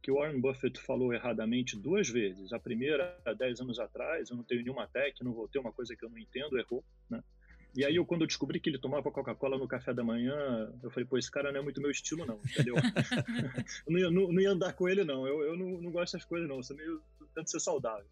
que 0.02 0.10
o 0.10 0.16
Warren 0.16 0.40
Buffett 0.40 0.80
falou 0.80 1.12
erradamente 1.12 1.76
duas 1.76 2.08
vezes. 2.08 2.52
A 2.52 2.58
primeira, 2.58 3.18
há 3.24 3.34
10 3.34 3.60
anos 3.60 3.78
atrás, 3.78 4.30
eu 4.30 4.36
não 4.36 4.44
tenho 4.44 4.62
nenhuma 4.62 4.86
tech, 4.86 5.22
não 5.22 5.32
vou 5.32 5.46
ter 5.46 5.58
uma 5.58 5.72
coisa 5.72 5.94
que 5.94 6.04
eu 6.04 6.08
não 6.08 6.18
entendo, 6.18 6.58
errou, 6.58 6.82
né? 7.08 7.22
E 7.76 7.84
aí, 7.84 7.94
eu, 7.94 8.04
quando 8.04 8.22
eu 8.22 8.26
descobri 8.26 8.58
que 8.58 8.68
ele 8.68 8.78
tomava 8.78 9.12
Coca-Cola 9.12 9.56
no 9.56 9.68
café 9.68 9.94
da 9.94 10.02
manhã, 10.02 10.72
eu 10.82 10.90
falei, 10.90 11.06
pô, 11.06 11.16
esse 11.16 11.30
cara 11.30 11.52
não 11.52 11.60
é 11.60 11.62
muito 11.62 11.80
meu 11.80 11.90
estilo, 11.90 12.26
não, 12.26 12.40
entendeu? 12.44 12.74
não, 13.86 13.98
ia, 13.98 14.10
não, 14.10 14.32
não, 14.32 14.40
ia, 14.40 14.50
andar 14.50 14.72
com 14.72 14.88
ele, 14.88 15.04
não. 15.04 15.26
Eu, 15.26 15.42
eu 15.42 15.56
não, 15.56 15.80
não 15.80 15.92
gosto 15.92 16.14
dessas 16.14 16.24
coisas, 16.24 16.48
não. 16.48 16.56
Eu 16.56 16.62
sou 16.64 16.76
meio, 16.76 17.00
tento 17.32 17.50
ser 17.50 17.60
saudável. 17.60 18.06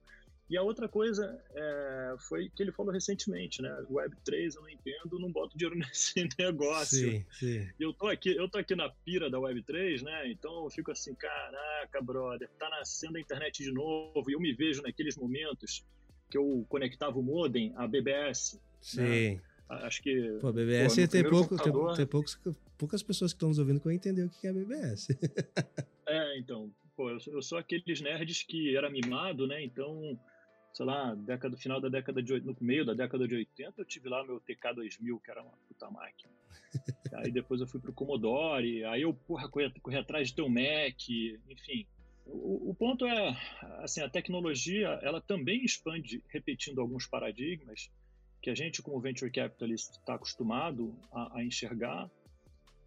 E 0.50 0.56
a 0.56 0.62
outra 0.62 0.88
coisa 0.88 1.38
é, 1.54 2.16
foi 2.20 2.48
que 2.48 2.62
ele 2.62 2.72
falou 2.72 2.90
recentemente, 2.90 3.60
né? 3.60 3.70
Web3 3.90 4.54
eu 4.54 4.62
não 4.62 4.70
entendo, 4.70 5.18
não 5.18 5.30
boto 5.30 5.58
dinheiro 5.58 5.76
nesse 5.78 6.26
negócio. 6.38 7.10
Sim, 7.10 7.24
sim. 7.32 7.68
Eu 7.78 7.92
tô 7.92 8.06
aqui, 8.06 8.34
eu 8.34 8.48
tô 8.48 8.56
aqui 8.56 8.74
na 8.74 8.88
pira 8.88 9.28
da 9.28 9.38
Web3, 9.38 10.02
né? 10.02 10.30
Então 10.30 10.64
eu 10.64 10.70
fico 10.70 10.90
assim, 10.90 11.14
caraca, 11.14 12.00
brother, 12.00 12.48
tá 12.58 12.68
nascendo 12.70 13.18
a 13.18 13.20
internet 13.20 13.62
de 13.62 13.70
novo. 13.70 14.30
E 14.30 14.32
eu 14.32 14.40
me 14.40 14.54
vejo 14.54 14.80
naqueles 14.80 15.16
momentos 15.16 15.84
que 16.30 16.38
eu 16.38 16.64
conectava 16.68 17.18
o 17.18 17.22
modem 17.22 17.74
à 17.76 17.86
BBS. 17.86 18.54
Né? 18.54 18.60
Sim. 18.80 19.34
Né? 19.34 19.40
Acho 19.68 20.02
que. 20.02 20.38
Pô, 20.40 20.50
BBS 20.50 20.96
pô, 20.96 21.08
tem, 21.08 21.22
pouco, 21.24 21.48
computador... 21.50 21.88
tem, 21.88 21.96
tem 21.96 22.06
poucos, 22.06 22.40
poucas 22.78 23.02
pessoas 23.02 23.34
que 23.34 23.36
estão 23.36 23.50
nos 23.50 23.58
ouvindo 23.58 23.80
que 23.80 23.84
vão 23.84 23.92
entender 23.92 24.24
o 24.24 24.30
que 24.30 24.46
é 24.46 24.52
BBS. 24.52 25.08
é, 26.08 26.38
então. 26.38 26.72
Pô, 26.96 27.10
eu 27.10 27.42
sou 27.42 27.58
aqueles 27.58 28.00
nerds 28.00 28.42
que 28.42 28.76
era 28.76 28.90
mimado, 28.90 29.46
né? 29.46 29.62
Então 29.62 30.18
sei 30.72 30.86
lá, 30.86 31.14
década, 31.14 31.56
final 31.56 31.80
da 31.80 31.88
década 31.88 32.22
de 32.22 32.40
no 32.40 32.56
meio 32.60 32.84
da 32.84 32.94
década 32.94 33.26
de 33.26 33.34
80, 33.34 33.80
eu 33.80 33.84
tive 33.84 34.08
lá 34.08 34.24
meu 34.24 34.40
TK2000, 34.40 35.20
que 35.22 35.30
era 35.30 35.42
uma 35.42 35.52
puta 35.68 35.90
máquina. 35.90 36.32
aí 37.14 37.30
depois 37.30 37.60
eu 37.60 37.66
fui 37.66 37.80
pro 37.80 37.92
Commodore, 37.92 38.84
aí 38.84 39.02
eu, 39.02 39.14
porra, 39.14 39.48
corri, 39.48 39.70
corri 39.80 39.96
atrás 39.96 40.28
de 40.28 40.34
ter 40.34 40.42
um 40.42 40.48
Mac, 40.48 41.08
enfim. 41.48 41.86
O, 42.26 42.70
o, 42.70 42.74
ponto 42.74 43.06
é, 43.06 43.36
assim, 43.82 44.02
a 44.02 44.08
tecnologia, 44.08 44.88
ela 45.02 45.20
também 45.20 45.64
expande, 45.64 46.22
repetindo 46.28 46.80
alguns 46.80 47.06
paradigmas 47.06 47.90
que 48.42 48.50
a 48.50 48.54
gente, 48.54 48.82
como 48.82 49.00
venture 49.00 49.30
capitalist, 49.30 49.90
está 49.92 50.14
acostumado 50.14 50.94
a, 51.10 51.38
a 51.38 51.44
enxergar, 51.44 52.10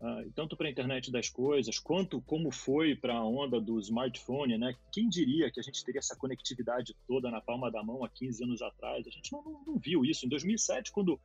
Uh, 0.02 0.32
tanto 0.34 0.58
para 0.58 0.66
a 0.68 0.72
internet 0.72 1.12
das 1.12 1.30
coisas, 1.30 1.78
quanto 1.78 2.20
como 2.22 2.52
foi 2.52 2.96
para 2.96 3.14
a 3.14 3.24
onda 3.24 3.62
do 3.62 3.80
smartphone, 3.80 4.58
né? 4.58 4.76
Quem 4.92 5.08
diria 5.08 5.52
que 5.52 5.60
a 5.60 5.64
gente 5.64 5.86
teria 5.86 6.00
essa 6.00 6.16
conectividade 6.16 6.96
toda 7.08 7.30
na 7.30 7.40
palma 7.40 7.70
da 7.70 7.84
mão 7.84 8.04
há 8.04 8.10
15 8.10 8.44
anos 8.44 8.64
atrás? 8.64 9.06
A 9.06 9.12
gente 9.12 9.32
não, 9.32 9.44
não, 9.44 9.64
não, 9.64 9.78
viu 9.78 10.04
isso. 10.04 10.26
Em 10.26 10.30
2007, 10.30 10.92
quando 10.92 11.22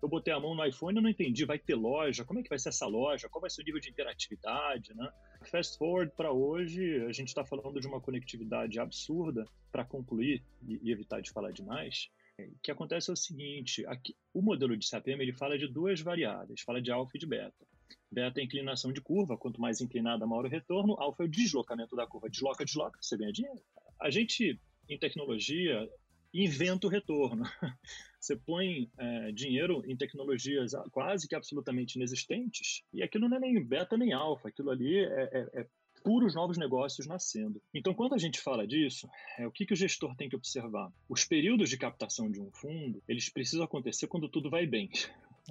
eu 0.00 0.08
botei 0.08 0.32
a 0.32 0.38
mão 0.38 0.54
no 0.54 0.64
iPhone, 0.64 0.96
eu 0.96 1.02
não 1.02 1.10
entendi. 1.10 1.44
Vai 1.44 1.58
ter 1.58 1.74
loja? 1.74 2.24
Como 2.24 2.38
é 2.38 2.42
que 2.44 2.48
vai 2.48 2.58
ser 2.60 2.68
essa 2.68 2.86
loja? 2.86 3.28
Qual 3.28 3.40
vai 3.40 3.50
ser 3.50 3.62
o 3.62 3.64
nível 3.64 3.80
de 3.80 3.90
interatividade, 3.90 4.94
né? 4.94 5.12
Fast 5.50 5.76
forward 5.76 6.12
para 6.16 6.30
hoje, 6.30 7.04
a 7.06 7.12
gente 7.12 7.28
está 7.28 7.44
falando 7.44 7.80
de 7.80 7.88
uma 7.88 8.00
conectividade 8.00 8.78
absurda. 8.78 9.44
Para 9.72 9.84
concluir 9.84 10.40
e, 10.68 10.78
e 10.84 10.92
evitar 10.92 11.20
de 11.20 11.32
falar 11.32 11.50
demais, 11.50 12.08
o 12.38 12.58
que 12.62 12.70
acontece 12.70 13.10
é 13.10 13.12
o 13.12 13.16
seguinte: 13.16 13.84
aqui, 13.86 14.14
o 14.32 14.40
modelo 14.40 14.76
de 14.76 14.88
CAPM 14.88 15.20
ele 15.20 15.32
fala 15.32 15.58
de 15.58 15.66
duas 15.66 16.00
variáveis, 16.00 16.60
fala 16.60 16.80
de 16.80 16.92
alfa 16.92 17.16
e 17.16 17.18
de 17.18 17.26
beta. 17.26 17.69
Beta 18.10 18.40
é 18.40 18.44
inclinação 18.44 18.92
de 18.92 19.00
curva, 19.00 19.36
quanto 19.36 19.60
mais 19.60 19.80
inclinada, 19.80 20.26
maior 20.26 20.44
o 20.44 20.48
retorno. 20.48 20.94
Alfa 20.98 21.22
é 21.22 21.26
o 21.26 21.30
deslocamento 21.30 21.96
da 21.96 22.06
curva. 22.06 22.28
Desloca, 22.28 22.64
desloca, 22.64 22.98
você 23.00 23.16
ganha 23.16 23.32
dinheiro. 23.32 23.60
A 24.00 24.10
gente, 24.10 24.60
em 24.88 24.98
tecnologia, 24.98 25.88
inventa 26.32 26.86
o 26.86 26.90
retorno. 26.90 27.44
Você 28.20 28.36
põe 28.36 28.90
é, 28.98 29.32
dinheiro 29.32 29.82
em 29.86 29.96
tecnologias 29.96 30.72
quase 30.92 31.26
que 31.26 31.34
absolutamente 31.34 31.96
inexistentes 31.96 32.82
e 32.92 33.02
aquilo 33.02 33.30
não 33.30 33.38
é 33.38 33.40
nem 33.40 33.64
beta 33.64 33.96
nem 33.96 34.12
alfa, 34.12 34.48
aquilo 34.48 34.70
ali 34.70 34.98
é, 34.98 35.22
é, 35.32 35.60
é 35.60 35.66
puros 36.02 36.34
novos 36.34 36.58
negócios 36.58 37.06
nascendo. 37.06 37.60
Então, 37.74 37.94
quando 37.94 38.14
a 38.14 38.18
gente 38.18 38.40
fala 38.40 38.66
disso, 38.66 39.08
é 39.38 39.46
o 39.46 39.50
que, 39.50 39.66
que 39.66 39.72
o 39.72 39.76
gestor 39.76 40.14
tem 40.16 40.28
que 40.28 40.36
observar? 40.36 40.90
Os 41.08 41.24
períodos 41.24 41.68
de 41.68 41.76
captação 41.76 42.30
de 42.30 42.40
um 42.40 42.50
fundo, 42.52 43.02
eles 43.08 43.28
precisam 43.28 43.64
acontecer 43.64 44.06
quando 44.06 44.28
tudo 44.28 44.50
vai 44.50 44.66
bem. 44.66 44.90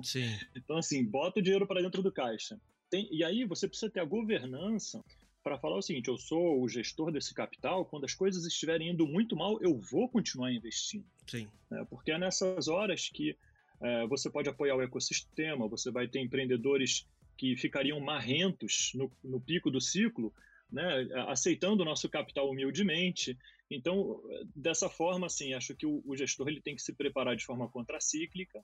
Sim. 0.04 0.38
Então, 0.56 0.78
assim, 0.78 1.04
bota 1.04 1.40
o 1.40 1.42
dinheiro 1.42 1.68
para 1.68 1.82
dentro 1.82 2.02
do 2.02 2.12
caixa. 2.12 2.60
Tem, 2.90 3.08
e 3.12 3.24
aí 3.24 3.46
você 3.46 3.68
precisa 3.68 3.92
ter 3.92 4.00
a 4.00 4.06
governança 4.06 5.04
para 5.44 5.58
falar 5.58 5.78
o 5.78 5.82
seguinte: 5.82 6.10
eu 6.10 6.18
sou 6.18 6.62
o 6.62 6.68
gestor 6.68 7.12
desse 7.12 7.34
capital, 7.34 7.86
quando 7.86 8.06
as 8.06 8.14
coisas 8.14 8.46
estiverem 8.46 8.90
indo 8.90 9.06
muito 9.08 9.36
mal, 9.36 9.62
eu 9.62 9.78
vou 9.78 10.10
continuar 10.10 10.52
investindo. 10.52 11.06
Sim. 11.28 11.48
É, 11.72 11.86
porque 11.86 12.12
é 12.12 12.18
nessas 12.18 12.68
horas 12.68 13.10
que 13.10 13.38
é, 13.82 14.08
você 14.08 14.30
pode 14.30 14.50
apoiar 14.50 14.76
o 14.76 14.82
ecossistema, 14.82 15.68
você 15.68 15.92
vai 15.92 16.08
ter 16.08 16.20
empreendedores 16.20 17.08
que 17.38 17.56
ficariam 17.56 18.00
marrentos 18.00 18.92
no, 18.94 19.10
no 19.24 19.40
pico 19.40 19.72
do 19.72 19.80
ciclo, 19.80 20.34
né, 20.70 21.08
aceitando 21.28 21.82
o 21.82 21.86
nosso 21.86 22.10
capital 22.10 22.50
humildemente. 22.50 23.38
Então, 23.72 24.22
dessa 24.54 24.90
forma, 24.90 25.28
assim, 25.28 25.54
acho 25.54 25.74
que 25.76 25.86
o, 25.86 26.04
o 26.06 26.18
gestor 26.18 26.50
ele 26.50 26.60
tem 26.60 26.76
que 26.76 26.82
se 26.82 26.94
preparar 26.94 27.36
de 27.38 27.46
forma 27.46 27.70
contracíclica, 27.70 28.62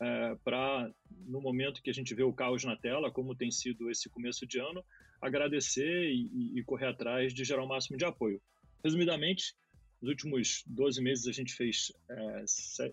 é, 0.00 0.36
para, 0.44 0.90
no 1.26 1.40
momento 1.40 1.82
que 1.82 1.90
a 1.90 1.94
gente 1.94 2.14
vê 2.14 2.22
o 2.22 2.32
caos 2.32 2.64
na 2.64 2.76
tela, 2.76 3.10
como 3.10 3.34
tem 3.34 3.50
sido 3.50 3.90
esse 3.90 4.08
começo 4.08 4.46
de 4.46 4.58
ano, 4.58 4.84
agradecer 5.20 6.10
e, 6.12 6.58
e 6.58 6.64
correr 6.64 6.86
atrás 6.86 7.32
de 7.32 7.44
gerar 7.44 7.62
o 7.62 7.68
máximo 7.68 7.96
de 7.96 8.04
apoio. 8.04 8.40
Resumidamente, 8.82 9.54
nos 10.00 10.10
últimos 10.10 10.64
12 10.66 11.00
meses 11.00 11.26
a 11.28 11.32
gente 11.32 11.54
fez 11.54 11.92
é, 12.10 12.44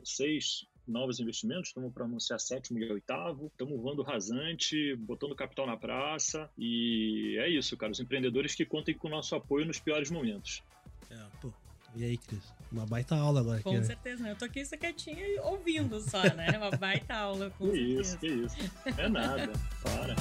seis 0.04 0.68
novos 0.88 1.20
investimentos, 1.20 1.70
estamos 1.70 1.94
para 1.94 2.06
anunciar 2.06 2.40
sétimo 2.40 2.80
e 2.80 2.92
oitavo, 2.92 3.48
estamos 3.48 3.80
voando 3.80 4.02
rasante, 4.02 4.96
botando 4.96 5.36
capital 5.36 5.66
na 5.66 5.78
praça 5.78 6.50
e 6.58 7.38
é 7.40 7.50
isso, 7.50 7.78
cara. 7.78 7.92
Os 7.92 8.00
empreendedores 8.00 8.56
que 8.56 8.66
contem 8.66 8.96
com 8.96 9.08
o 9.08 9.12
nosso 9.12 9.36
apoio 9.36 9.66
nos 9.66 9.80
piores 9.80 10.10
momentos. 10.12 10.64
É, 11.10 11.16
pô. 11.42 11.52
E 11.96 12.04
aí, 12.04 12.18
Cris? 12.18 12.54
Uma 12.72 12.86
baita 12.86 13.16
aula 13.16 13.40
agora. 13.40 13.62
Com 13.62 13.70
aqui, 13.72 13.80
né? 13.80 13.84
certeza, 13.84 14.24
né? 14.24 14.32
Eu 14.32 14.36
tô 14.36 14.46
aqui 14.46 14.64
quietinha 14.78 15.28
e 15.28 15.40
ouvindo 15.40 16.00
só, 16.00 16.22
né? 16.36 16.50
Uma 16.56 16.70
baita 16.72 17.16
aula, 17.16 17.50
com 17.52 17.72
que 17.72 18.04
certeza. 18.04 18.46
isso, 18.46 18.56
que 18.56 18.62
isso. 18.62 18.72
É 18.98 19.10
nada, 19.10 19.52
para. 19.82 20.16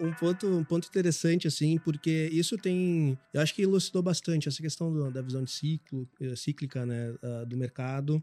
Um 0.00 0.12
ponto, 0.14 0.46
um 0.46 0.62
ponto 0.62 0.86
interessante, 0.86 1.48
assim, 1.48 1.76
porque 1.78 2.30
isso 2.32 2.56
tem. 2.56 3.18
Eu 3.34 3.40
acho 3.40 3.52
que 3.52 3.62
elucidou 3.62 4.00
bastante 4.00 4.48
essa 4.48 4.62
questão 4.62 4.92
do, 4.92 5.10
da 5.10 5.20
visão 5.20 5.42
de 5.42 5.50
ciclo, 5.50 6.08
eh, 6.20 6.36
cíclica 6.36 6.86
né, 6.86 7.10
uh, 7.10 7.44
do 7.44 7.56
mercado, 7.56 8.22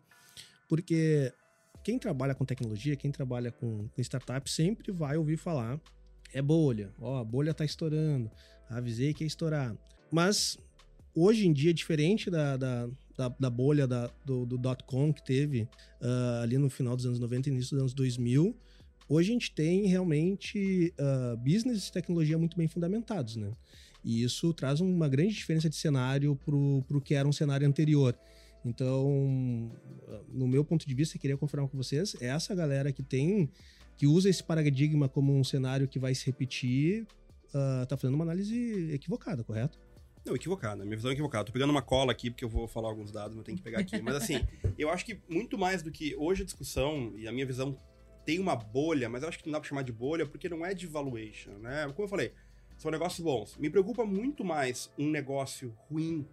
porque 0.69 1.33
quem 1.85 1.99
trabalha 1.99 2.33
com 2.33 2.43
tecnologia, 2.43 2.95
quem 2.95 3.11
trabalha 3.11 3.51
com, 3.51 3.87
com 3.87 4.01
startup, 4.01 4.49
sempre 4.49 4.91
vai 4.91 5.17
ouvir 5.17 5.37
falar: 5.37 5.79
é 6.33 6.41
bolha, 6.41 6.91
ó, 6.99 7.19
a 7.19 7.23
bolha 7.23 7.53
tá 7.53 7.63
estourando, 7.63 8.29
avisei 8.67 9.13
que 9.13 9.23
ia 9.23 9.27
estourar. 9.27 9.77
Mas 10.11 10.57
hoje 11.13 11.47
em 11.47 11.53
dia, 11.53 11.71
diferente 11.71 12.27
da, 12.31 12.57
da, 12.57 12.89
da, 13.15 13.29
da 13.39 13.49
bolha 13.51 13.85
da, 13.85 14.09
do, 14.25 14.47
do 14.47 14.57
dot-com 14.57 15.13
que 15.13 15.23
teve 15.23 15.69
uh, 16.01 16.41
ali 16.41 16.57
no 16.57 16.71
final 16.71 16.95
dos 16.95 17.05
anos 17.05 17.19
90 17.19 17.49
e 17.49 17.53
início 17.53 17.75
dos 17.75 17.81
anos 17.81 17.93
2000, 17.93 18.57
hoje 19.07 19.29
a 19.29 19.33
gente 19.33 19.51
tem 19.51 19.85
realmente 19.85 20.91
uh, 20.99 21.37
business 21.37 21.87
e 21.87 21.91
tecnologia 21.91 22.35
muito 22.35 22.57
bem 22.57 22.67
fundamentados, 22.67 23.35
né? 23.35 23.51
E 24.03 24.23
isso 24.23 24.51
traz 24.55 24.81
uma 24.81 25.07
grande 25.07 25.35
diferença 25.35 25.69
de 25.69 25.75
cenário 25.75 26.35
para 26.35 26.55
o 26.55 27.01
que 27.01 27.13
era 27.13 27.27
um 27.27 27.31
cenário 27.31 27.67
anterior. 27.67 28.17
Então, 28.65 29.71
no 30.27 30.47
meu 30.47 30.65
ponto 30.65 30.87
de 30.87 30.93
vista, 30.95 31.19
queria 31.19 31.37
confirmar 31.37 31.69
com 31.69 31.77
vocês, 31.77 32.15
é 32.19 32.27
essa 32.27 32.55
galera 32.55 32.91
que 32.91 33.03
tem, 33.03 33.49
que 33.95 34.07
usa 34.07 34.27
esse 34.27 34.43
paradigma 34.43 35.07
como 35.07 35.37
um 35.37 35.43
cenário 35.43 35.87
que 35.87 35.99
vai 35.99 36.15
se 36.15 36.25
repetir, 36.25 37.05
uh, 37.49 37.85
tá 37.85 37.95
fazendo 37.95 38.15
uma 38.15 38.25
análise 38.25 38.91
equivocada, 38.91 39.43
correto? 39.43 39.79
Não, 40.25 40.35
equivocada. 40.35 40.83
Minha 40.83 40.97
visão 40.97 41.11
é 41.11 41.13
equivocada. 41.13 41.45
Tô 41.45 41.51
pegando 41.51 41.69
uma 41.69 41.83
cola 41.83 42.11
aqui 42.11 42.31
porque 42.31 42.43
eu 42.43 42.49
vou 42.49 42.67
falar 42.67 42.89
alguns 42.89 43.11
dados, 43.11 43.35
mas 43.35 43.37
eu 43.37 43.43
tenho 43.43 43.57
que 43.57 43.63
pegar 43.63 43.79
aqui. 43.79 44.01
Mas 44.01 44.15
assim, 44.15 44.41
eu 44.77 44.89
acho 44.89 45.05
que 45.05 45.21
muito 45.29 45.55
mais 45.55 45.83
do 45.83 45.91
que 45.91 46.15
hoje 46.15 46.41
a 46.41 46.45
discussão 46.45 47.13
e 47.15 47.27
a 47.27 47.31
minha 47.31 47.45
visão 47.45 47.77
tem 48.25 48.39
uma 48.39 48.55
bolha, 48.55 49.07
mas 49.07 49.21
eu 49.21 49.29
acho 49.29 49.37
que 49.37 49.45
não 49.45 49.53
dá 49.53 49.59
pra 49.59 49.69
chamar 49.69 49.83
de 49.83 49.91
bolha 49.91 50.25
porque 50.25 50.49
não 50.49 50.65
é 50.65 50.73
de 50.73 50.87
valuation, 50.87 51.51
né? 51.59 51.85
Como 51.95 52.05
eu 52.05 52.09
falei, 52.09 52.33
são 52.75 52.89
negócios 52.89 53.23
bons. 53.23 53.55
Me 53.57 53.69
preocupa 53.69 54.03
muito 54.03 54.43
mais 54.43 54.91
um 54.97 55.11
negócio 55.11 55.77
ruim, 55.87 56.27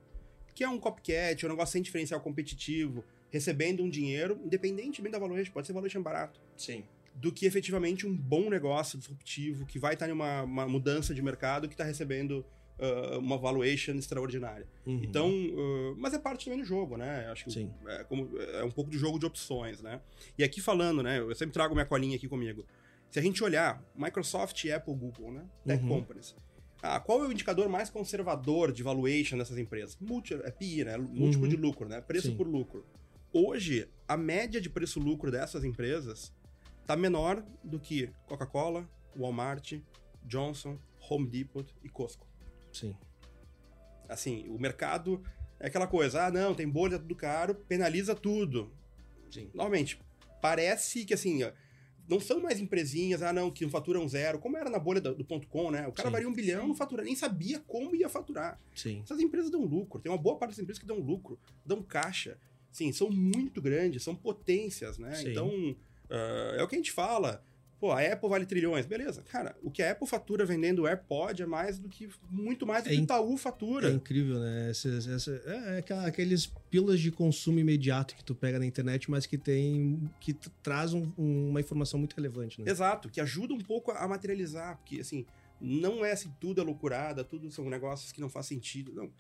que 0.54 0.64
é 0.64 0.68
um 0.68 0.78
copycat, 0.78 1.44
um 1.46 1.48
negócio 1.48 1.72
sem 1.72 1.82
diferencial 1.82 2.20
competitivo, 2.20 3.04
recebendo 3.30 3.82
um 3.82 3.88
dinheiro, 3.88 4.38
independentemente 4.44 5.12
da 5.12 5.18
valuation, 5.18 5.52
pode 5.52 5.66
ser 5.66 5.72
valuation 5.72 6.02
barato. 6.02 6.40
Sim. 6.56 6.84
Do 7.14 7.32
que 7.32 7.46
efetivamente 7.46 8.06
um 8.06 8.16
bom 8.16 8.48
negócio 8.48 8.98
disruptivo, 8.98 9.66
que 9.66 9.78
vai 9.78 9.94
estar 9.94 10.08
em 10.08 10.12
uma, 10.12 10.42
uma 10.42 10.68
mudança 10.68 11.14
de 11.14 11.22
mercado, 11.22 11.68
que 11.68 11.74
está 11.74 11.84
recebendo 11.84 12.44
uh, 12.78 13.18
uma 13.18 13.38
valuation 13.38 13.94
extraordinária. 13.94 14.66
Uhum. 14.86 15.00
Então, 15.02 15.30
uh, 15.30 15.96
mas 15.96 16.14
é 16.14 16.18
parte 16.18 16.44
também 16.44 16.60
do 16.60 16.64
jogo, 16.64 16.96
né? 16.96 17.26
Acho 17.30 17.44
que 17.44 17.52
Sim. 17.52 17.70
É, 17.86 18.04
como, 18.04 18.38
é 18.38 18.64
um 18.64 18.70
pouco 18.70 18.90
de 18.90 18.98
jogo 18.98 19.18
de 19.18 19.26
opções, 19.26 19.80
né? 19.80 20.00
E 20.36 20.44
aqui 20.44 20.60
falando, 20.60 21.02
né? 21.02 21.18
Eu 21.18 21.34
sempre 21.34 21.52
trago 21.52 21.74
minha 21.74 21.86
colinha 21.86 22.16
aqui 22.16 22.28
comigo. 22.28 22.66
Se 23.10 23.18
a 23.18 23.22
gente 23.22 23.42
olhar 23.44 23.82
Microsoft, 23.94 24.64
Apple, 24.66 24.94
Google, 24.94 25.32
né? 25.32 25.44
Tech 25.66 25.82
uhum. 25.82 25.88
companies. 25.88 26.34
Ah, 26.82 26.98
qual 26.98 27.24
é 27.24 27.28
o 27.28 27.32
indicador 27.32 27.68
mais 27.68 27.88
conservador 27.88 28.72
de 28.72 28.82
valuation 28.82 29.38
dessas 29.38 29.56
empresas? 29.56 29.96
Multi, 30.00 30.34
é 30.34 30.50
PI, 30.50 30.84
né? 30.84 30.96
Múltiplo 30.96 31.44
uhum. 31.44 31.48
de 31.48 31.56
lucro, 31.56 31.88
né? 31.88 32.00
Preço 32.00 32.28
Sim. 32.28 32.36
por 32.36 32.48
lucro. 32.48 32.84
Hoje, 33.32 33.88
a 34.06 34.16
média 34.16 34.60
de 34.60 34.68
preço-lucro 34.68 35.30
dessas 35.30 35.62
empresas 35.62 36.34
está 36.80 36.96
menor 36.96 37.42
do 37.62 37.78
que 37.78 38.10
Coca-Cola, 38.26 38.86
Walmart, 39.16 39.74
Johnson, 40.24 40.76
Home 41.08 41.28
Depot 41.28 41.64
e 41.84 41.88
Costco. 41.88 42.26
Sim. 42.72 42.96
Assim, 44.08 44.48
o 44.48 44.58
mercado 44.58 45.22
é 45.60 45.68
aquela 45.68 45.86
coisa, 45.86 46.26
ah, 46.26 46.30
não, 46.30 46.54
tem 46.54 46.68
bolha, 46.68 46.98
tudo 46.98 47.14
caro, 47.14 47.54
penaliza 47.54 48.14
tudo. 48.14 48.72
Sim. 49.30 49.48
Normalmente, 49.54 50.00
parece 50.40 51.04
que 51.04 51.14
assim, 51.14 51.42
não 52.08 52.20
são 52.20 52.40
mais 52.40 52.60
empresinhas, 52.60 53.22
ah, 53.22 53.32
não, 53.32 53.50
que 53.50 53.64
não 53.64 53.70
faturam 53.70 54.06
zero, 54.08 54.38
como 54.38 54.56
era 54.56 54.68
na 54.68 54.78
bolha 54.78 55.00
do, 55.00 55.14
do 55.14 55.24
ponto 55.24 55.46
com, 55.46 55.70
né? 55.70 55.86
O 55.86 55.92
cara 55.92 56.08
Sim. 56.08 56.12
varia 56.12 56.28
um 56.28 56.32
bilhão, 56.32 56.66
não 56.66 56.74
fatura, 56.74 57.02
nem 57.02 57.14
sabia 57.14 57.60
como 57.60 57.94
ia 57.94 58.08
faturar. 58.08 58.60
Sim. 58.74 59.00
Essas 59.02 59.20
empresas 59.20 59.50
dão 59.50 59.64
lucro, 59.64 60.00
tem 60.00 60.10
uma 60.10 60.18
boa 60.18 60.36
parte 60.36 60.50
das 60.52 60.58
empresas 60.58 60.80
que 60.80 60.86
dão 60.86 60.98
lucro, 60.98 61.38
dão 61.64 61.82
caixa. 61.82 62.38
Sim, 62.70 62.92
são 62.92 63.10
muito 63.10 63.60
grandes, 63.60 64.02
são 64.02 64.14
potências, 64.14 64.98
né? 64.98 65.14
Sim. 65.14 65.30
Então, 65.30 65.48
uh, 65.48 66.56
é 66.56 66.62
o 66.62 66.68
que 66.68 66.74
a 66.74 66.78
gente 66.78 66.92
fala. 66.92 67.44
Pô, 67.82 67.90
a 67.90 68.00
Apple 68.00 68.28
vale 68.28 68.46
trilhões, 68.46 68.86
beleza. 68.86 69.22
Cara, 69.22 69.56
o 69.60 69.68
que 69.68 69.82
a 69.82 69.90
Apple 69.90 70.06
fatura 70.06 70.46
vendendo 70.46 70.82
o 70.82 70.86
AirPod 70.86 71.42
é 71.42 71.46
mais 71.46 71.80
do 71.80 71.88
que 71.88 72.08
muito 72.30 72.64
mais 72.64 72.84
do 72.84 72.90
é 72.90 72.92
que 72.92 73.00
o 73.00 73.02
Itaú 73.02 73.36
fatura. 73.36 73.90
É 73.90 73.92
incrível, 73.92 74.38
né? 74.38 74.70
Essa, 74.70 74.88
essa, 74.88 75.42
é, 75.44 75.84
é 75.84 76.06
aqueles 76.06 76.46
pilas 76.70 77.00
de 77.00 77.10
consumo 77.10 77.58
imediato 77.58 78.14
que 78.14 78.22
tu 78.22 78.36
pega 78.36 78.56
na 78.56 78.64
internet, 78.64 79.10
mas 79.10 79.26
que 79.26 79.36
tem 79.36 80.08
que 80.20 80.32
traz 80.62 80.94
um, 80.94 81.10
uma 81.18 81.58
informação 81.58 81.98
muito 81.98 82.14
relevante, 82.14 82.62
né? 82.62 82.70
Exato, 82.70 83.08
que 83.08 83.20
ajuda 83.20 83.52
um 83.52 83.60
pouco 83.60 83.90
a 83.90 84.06
materializar, 84.06 84.76
porque 84.76 85.00
assim, 85.00 85.26
não 85.60 86.04
é 86.04 86.12
assim 86.12 86.32
tudo 86.38 86.60
é 86.60 86.64
loucurada, 86.64 87.24
tudo 87.24 87.50
são 87.50 87.68
negócios 87.68 88.12
que 88.12 88.20
não 88.20 88.28
faz 88.28 88.46
sentido, 88.46 88.94
não 88.94 89.10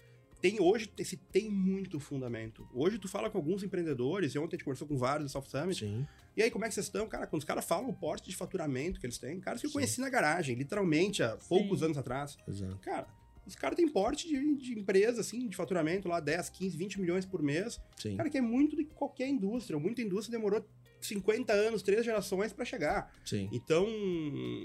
tem 0.42 0.60
hoje 0.60 0.92
se 1.04 1.16
tem 1.16 1.48
muito 1.48 2.00
fundamento. 2.00 2.68
Hoje 2.74 2.98
tu 2.98 3.06
fala 3.06 3.30
com 3.30 3.38
alguns 3.38 3.62
empreendedores, 3.62 4.34
e 4.34 4.38
ontem 4.38 4.56
a 4.56 4.58
gente 4.58 4.64
conversou 4.64 4.88
com 4.88 4.96
vários 4.96 5.30
do 5.30 5.32
Soft 5.32 5.48
Summit. 5.48 5.78
Sim. 5.78 6.04
E 6.36 6.42
aí, 6.42 6.50
como 6.50 6.64
é 6.64 6.68
que 6.68 6.74
vocês 6.74 6.86
estão? 6.86 7.06
Cara, 7.08 7.28
quando 7.28 7.40
os 7.40 7.44
caras 7.44 7.64
falam 7.64 7.88
o 7.88 7.94
porte 7.94 8.28
de 8.28 8.34
faturamento 8.34 8.98
que 8.98 9.06
eles 9.06 9.18
têm, 9.18 9.38
caras 9.38 9.60
que 9.60 9.68
eu 9.68 9.70
conheci 9.70 10.00
na 10.00 10.10
garagem, 10.10 10.56
literalmente, 10.56 11.22
há 11.22 11.36
poucos 11.48 11.78
Sim. 11.78 11.84
anos 11.84 11.96
atrás. 11.96 12.36
Exato. 12.48 12.76
Cara, 12.78 13.06
os 13.46 13.54
caras 13.54 13.76
têm 13.76 13.86
porte 13.86 14.26
de, 14.26 14.56
de, 14.56 14.78
empresa, 14.78 15.20
assim, 15.20 15.48
de 15.48 15.56
faturamento 15.56 16.08
lá, 16.08 16.18
10, 16.18 16.50
15, 16.50 16.76
20 16.76 17.00
milhões 17.00 17.24
por 17.24 17.40
mês. 17.40 17.80
Sim. 17.96 18.16
Cara, 18.16 18.28
que 18.28 18.38
é 18.38 18.42
muito 18.42 18.74
de 18.74 18.84
qualquer 18.84 19.28
indústria. 19.28 19.78
Muita 19.78 20.02
indústria 20.02 20.36
demorou 20.36 20.66
50 21.00 21.52
anos, 21.52 21.82
três 21.82 22.04
gerações 22.04 22.52
para 22.52 22.64
chegar. 22.64 23.12
Sim. 23.24 23.48
Então, 23.52 23.86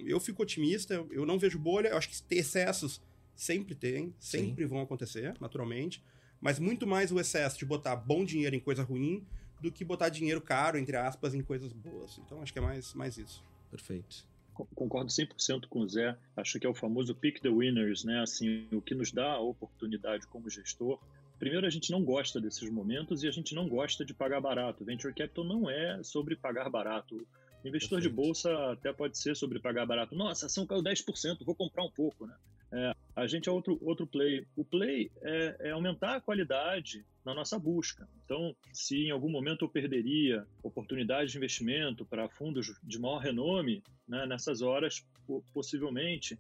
eu 0.07 0.19
fico 0.19 0.41
otimista, 0.41 1.05
eu 1.11 1.23
não 1.23 1.37
vejo 1.37 1.59
bolha, 1.59 1.89
eu 1.89 1.97
acho 1.97 2.09
que 2.09 2.23
ter 2.23 2.37
excessos 2.37 2.99
sempre 3.37 3.73
tem, 3.73 4.13
sempre 4.19 4.63
Sim. 4.63 4.69
vão 4.69 4.81
acontecer, 4.81 5.33
naturalmente 5.39 6.03
mas 6.41 6.59
muito 6.59 6.85
mais 6.85 7.11
o 7.11 7.19
excesso 7.19 7.57
de 7.57 7.65
botar 7.65 7.95
bom 7.95 8.23
dinheiro 8.23 8.55
em 8.55 8.59
coisa 8.59 8.83
ruim 8.83 9.25
do 9.61 9.71
que 9.71 9.83
botar 9.83 10.09
dinheiro 10.09 10.39
caro, 10.39 10.77
entre 10.77 10.95
aspas, 10.95 11.33
em 11.33 11.41
coisas 11.41 11.73
boas. 11.73 12.19
Então 12.19 12.41
acho 12.41 12.53
que 12.53 12.59
é 12.59 12.61
mais, 12.61 12.93
mais 12.93 13.17
isso. 13.17 13.43
Perfeito. 13.71 14.25
Concordo 14.53 15.11
100% 15.11 15.67
com 15.67 15.79
o 15.79 15.89
Zé. 15.89 16.15
Acho 16.35 16.59
que 16.59 16.65
é 16.65 16.69
o 16.69 16.73
famoso 16.73 17.13
pick 17.13 17.39
the 17.41 17.49
winners, 17.49 18.03
né? 18.03 18.21
Assim, 18.21 18.67
o 18.71 18.81
que 18.81 18.95
nos 18.95 19.11
dá 19.11 19.33
a 19.33 19.39
oportunidade 19.39 20.25
como 20.27 20.49
gestor. 20.49 20.99
Primeiro, 21.37 21.67
a 21.67 21.69
gente 21.69 21.91
não 21.91 22.03
gosta 22.03 22.41
desses 22.41 22.67
momentos 22.69 23.23
e 23.23 23.27
a 23.27 23.31
gente 23.31 23.53
não 23.53 23.67
gosta 23.67 24.03
de 24.03 24.15
pagar 24.15 24.41
barato. 24.41 24.83
Venture 24.83 25.13
capital 25.13 25.43
não 25.43 25.69
é 25.69 26.01
sobre 26.03 26.35
pagar 26.35 26.69
barato. 26.69 27.27
Investidor 27.65 27.99
Perfeito. 27.99 28.09
de 28.09 28.09
bolsa 28.09 28.71
até 28.71 28.93
pode 28.93 29.17
ser 29.17 29.35
sobre 29.35 29.59
pagar 29.59 29.85
barato. 29.85 30.15
Nossa, 30.15 30.45
a 30.45 30.47
ação 30.47 30.65
caiu 30.65 30.81
10%, 30.81 31.43
vou 31.43 31.55
comprar 31.55 31.83
um 31.83 31.91
pouco, 31.91 32.25
né? 32.25 32.35
É, 32.71 32.93
a 33.15 33.25
gente 33.27 33.47
é 33.47 33.51
outro, 33.51 33.77
outro 33.81 34.05
play. 34.05 34.45
O 34.55 34.63
play 34.63 35.09
é, 35.21 35.55
é, 35.61 35.71
aumentar 35.71 36.17
a 36.17 36.21
qualidade 36.21 37.05
na 37.25 37.33
nossa 37.33 37.57
busca. 37.57 38.07
Então, 38.25 38.55
se 38.73 39.07
em 39.07 39.11
algum 39.11 39.29
momento 39.29 39.65
eu 39.65 39.69
perderia 39.69 40.45
oportunidade 40.61 41.31
de 41.31 41.37
investimento 41.37 42.05
para 42.05 42.29
fundos 42.29 42.73
de 42.83 42.99
maior 42.99 43.19
renome, 43.19 43.81
né, 44.07 44.25
nessas 44.25 44.61
horas, 44.61 45.05
possivelmente, 45.53 46.37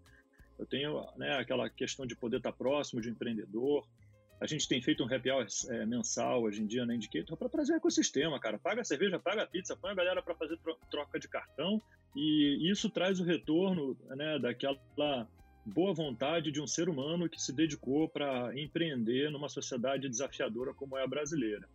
eu 0.59 0.65
tenho 0.65 1.05
né, 1.15 1.37
aquela 1.37 1.69
questão 1.69 2.05
de 2.05 2.15
poder 2.15 2.37
estar 2.37 2.51
próximo 2.51 3.01
de 3.01 3.09
um 3.09 3.11
empreendedor. 3.11 3.87
A 4.39 4.45
gente 4.45 4.67
tem 4.67 4.81
feito 4.81 5.03
um 5.03 5.13
happy 5.13 5.31
hour 5.31 5.45
é, 5.69 5.85
mensal 5.85 6.43
hoje 6.43 6.61
em 6.61 6.67
dia 6.67 6.85
na 6.85 6.93
Indicator 6.93 7.35
para 7.35 7.49
trazer 7.49 7.73
ecossistema, 7.73 8.39
cara. 8.39 8.59
Paga 8.59 8.81
a 8.81 8.85
cerveja, 8.85 9.19
paga 9.19 9.43
a 9.43 9.47
pizza, 9.47 9.75
põe 9.75 9.91
a 9.91 9.95
galera 9.95 10.21
para 10.21 10.35
fazer 10.35 10.59
troca 10.91 11.19
de 11.19 11.27
cartão 11.27 11.81
e 12.15 12.69
isso 12.69 12.89
traz 12.89 13.19
o 13.19 13.23
retorno 13.23 13.97
né, 14.09 14.37
daquela 14.39 14.79
boa 15.65 15.93
vontade 15.93 16.51
de 16.51 16.61
um 16.61 16.67
ser 16.67 16.87
humano 16.87 17.27
que 17.27 17.41
se 17.41 17.51
dedicou 17.53 18.07
para 18.07 18.57
empreender 18.57 19.29
numa 19.31 19.49
sociedade 19.49 20.07
desafiadora 20.07 20.73
como 20.73 20.97
é 20.97 21.03
a 21.03 21.07
brasileira. 21.07 21.67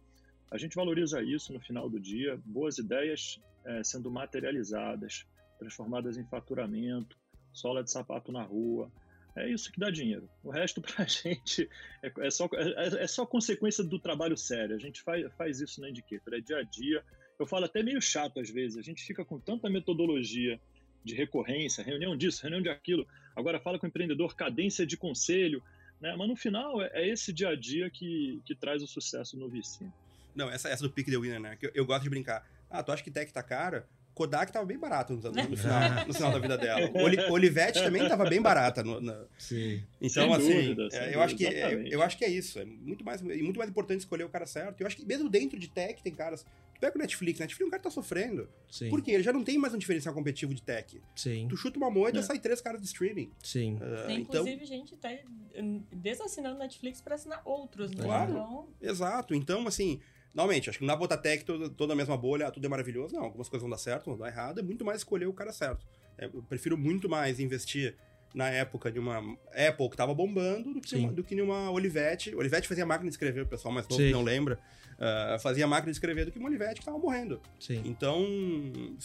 A 0.50 0.56
gente 0.56 0.76
valoriza 0.76 1.22
isso 1.22 1.52
no 1.52 1.60
final 1.60 1.88
do 1.88 1.98
dia, 1.98 2.40
boas 2.44 2.78
ideias 2.78 3.40
é, 3.64 3.82
sendo 3.82 4.10
materializadas, 4.10 5.26
transformadas 5.58 6.16
em 6.16 6.24
faturamento, 6.24 7.16
sola 7.52 7.82
de 7.82 7.90
sapato 7.90 8.32
na 8.32 8.42
rua. 8.42 8.90
É 9.34 9.48
isso 9.48 9.72
que 9.72 9.80
dá 9.80 9.90
dinheiro. 9.90 10.28
O 10.42 10.50
resto 10.50 10.80
para 10.82 11.04
a 11.04 11.08
gente 11.08 11.68
é, 12.02 12.12
é 12.26 12.30
só, 12.30 12.48
é, 12.54 13.04
é, 13.04 13.06
só 13.06 13.24
consequência 13.24 13.82
do 13.82 13.98
trabalho 13.98 14.36
sério. 14.36 14.76
A 14.76 14.78
gente 14.78 15.02
faz, 15.02 15.32
faz 15.34 15.60
isso 15.60 15.80
na 15.80 15.88
Indicator, 15.88 16.34
é 16.34 16.40
dia 16.40 16.58
a 16.58 16.62
dia. 16.62 17.04
Eu 17.38 17.46
falo 17.46 17.64
até 17.64 17.82
meio 17.82 18.00
chato 18.00 18.40
às 18.40 18.50
vezes, 18.50 18.76
a 18.76 18.82
gente 18.82 19.02
fica 19.02 19.24
com 19.24 19.38
tanta 19.38 19.68
metodologia 19.68 20.60
de 21.04 21.14
recorrência, 21.14 21.82
reunião 21.82 22.16
disso, 22.16 22.42
reunião 22.42 22.62
de 22.62 22.68
aquilo. 22.68 23.06
Agora 23.34 23.58
fala 23.58 23.78
com 23.78 23.86
o 23.86 23.88
empreendedor, 23.88 24.36
cadência 24.36 24.86
de 24.86 24.96
conselho, 24.96 25.62
né? 26.00 26.14
Mas 26.16 26.28
no 26.28 26.36
final 26.36 26.80
é, 26.80 26.90
é 26.92 27.08
esse 27.08 27.32
dia 27.32 27.48
a 27.48 27.56
dia 27.56 27.90
que, 27.90 28.40
que 28.44 28.54
traz 28.54 28.82
o 28.82 28.86
sucesso 28.86 29.36
no 29.36 29.48
VC. 29.48 29.86
Não, 30.34 30.50
essa, 30.50 30.68
essa 30.68 30.82
do 30.82 30.90
pick 30.90 31.08
the 31.08 31.16
winner, 31.16 31.40
né? 31.40 31.56
Que 31.56 31.66
eu, 31.66 31.70
eu 31.74 31.86
gosto 31.86 32.04
de 32.04 32.10
brincar. 32.10 32.46
Ah, 32.70 32.82
tu 32.82 32.92
acha 32.92 33.02
que 33.02 33.10
tech 33.10 33.32
tá 33.32 33.42
cara? 33.42 33.88
Kodak 34.14 34.52
tava 34.52 34.66
bem 34.66 34.78
barato 34.78 35.14
no, 35.14 35.30
no, 35.30 35.56
final, 35.56 36.06
no 36.06 36.14
final 36.14 36.32
da 36.32 36.38
vida 36.38 36.58
dela. 36.58 36.90
O 37.30 37.32
Olivetti 37.32 37.82
também 37.82 38.06
tava 38.08 38.28
bem 38.28 38.40
barata. 38.40 38.82
No, 38.82 39.00
no... 39.00 39.26
Sim. 39.38 39.82
Então, 40.00 40.24
sem 40.24 40.32
assim, 40.34 40.74
dúvida, 40.74 40.96
é, 40.96 41.14
eu, 41.14 41.22
acho 41.22 41.36
que, 41.36 41.46
é, 41.46 41.88
eu 41.90 42.02
acho 42.02 42.18
que 42.18 42.24
é 42.24 42.28
isso. 42.28 42.58
É 42.58 42.64
muito 42.64 43.04
mais, 43.04 43.22
muito 43.22 43.58
mais 43.58 43.70
importante 43.70 44.00
escolher 44.00 44.24
o 44.24 44.28
cara 44.28 44.46
certo. 44.46 44.80
Eu 44.80 44.86
acho 44.86 44.96
que 44.96 45.04
mesmo 45.04 45.28
dentro 45.28 45.58
de 45.58 45.68
tech 45.68 46.02
tem 46.02 46.14
caras 46.14 46.44
pega 46.82 46.96
o 46.96 46.98
Netflix, 46.98 47.38
Netflix, 47.38 47.68
o 47.68 47.70
cara 47.70 47.82
tá 47.84 47.90
sofrendo. 47.90 48.48
Sim. 48.68 48.90
Porque 48.90 49.12
ele 49.12 49.22
já 49.22 49.32
não 49.32 49.44
tem 49.44 49.56
mais 49.56 49.72
um 49.72 49.78
diferencial 49.78 50.12
competitivo 50.12 50.52
de 50.52 50.60
tech. 50.60 51.00
Sim. 51.14 51.46
Tu 51.48 51.56
chuta 51.56 51.78
uma 51.78 51.88
moeda 51.88 52.18
e 52.18 52.20
É. 52.20 52.22
sai 52.24 52.40
três 52.40 52.60
caras 52.60 52.80
de 52.80 52.88
streaming. 52.88 53.30
Sim. 53.40 53.76
Uh, 53.76 54.06
Tem, 54.08 54.20
então, 54.20 54.40
inclusive, 54.42 54.66
gente 54.66 54.96
tá 54.96 55.08
hum, 55.56 55.84
desassinando 55.92 56.58
Netflix 56.58 57.00
pra 57.00 57.14
assinar 57.14 57.40
outros, 57.44 57.92
né? 57.92 58.02
Claro. 58.02 58.32
Então, 58.32 58.68
exato. 58.82 59.32
Então, 59.32 59.64
assim, 59.68 60.00
normalmente, 60.34 60.68
acho 60.70 60.78
que 60.78 60.84
não 60.84 60.92
dá 60.94 60.96
botar 60.96 61.16
tech 61.16 61.44
toda, 61.44 61.68
toda 61.68 61.92
a 61.92 61.96
mesma 61.96 62.16
bolha, 62.16 62.50
tudo 62.50 62.64
é 62.66 62.68
maravilhoso. 62.68 63.14
Não, 63.14 63.24
algumas 63.24 63.48
coisas 63.48 63.62
vão 63.62 63.70
dar 63.70 63.78
certo, 63.78 64.06
vão 64.06 64.18
dar 64.18 64.28
errado. 64.28 64.60
É 64.60 64.62
muito 64.62 64.84
mais 64.84 64.98
escolher 64.98 65.26
o 65.26 65.32
cara 65.32 65.52
certo. 65.52 65.86
É, 66.18 66.26
eu 66.26 66.42
prefiro 66.48 66.76
muito 66.76 67.08
mais 67.08 67.40
investir 67.40 67.96
na 68.34 68.48
época 68.48 68.90
de 68.90 68.98
uma 68.98 69.18
Apple 69.54 69.90
que 69.90 69.96
tava 69.96 70.14
bombando 70.14 70.72
do 70.72 70.80
que, 70.80 70.96
uma, 70.96 71.12
do 71.12 71.22
que 71.22 71.34
numa 71.34 71.70
Olivetti. 71.70 72.34
Olivetti 72.34 72.66
fazia 72.66 72.86
máquina 72.86 73.10
de 73.10 73.14
escrever, 73.14 73.42
o 73.42 73.46
pessoal 73.46 73.74
mais 73.74 73.86
novo 73.86 74.02
não 74.04 74.22
lembra. 74.22 74.58
ah, 74.98 75.36
fazia 75.38 75.66
máquina 75.66 75.92
de 75.92 75.96
escrever 75.96 76.24
do 76.24 76.32
que 76.32 76.38
uma 76.38 76.48
Olivetti 76.48 76.80
que 76.80 76.86
tava 76.86 76.98
morrendo. 76.98 77.42
Sim. 77.60 77.82
Então, 77.84 78.24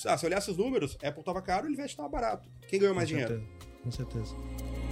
ah, 0.06 0.18
se 0.18 0.26
olhasse 0.26 0.50
os 0.50 0.58
números, 0.58 0.98
Apple 1.04 1.24
tava 1.26 1.42
caro, 1.42 1.68
Olivetti 1.68 1.98
tava 1.98 2.08
barato. 2.08 2.50
Quem 2.70 2.80
ganhou 2.80 2.96
mais 2.96 3.10
com 3.10 3.18
dinheiro? 3.18 3.36
certeza, 3.36 3.82
Com 3.84 3.92
certeza. 3.92 4.87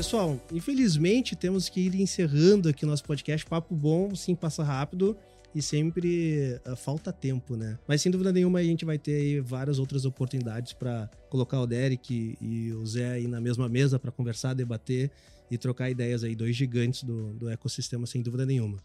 Pessoal, 0.00 0.40
infelizmente 0.50 1.36
temos 1.36 1.68
que 1.68 1.78
ir 1.78 1.94
encerrando 1.94 2.70
aqui 2.70 2.86
nosso 2.86 3.04
podcast. 3.04 3.44
Papo 3.44 3.74
bom, 3.76 4.14
sim, 4.14 4.34
passa 4.34 4.64
rápido 4.64 5.14
e 5.54 5.60
sempre 5.60 6.58
ah, 6.64 6.74
falta 6.74 7.12
tempo, 7.12 7.54
né? 7.54 7.78
Mas 7.86 8.00
sem 8.00 8.10
dúvida 8.10 8.32
nenhuma 8.32 8.60
a 8.60 8.62
gente 8.62 8.82
vai 8.82 8.96
ter 8.96 9.12
aí 9.12 9.40
várias 9.40 9.78
outras 9.78 10.06
oportunidades 10.06 10.72
para 10.72 11.06
colocar 11.28 11.60
o 11.60 11.66
Derek 11.66 12.34
e, 12.40 12.68
e 12.70 12.72
o 12.72 12.86
Zé 12.86 13.10
aí 13.10 13.28
na 13.28 13.42
mesma 13.42 13.68
mesa 13.68 13.98
para 13.98 14.10
conversar, 14.10 14.54
debater 14.54 15.10
e 15.50 15.58
trocar 15.58 15.90
ideias 15.90 16.24
aí, 16.24 16.34
dois 16.34 16.56
gigantes 16.56 17.02
do, 17.02 17.34
do 17.34 17.50
ecossistema, 17.50 18.06
sem 18.06 18.22
dúvida 18.22 18.46
nenhuma. 18.46 18.78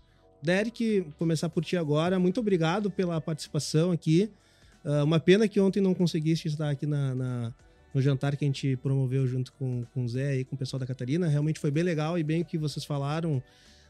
Derek, 0.43 1.07
começar 1.18 1.47
por 1.47 1.63
ti 1.63 1.78
agora. 1.78 2.20
Muito 2.20 2.41
obrigado 2.41 2.91
pela 2.91 3.22
participação 3.22 3.93
aqui. 3.93 4.30
Ah, 4.84 5.05
uma 5.05 5.22
pena 5.22 5.47
que 5.47 5.61
ontem 5.61 5.80
não 5.80 5.93
conseguiste 5.93 6.49
estar 6.49 6.70
aqui 6.70 6.86
na, 6.86 7.16
na- 7.16 7.53
no 7.95 8.01
jantar 8.01 8.35
que 8.35 8.43
a 8.43 8.47
gente 8.47 8.75
promoveu 8.75 9.25
junto 9.25 9.53
com, 9.53 9.85
com 9.93 10.03
o 10.03 10.09
Zé 10.09 10.39
e 10.39 10.43
com 10.43 10.53
o 10.53 10.59
pessoal 10.59 10.77
da 10.77 10.85
Catarina. 10.85 11.29
Realmente 11.29 11.61
foi 11.61 11.71
bem 11.71 11.81
legal 11.81 12.19
e 12.19 12.23
bem 12.23 12.41
o 12.41 12.45
que 12.45 12.57
vocês 12.57 12.83
falaram, 12.83 13.41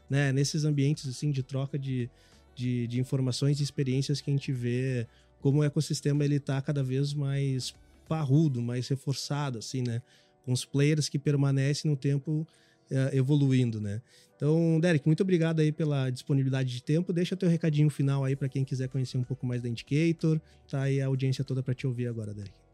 né? 0.08 0.32
Nesses 0.32 0.64
ambientes 0.64 1.08
assim 1.08 1.32
de 1.32 1.42
troca 1.42 1.76
de, 1.76 2.08
de, 2.54 2.86
de 2.86 3.00
informações 3.00 3.58
e 3.58 3.64
experiências 3.64 4.20
que 4.20 4.30
a 4.30 4.32
gente 4.32 4.52
vê 4.52 5.08
como 5.40 5.58
o 5.58 5.64
ecossistema 5.64 6.24
ele 6.24 6.38
tá 6.38 6.62
cada 6.62 6.84
vez 6.84 7.12
mais 7.12 7.74
parrudo, 8.08 8.62
mais 8.62 8.86
reforçado, 8.86 9.58
assim, 9.58 9.82
né? 9.82 10.00
Com 10.44 10.52
os 10.52 10.64
players 10.64 11.08
que 11.08 11.18
permanecem 11.18 11.90
no 11.90 11.96
tempo 11.96 12.46
eh, 12.88 13.10
evoluindo, 13.12 13.80
né? 13.80 14.00
Então, 14.36 14.78
Derek, 14.78 15.04
muito 15.04 15.22
obrigado 15.22 15.58
aí 15.58 15.72
pela 15.72 16.10
disponibilidade 16.10 16.72
de 16.72 16.80
tempo. 16.80 17.12
Deixa 17.12 17.36
teu 17.36 17.48
recadinho 17.48 17.90
final 17.90 18.24
aí 18.24 18.36
para 18.36 18.48
quem 18.48 18.64
quiser 18.64 18.88
conhecer 18.88 19.18
um 19.18 19.24
pouco 19.24 19.44
mais 19.44 19.60
da 19.60 19.68
Indicator. 19.68 20.40
Tá 20.70 20.82
aí 20.82 21.00
a 21.00 21.06
audiência 21.06 21.42
toda 21.42 21.60
para 21.60 21.74
te 21.74 21.88
ouvir 21.88 22.06
agora, 22.06 22.32
Derek. 22.32 22.65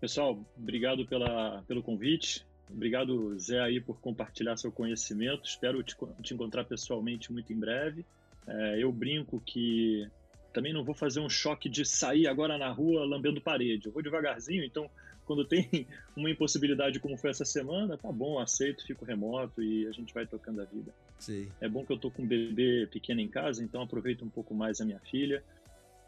Pessoal, 0.00 0.42
obrigado 0.56 1.06
pela, 1.06 1.62
pelo 1.68 1.82
convite. 1.82 2.44
Obrigado, 2.70 3.36
Zé, 3.38 3.60
aí, 3.60 3.80
por 3.80 4.00
compartilhar 4.00 4.56
seu 4.56 4.72
conhecimento. 4.72 5.44
Espero 5.44 5.82
te, 5.82 5.94
te 6.22 6.34
encontrar 6.34 6.64
pessoalmente 6.64 7.32
muito 7.32 7.52
em 7.52 7.58
breve. 7.58 8.06
É, 8.46 8.82
eu 8.82 8.90
brinco 8.90 9.40
que 9.44 10.08
também 10.52 10.72
não 10.72 10.84
vou 10.84 10.94
fazer 10.94 11.20
um 11.20 11.28
choque 11.28 11.68
de 11.68 11.84
sair 11.84 12.26
agora 12.26 12.56
na 12.56 12.70
rua 12.70 13.04
lambendo 13.04 13.40
parede. 13.40 13.86
Eu 13.86 13.92
vou 13.92 14.02
devagarzinho, 14.02 14.64
então, 14.64 14.88
quando 15.24 15.44
tem 15.44 15.86
uma 16.16 16.30
impossibilidade 16.30 16.98
como 16.98 17.16
foi 17.16 17.30
essa 17.30 17.44
semana, 17.44 17.98
tá 17.98 18.10
bom, 18.10 18.38
aceito, 18.38 18.86
fico 18.86 19.04
remoto 19.04 19.62
e 19.62 19.86
a 19.86 19.92
gente 19.92 20.14
vai 20.14 20.26
tocando 20.26 20.62
a 20.62 20.64
vida. 20.64 20.92
Sim. 21.18 21.50
É 21.60 21.68
bom 21.68 21.84
que 21.84 21.92
eu 21.92 21.98
tô 21.98 22.10
com 22.10 22.22
um 22.22 22.26
bebê 22.26 22.88
pequeno 22.90 23.20
em 23.20 23.28
casa, 23.28 23.62
então 23.62 23.82
aproveito 23.82 24.24
um 24.24 24.30
pouco 24.30 24.54
mais 24.54 24.80
a 24.80 24.84
minha 24.84 25.00
filha. 25.00 25.42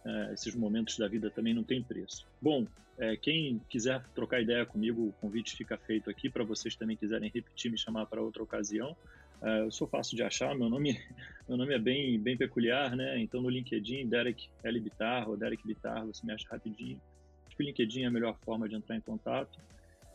É, 0.04 0.32
esses 0.34 0.54
momentos 0.54 0.98
da 0.98 1.06
vida 1.06 1.30
também 1.30 1.54
não 1.54 1.62
tem 1.62 1.82
preço. 1.82 2.26
Bom, 2.40 2.66
é, 2.98 3.16
quem 3.16 3.60
quiser 3.68 4.02
trocar 4.14 4.40
ideia 4.40 4.66
comigo, 4.66 5.08
o 5.08 5.12
convite 5.20 5.56
fica 5.56 5.76
feito 5.76 6.10
aqui 6.10 6.28
para 6.28 6.44
vocês 6.44 6.74
também 6.74 6.96
quiserem 6.96 7.30
repetir, 7.32 7.70
me 7.70 7.78
chamar 7.78 8.06
para 8.06 8.20
outra 8.20 8.42
ocasião. 8.42 8.96
É, 9.40 9.60
eu 9.62 9.70
sou 9.70 9.86
fácil 9.86 10.16
de 10.16 10.22
achar, 10.22 10.54
meu 10.54 10.68
nome, 10.68 11.00
meu 11.48 11.56
nome 11.56 11.74
é 11.74 11.78
bem, 11.78 12.18
bem 12.18 12.36
peculiar, 12.36 12.94
né? 12.96 13.18
Então 13.18 13.40
no 13.40 13.48
LinkedIn, 13.48 14.08
Derek 14.08 14.48
L. 14.62 14.80
Bitar 14.80 15.28
ou 15.28 15.36
Derek 15.36 15.66
Bitar, 15.66 16.04
você 16.06 16.24
me 16.26 16.32
acha 16.32 16.46
rapidinho. 16.48 17.00
Acho 17.46 17.56
que 17.56 17.62
o 17.62 17.66
LinkedIn 17.66 18.02
é 18.02 18.06
a 18.06 18.10
melhor 18.10 18.36
forma 18.44 18.68
de 18.68 18.74
entrar 18.74 18.96
em 18.96 19.00
contato. 19.00 19.58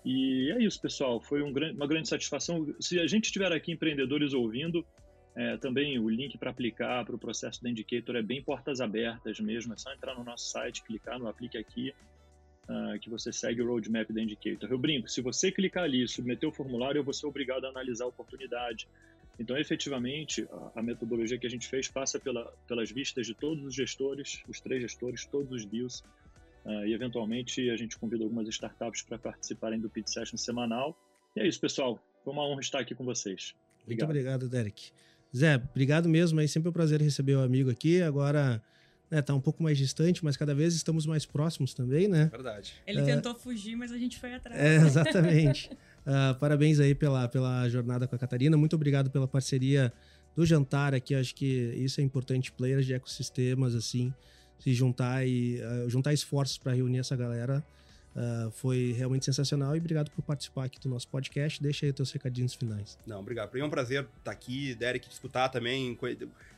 E 0.06 0.52
é 0.52 0.64
isso, 0.64 0.80
pessoal. 0.82 1.20
Foi 1.20 1.42
um 1.42 1.52
uma 1.52 1.88
grande 1.88 2.08
satisfação. 2.08 2.74
Se 2.80 3.00
a 3.00 3.08
gente 3.08 3.32
tiver 3.32 3.52
aqui 3.52 3.74
empreendedores 3.74 4.34
ouvindo, 4.34 4.86
é, 5.38 5.56
também 5.56 6.00
o 6.00 6.10
link 6.10 6.36
para 6.36 6.50
aplicar 6.50 7.06
para 7.06 7.16
o 7.16 7.20
processo 7.20 7.62
da 7.62 7.70
Indicator 7.70 8.16
é 8.16 8.24
bem 8.24 8.42
portas 8.42 8.82
abertas 8.82 9.40
mesmo. 9.40 9.72
É 9.72 9.78
só 9.78 9.94
entrar 9.94 10.16
no 10.16 10.24
nosso 10.24 10.50
site, 10.50 10.82
clicar 10.82 11.20
no 11.20 11.28
Aplique 11.28 11.60
Aqui, 11.60 11.94
ah, 12.68 12.98
que 13.00 13.08
você 13.08 13.32
segue 13.32 13.62
o 13.62 13.68
roadmap 13.68 14.12
da 14.12 14.20
Indicator. 14.20 14.68
Eu 14.72 14.80
brinco, 14.80 15.08
se 15.08 15.22
você 15.22 15.52
clicar 15.52 15.84
ali 15.84 16.04
e 16.04 16.08
submeter 16.08 16.50
o 16.50 16.52
formulário, 16.52 16.98
eu 16.98 17.04
vou 17.04 17.14
ser 17.14 17.28
obrigado 17.28 17.66
a 17.66 17.70
analisar 17.70 18.06
a 18.06 18.08
oportunidade. 18.08 18.88
Então, 19.40 19.56
efetivamente, 19.56 20.48
a, 20.52 20.80
a 20.80 20.82
metodologia 20.82 21.38
que 21.38 21.46
a 21.46 21.50
gente 21.52 21.68
fez 21.68 21.88
passa 21.88 22.20
pela, 22.20 22.52
pelas 22.68 22.90
vistas 22.90 23.28
de 23.28 23.36
todos 23.36 23.64
os 23.64 23.76
gestores, 23.76 24.42
os 24.50 24.60
três 24.60 24.82
gestores, 24.82 25.24
todos 25.28 25.52
os 25.52 25.66
deals, 25.66 26.04
ah, 26.66 26.88
e 26.88 26.94
eventualmente 26.94 27.70
a 27.70 27.78
gente 27.78 27.96
convida 28.00 28.24
algumas 28.24 28.48
startups 28.48 29.04
para 29.04 29.20
participarem 29.20 29.80
do 29.80 29.88
Pit 29.88 30.10
Session 30.10 30.36
semanal. 30.36 30.98
E 31.36 31.42
é 31.42 31.48
isso, 31.48 31.62
pessoal. 31.62 32.04
Foi 32.24 32.34
uma 32.34 32.44
honra 32.44 32.62
estar 32.62 32.80
aqui 32.80 32.96
com 32.96 33.06
vocês. 33.06 33.54
Muito 33.54 33.84
Obrigado. 33.84 34.10
obrigado, 34.10 34.50
Derek. 34.50 34.92
Zé, 35.36 35.56
obrigado 35.56 36.08
mesmo. 36.08 36.40
É 36.40 36.48
sempre 36.48 36.70
um 36.70 36.72
prazer 36.74 37.02
receber 37.02 37.36
o 37.36 37.42
amigo 37.42 37.70
aqui. 37.70 38.02
Agora, 38.02 38.62
né, 39.10 39.22
tá 39.22 39.34
um 39.34 39.42
pouco 39.42 39.64
mais 39.64 39.78
distante, 39.78 40.24
mas 40.24 40.36
cada 40.38 40.54
vez 40.54 40.74
estamos 40.76 41.06
mais 41.06 41.26
próximos 41.26 41.74
também, 41.74 42.08
né? 42.08 42.26
Verdade. 42.32 42.74
ele 42.86 43.02
tentou 43.04 43.34
fugir, 43.36 43.76
mas 43.76 43.92
a 43.92 43.98
gente 43.98 44.20
foi 44.20 44.34
atrás. 44.34 44.60
É, 44.60 44.76
exatamente. 44.78 45.70
Ah, 46.10 46.34
parabéns 46.40 46.80
aí 46.80 46.96
pela, 46.96 47.28
pela 47.28 47.68
jornada 47.68 48.08
com 48.08 48.16
a 48.16 48.18
Catarina. 48.18 48.56
Muito 48.56 48.78
obrigado 48.78 49.12
pela 49.12 49.28
parceria 49.28 49.92
do 50.34 50.46
jantar 50.46 50.94
aqui. 50.94 51.14
Acho 51.14 51.36
que 51.36 51.46
isso 51.76 52.00
é 52.00 52.04
importante. 52.04 52.50
Players 52.50 52.86
de 52.86 52.94
ecossistemas, 52.94 53.76
assim, 53.76 54.14
se 54.58 54.74
juntar 54.74 55.28
e 55.28 55.62
ah, 55.62 55.90
juntar 55.90 56.14
esforços 56.14 56.58
para 56.58 56.72
reunir 56.72 57.00
essa 57.00 57.14
galera. 57.14 57.62
Ah, 58.18 58.50
foi 58.52 58.94
realmente 58.98 59.26
sensacional 59.26 59.76
e 59.76 59.80
obrigado 59.80 60.10
por 60.10 60.24
participar 60.24 60.66
aqui 60.66 60.80
do 60.80 60.90
nosso 60.90 61.08
podcast. 61.08 61.62
Deixa 61.62 61.86
aí 61.86 61.94
teus 61.94 62.12
recadinhos 62.12 62.56
finais. 62.56 62.98
Não, 63.06 63.20
obrigado. 63.20 63.50
Pra 63.50 63.60
mim 63.60 63.64
é 63.64 63.68
um 63.68 63.70
prazer 63.70 64.08
estar 64.18 64.32
aqui, 64.32 64.74
Derek, 64.74 65.08
escutar 65.08 65.50
também, 65.50 65.96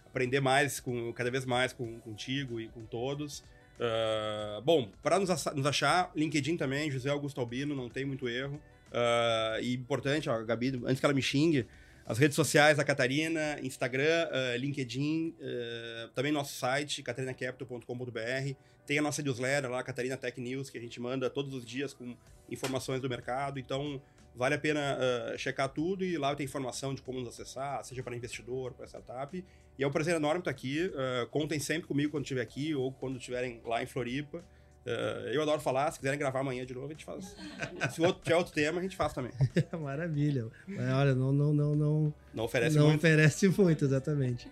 aprender 0.05 0.39
mais, 0.39 0.79
com, 0.79 1.11
cada 1.11 1.29
vez 1.29 1.45
mais 1.45 1.73
com, 1.73 1.99
contigo 1.99 2.61
e 2.61 2.69
com 2.69 2.85
todos. 2.85 3.43
Ah, 3.77 4.61
bom, 4.63 4.89
para 5.03 5.19
nos, 5.19 5.29
nos 5.53 5.65
achar, 5.65 6.11
LinkedIn 6.15 6.55
também, 6.55 6.89
José 6.89 7.09
Augusto 7.09 7.41
Albino, 7.41 7.75
não 7.75 7.89
tem 7.89 8.05
muito 8.05 8.29
erro. 8.29 8.61
Ah, 8.93 9.57
e 9.61 9.73
importante, 9.73 10.29
ó, 10.29 10.41
Gabi, 10.43 10.81
antes 10.85 11.01
que 11.01 11.05
ela 11.05 11.13
me 11.13 11.21
xingue, 11.21 11.67
as 12.05 12.17
redes 12.17 12.35
sociais 12.35 12.77
da 12.77 12.85
Catarina, 12.85 13.59
Instagram, 13.61 14.29
ah, 14.31 14.55
LinkedIn, 14.55 15.35
ah, 15.41 16.09
também 16.15 16.31
nosso 16.31 16.55
site, 16.55 17.03
catarinacapital.com.br. 17.03 18.55
Tem 18.89 18.97
a 18.97 19.03
nossa 19.03 19.21
newsletter 19.21 19.69
lá, 19.69 19.83
Catarina 19.83 20.17
Tech 20.17 20.41
News, 20.41 20.71
que 20.71 20.75
a 20.75 20.81
gente 20.81 20.99
manda 20.99 21.29
todos 21.29 21.53
os 21.53 21.63
dias 21.63 21.93
com 21.93 22.17
informações 22.49 22.99
do 22.99 23.07
mercado. 23.07 23.59
Então, 23.59 24.01
vale 24.35 24.55
a 24.55 24.57
pena 24.57 24.97
ah, 24.99 25.37
checar 25.37 25.69
tudo 25.69 26.03
e 26.03 26.17
lá 26.17 26.33
tem 26.33 26.43
informação 26.43 26.95
de 26.95 27.03
como 27.03 27.19
nos 27.19 27.29
acessar, 27.39 27.83
seja 27.83 28.01
para 28.01 28.15
investidor, 28.15 28.73
para 28.73 28.87
startup. 28.87 29.45
E 29.77 29.83
é 29.83 29.87
um 29.87 29.91
prazer 29.91 30.15
enorme 30.15 30.39
estar 30.39 30.49
aqui. 30.49 30.91
Ah, 30.95 31.27
contem 31.29 31.59
sempre 31.59 31.87
comigo 31.87 32.09
quando 32.09 32.23
estiver 32.23 32.41
aqui 32.41 32.73
ou 32.73 32.91
quando 32.91 33.19
estiverem 33.19 33.61
lá 33.63 33.83
em 33.83 33.85
Floripa. 33.85 34.43
Ah, 34.87 35.29
eu 35.31 35.43
adoro 35.43 35.61
falar, 35.61 35.91
se 35.91 35.99
quiserem 35.99 36.17
gravar 36.17 36.39
amanhã 36.39 36.65
de 36.65 36.73
novo, 36.73 36.87
a 36.87 36.89
gente 36.89 37.05
faz. 37.05 37.35
se 37.93 38.01
outro, 38.01 38.23
tiver 38.23 38.37
outro 38.37 38.51
tema, 38.51 38.79
a 38.79 38.81
gente 38.81 38.95
faz 38.95 39.13
também. 39.13 39.31
Maravilha. 39.79 40.47
Mas, 40.65 40.89
olha, 40.89 41.13
não, 41.13 41.31
não, 41.31 41.53
não, 41.53 41.75
não, 41.75 42.13
Não 42.33 42.43
oferece 42.43 42.75
não 42.75 42.87
muito. 42.87 42.97
oferece 42.97 43.49
muito, 43.49 43.85
exatamente. 43.85 44.49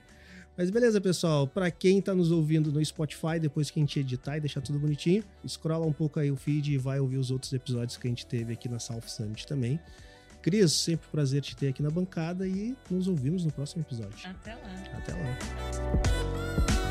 Mas 0.58 0.72
beleza, 0.72 1.00
pessoal. 1.00 1.48
Para 1.48 1.70
quem 1.70 2.02
tá 2.02 2.16
nos 2.16 2.32
ouvindo 2.32 2.72
no 2.72 2.84
Spotify, 2.84 3.40
depois 3.40 3.70
que 3.70 3.80
a 3.80 3.84
gente 3.84 4.00
editar 4.00 4.38
e 4.38 4.40
deixar 4.40 4.60
tudo 4.60 4.80
bonitinho, 4.80 5.24
scrolla 5.48 5.86
um 5.86 5.94
pouco 5.94 6.20
aí 6.20 6.32
o 6.32 6.36
feed 6.36 6.74
e 6.74 6.78
vai 6.78 7.00
ouvir 7.00 7.18
os 7.18 7.30
outros 7.30 7.54
episódios 7.54 7.96
que 7.96 8.08
a 8.08 8.10
gente 8.10 8.26
teve 8.26 8.54
aqui 8.54 8.68
na 8.68 8.80
South 8.80 9.04
Summit 9.06 9.46
também. 9.46 9.80
Cris, 10.42 10.74
sempre 10.74 11.08
um 11.08 11.12
prazer 11.12 11.42
te 11.42 11.56
ter 11.56 11.68
aqui 11.68 11.84
na 11.84 11.92
bancada 11.92 12.48
e 12.48 12.76
nos 12.90 13.08
ouvimos 13.08 13.46
no 13.46 13.52
próximo 13.52 13.84
episódio. 13.84 14.18
Até 14.24 14.56
lá. 14.56 14.62
Até 14.98 15.14
lá. 15.14 16.87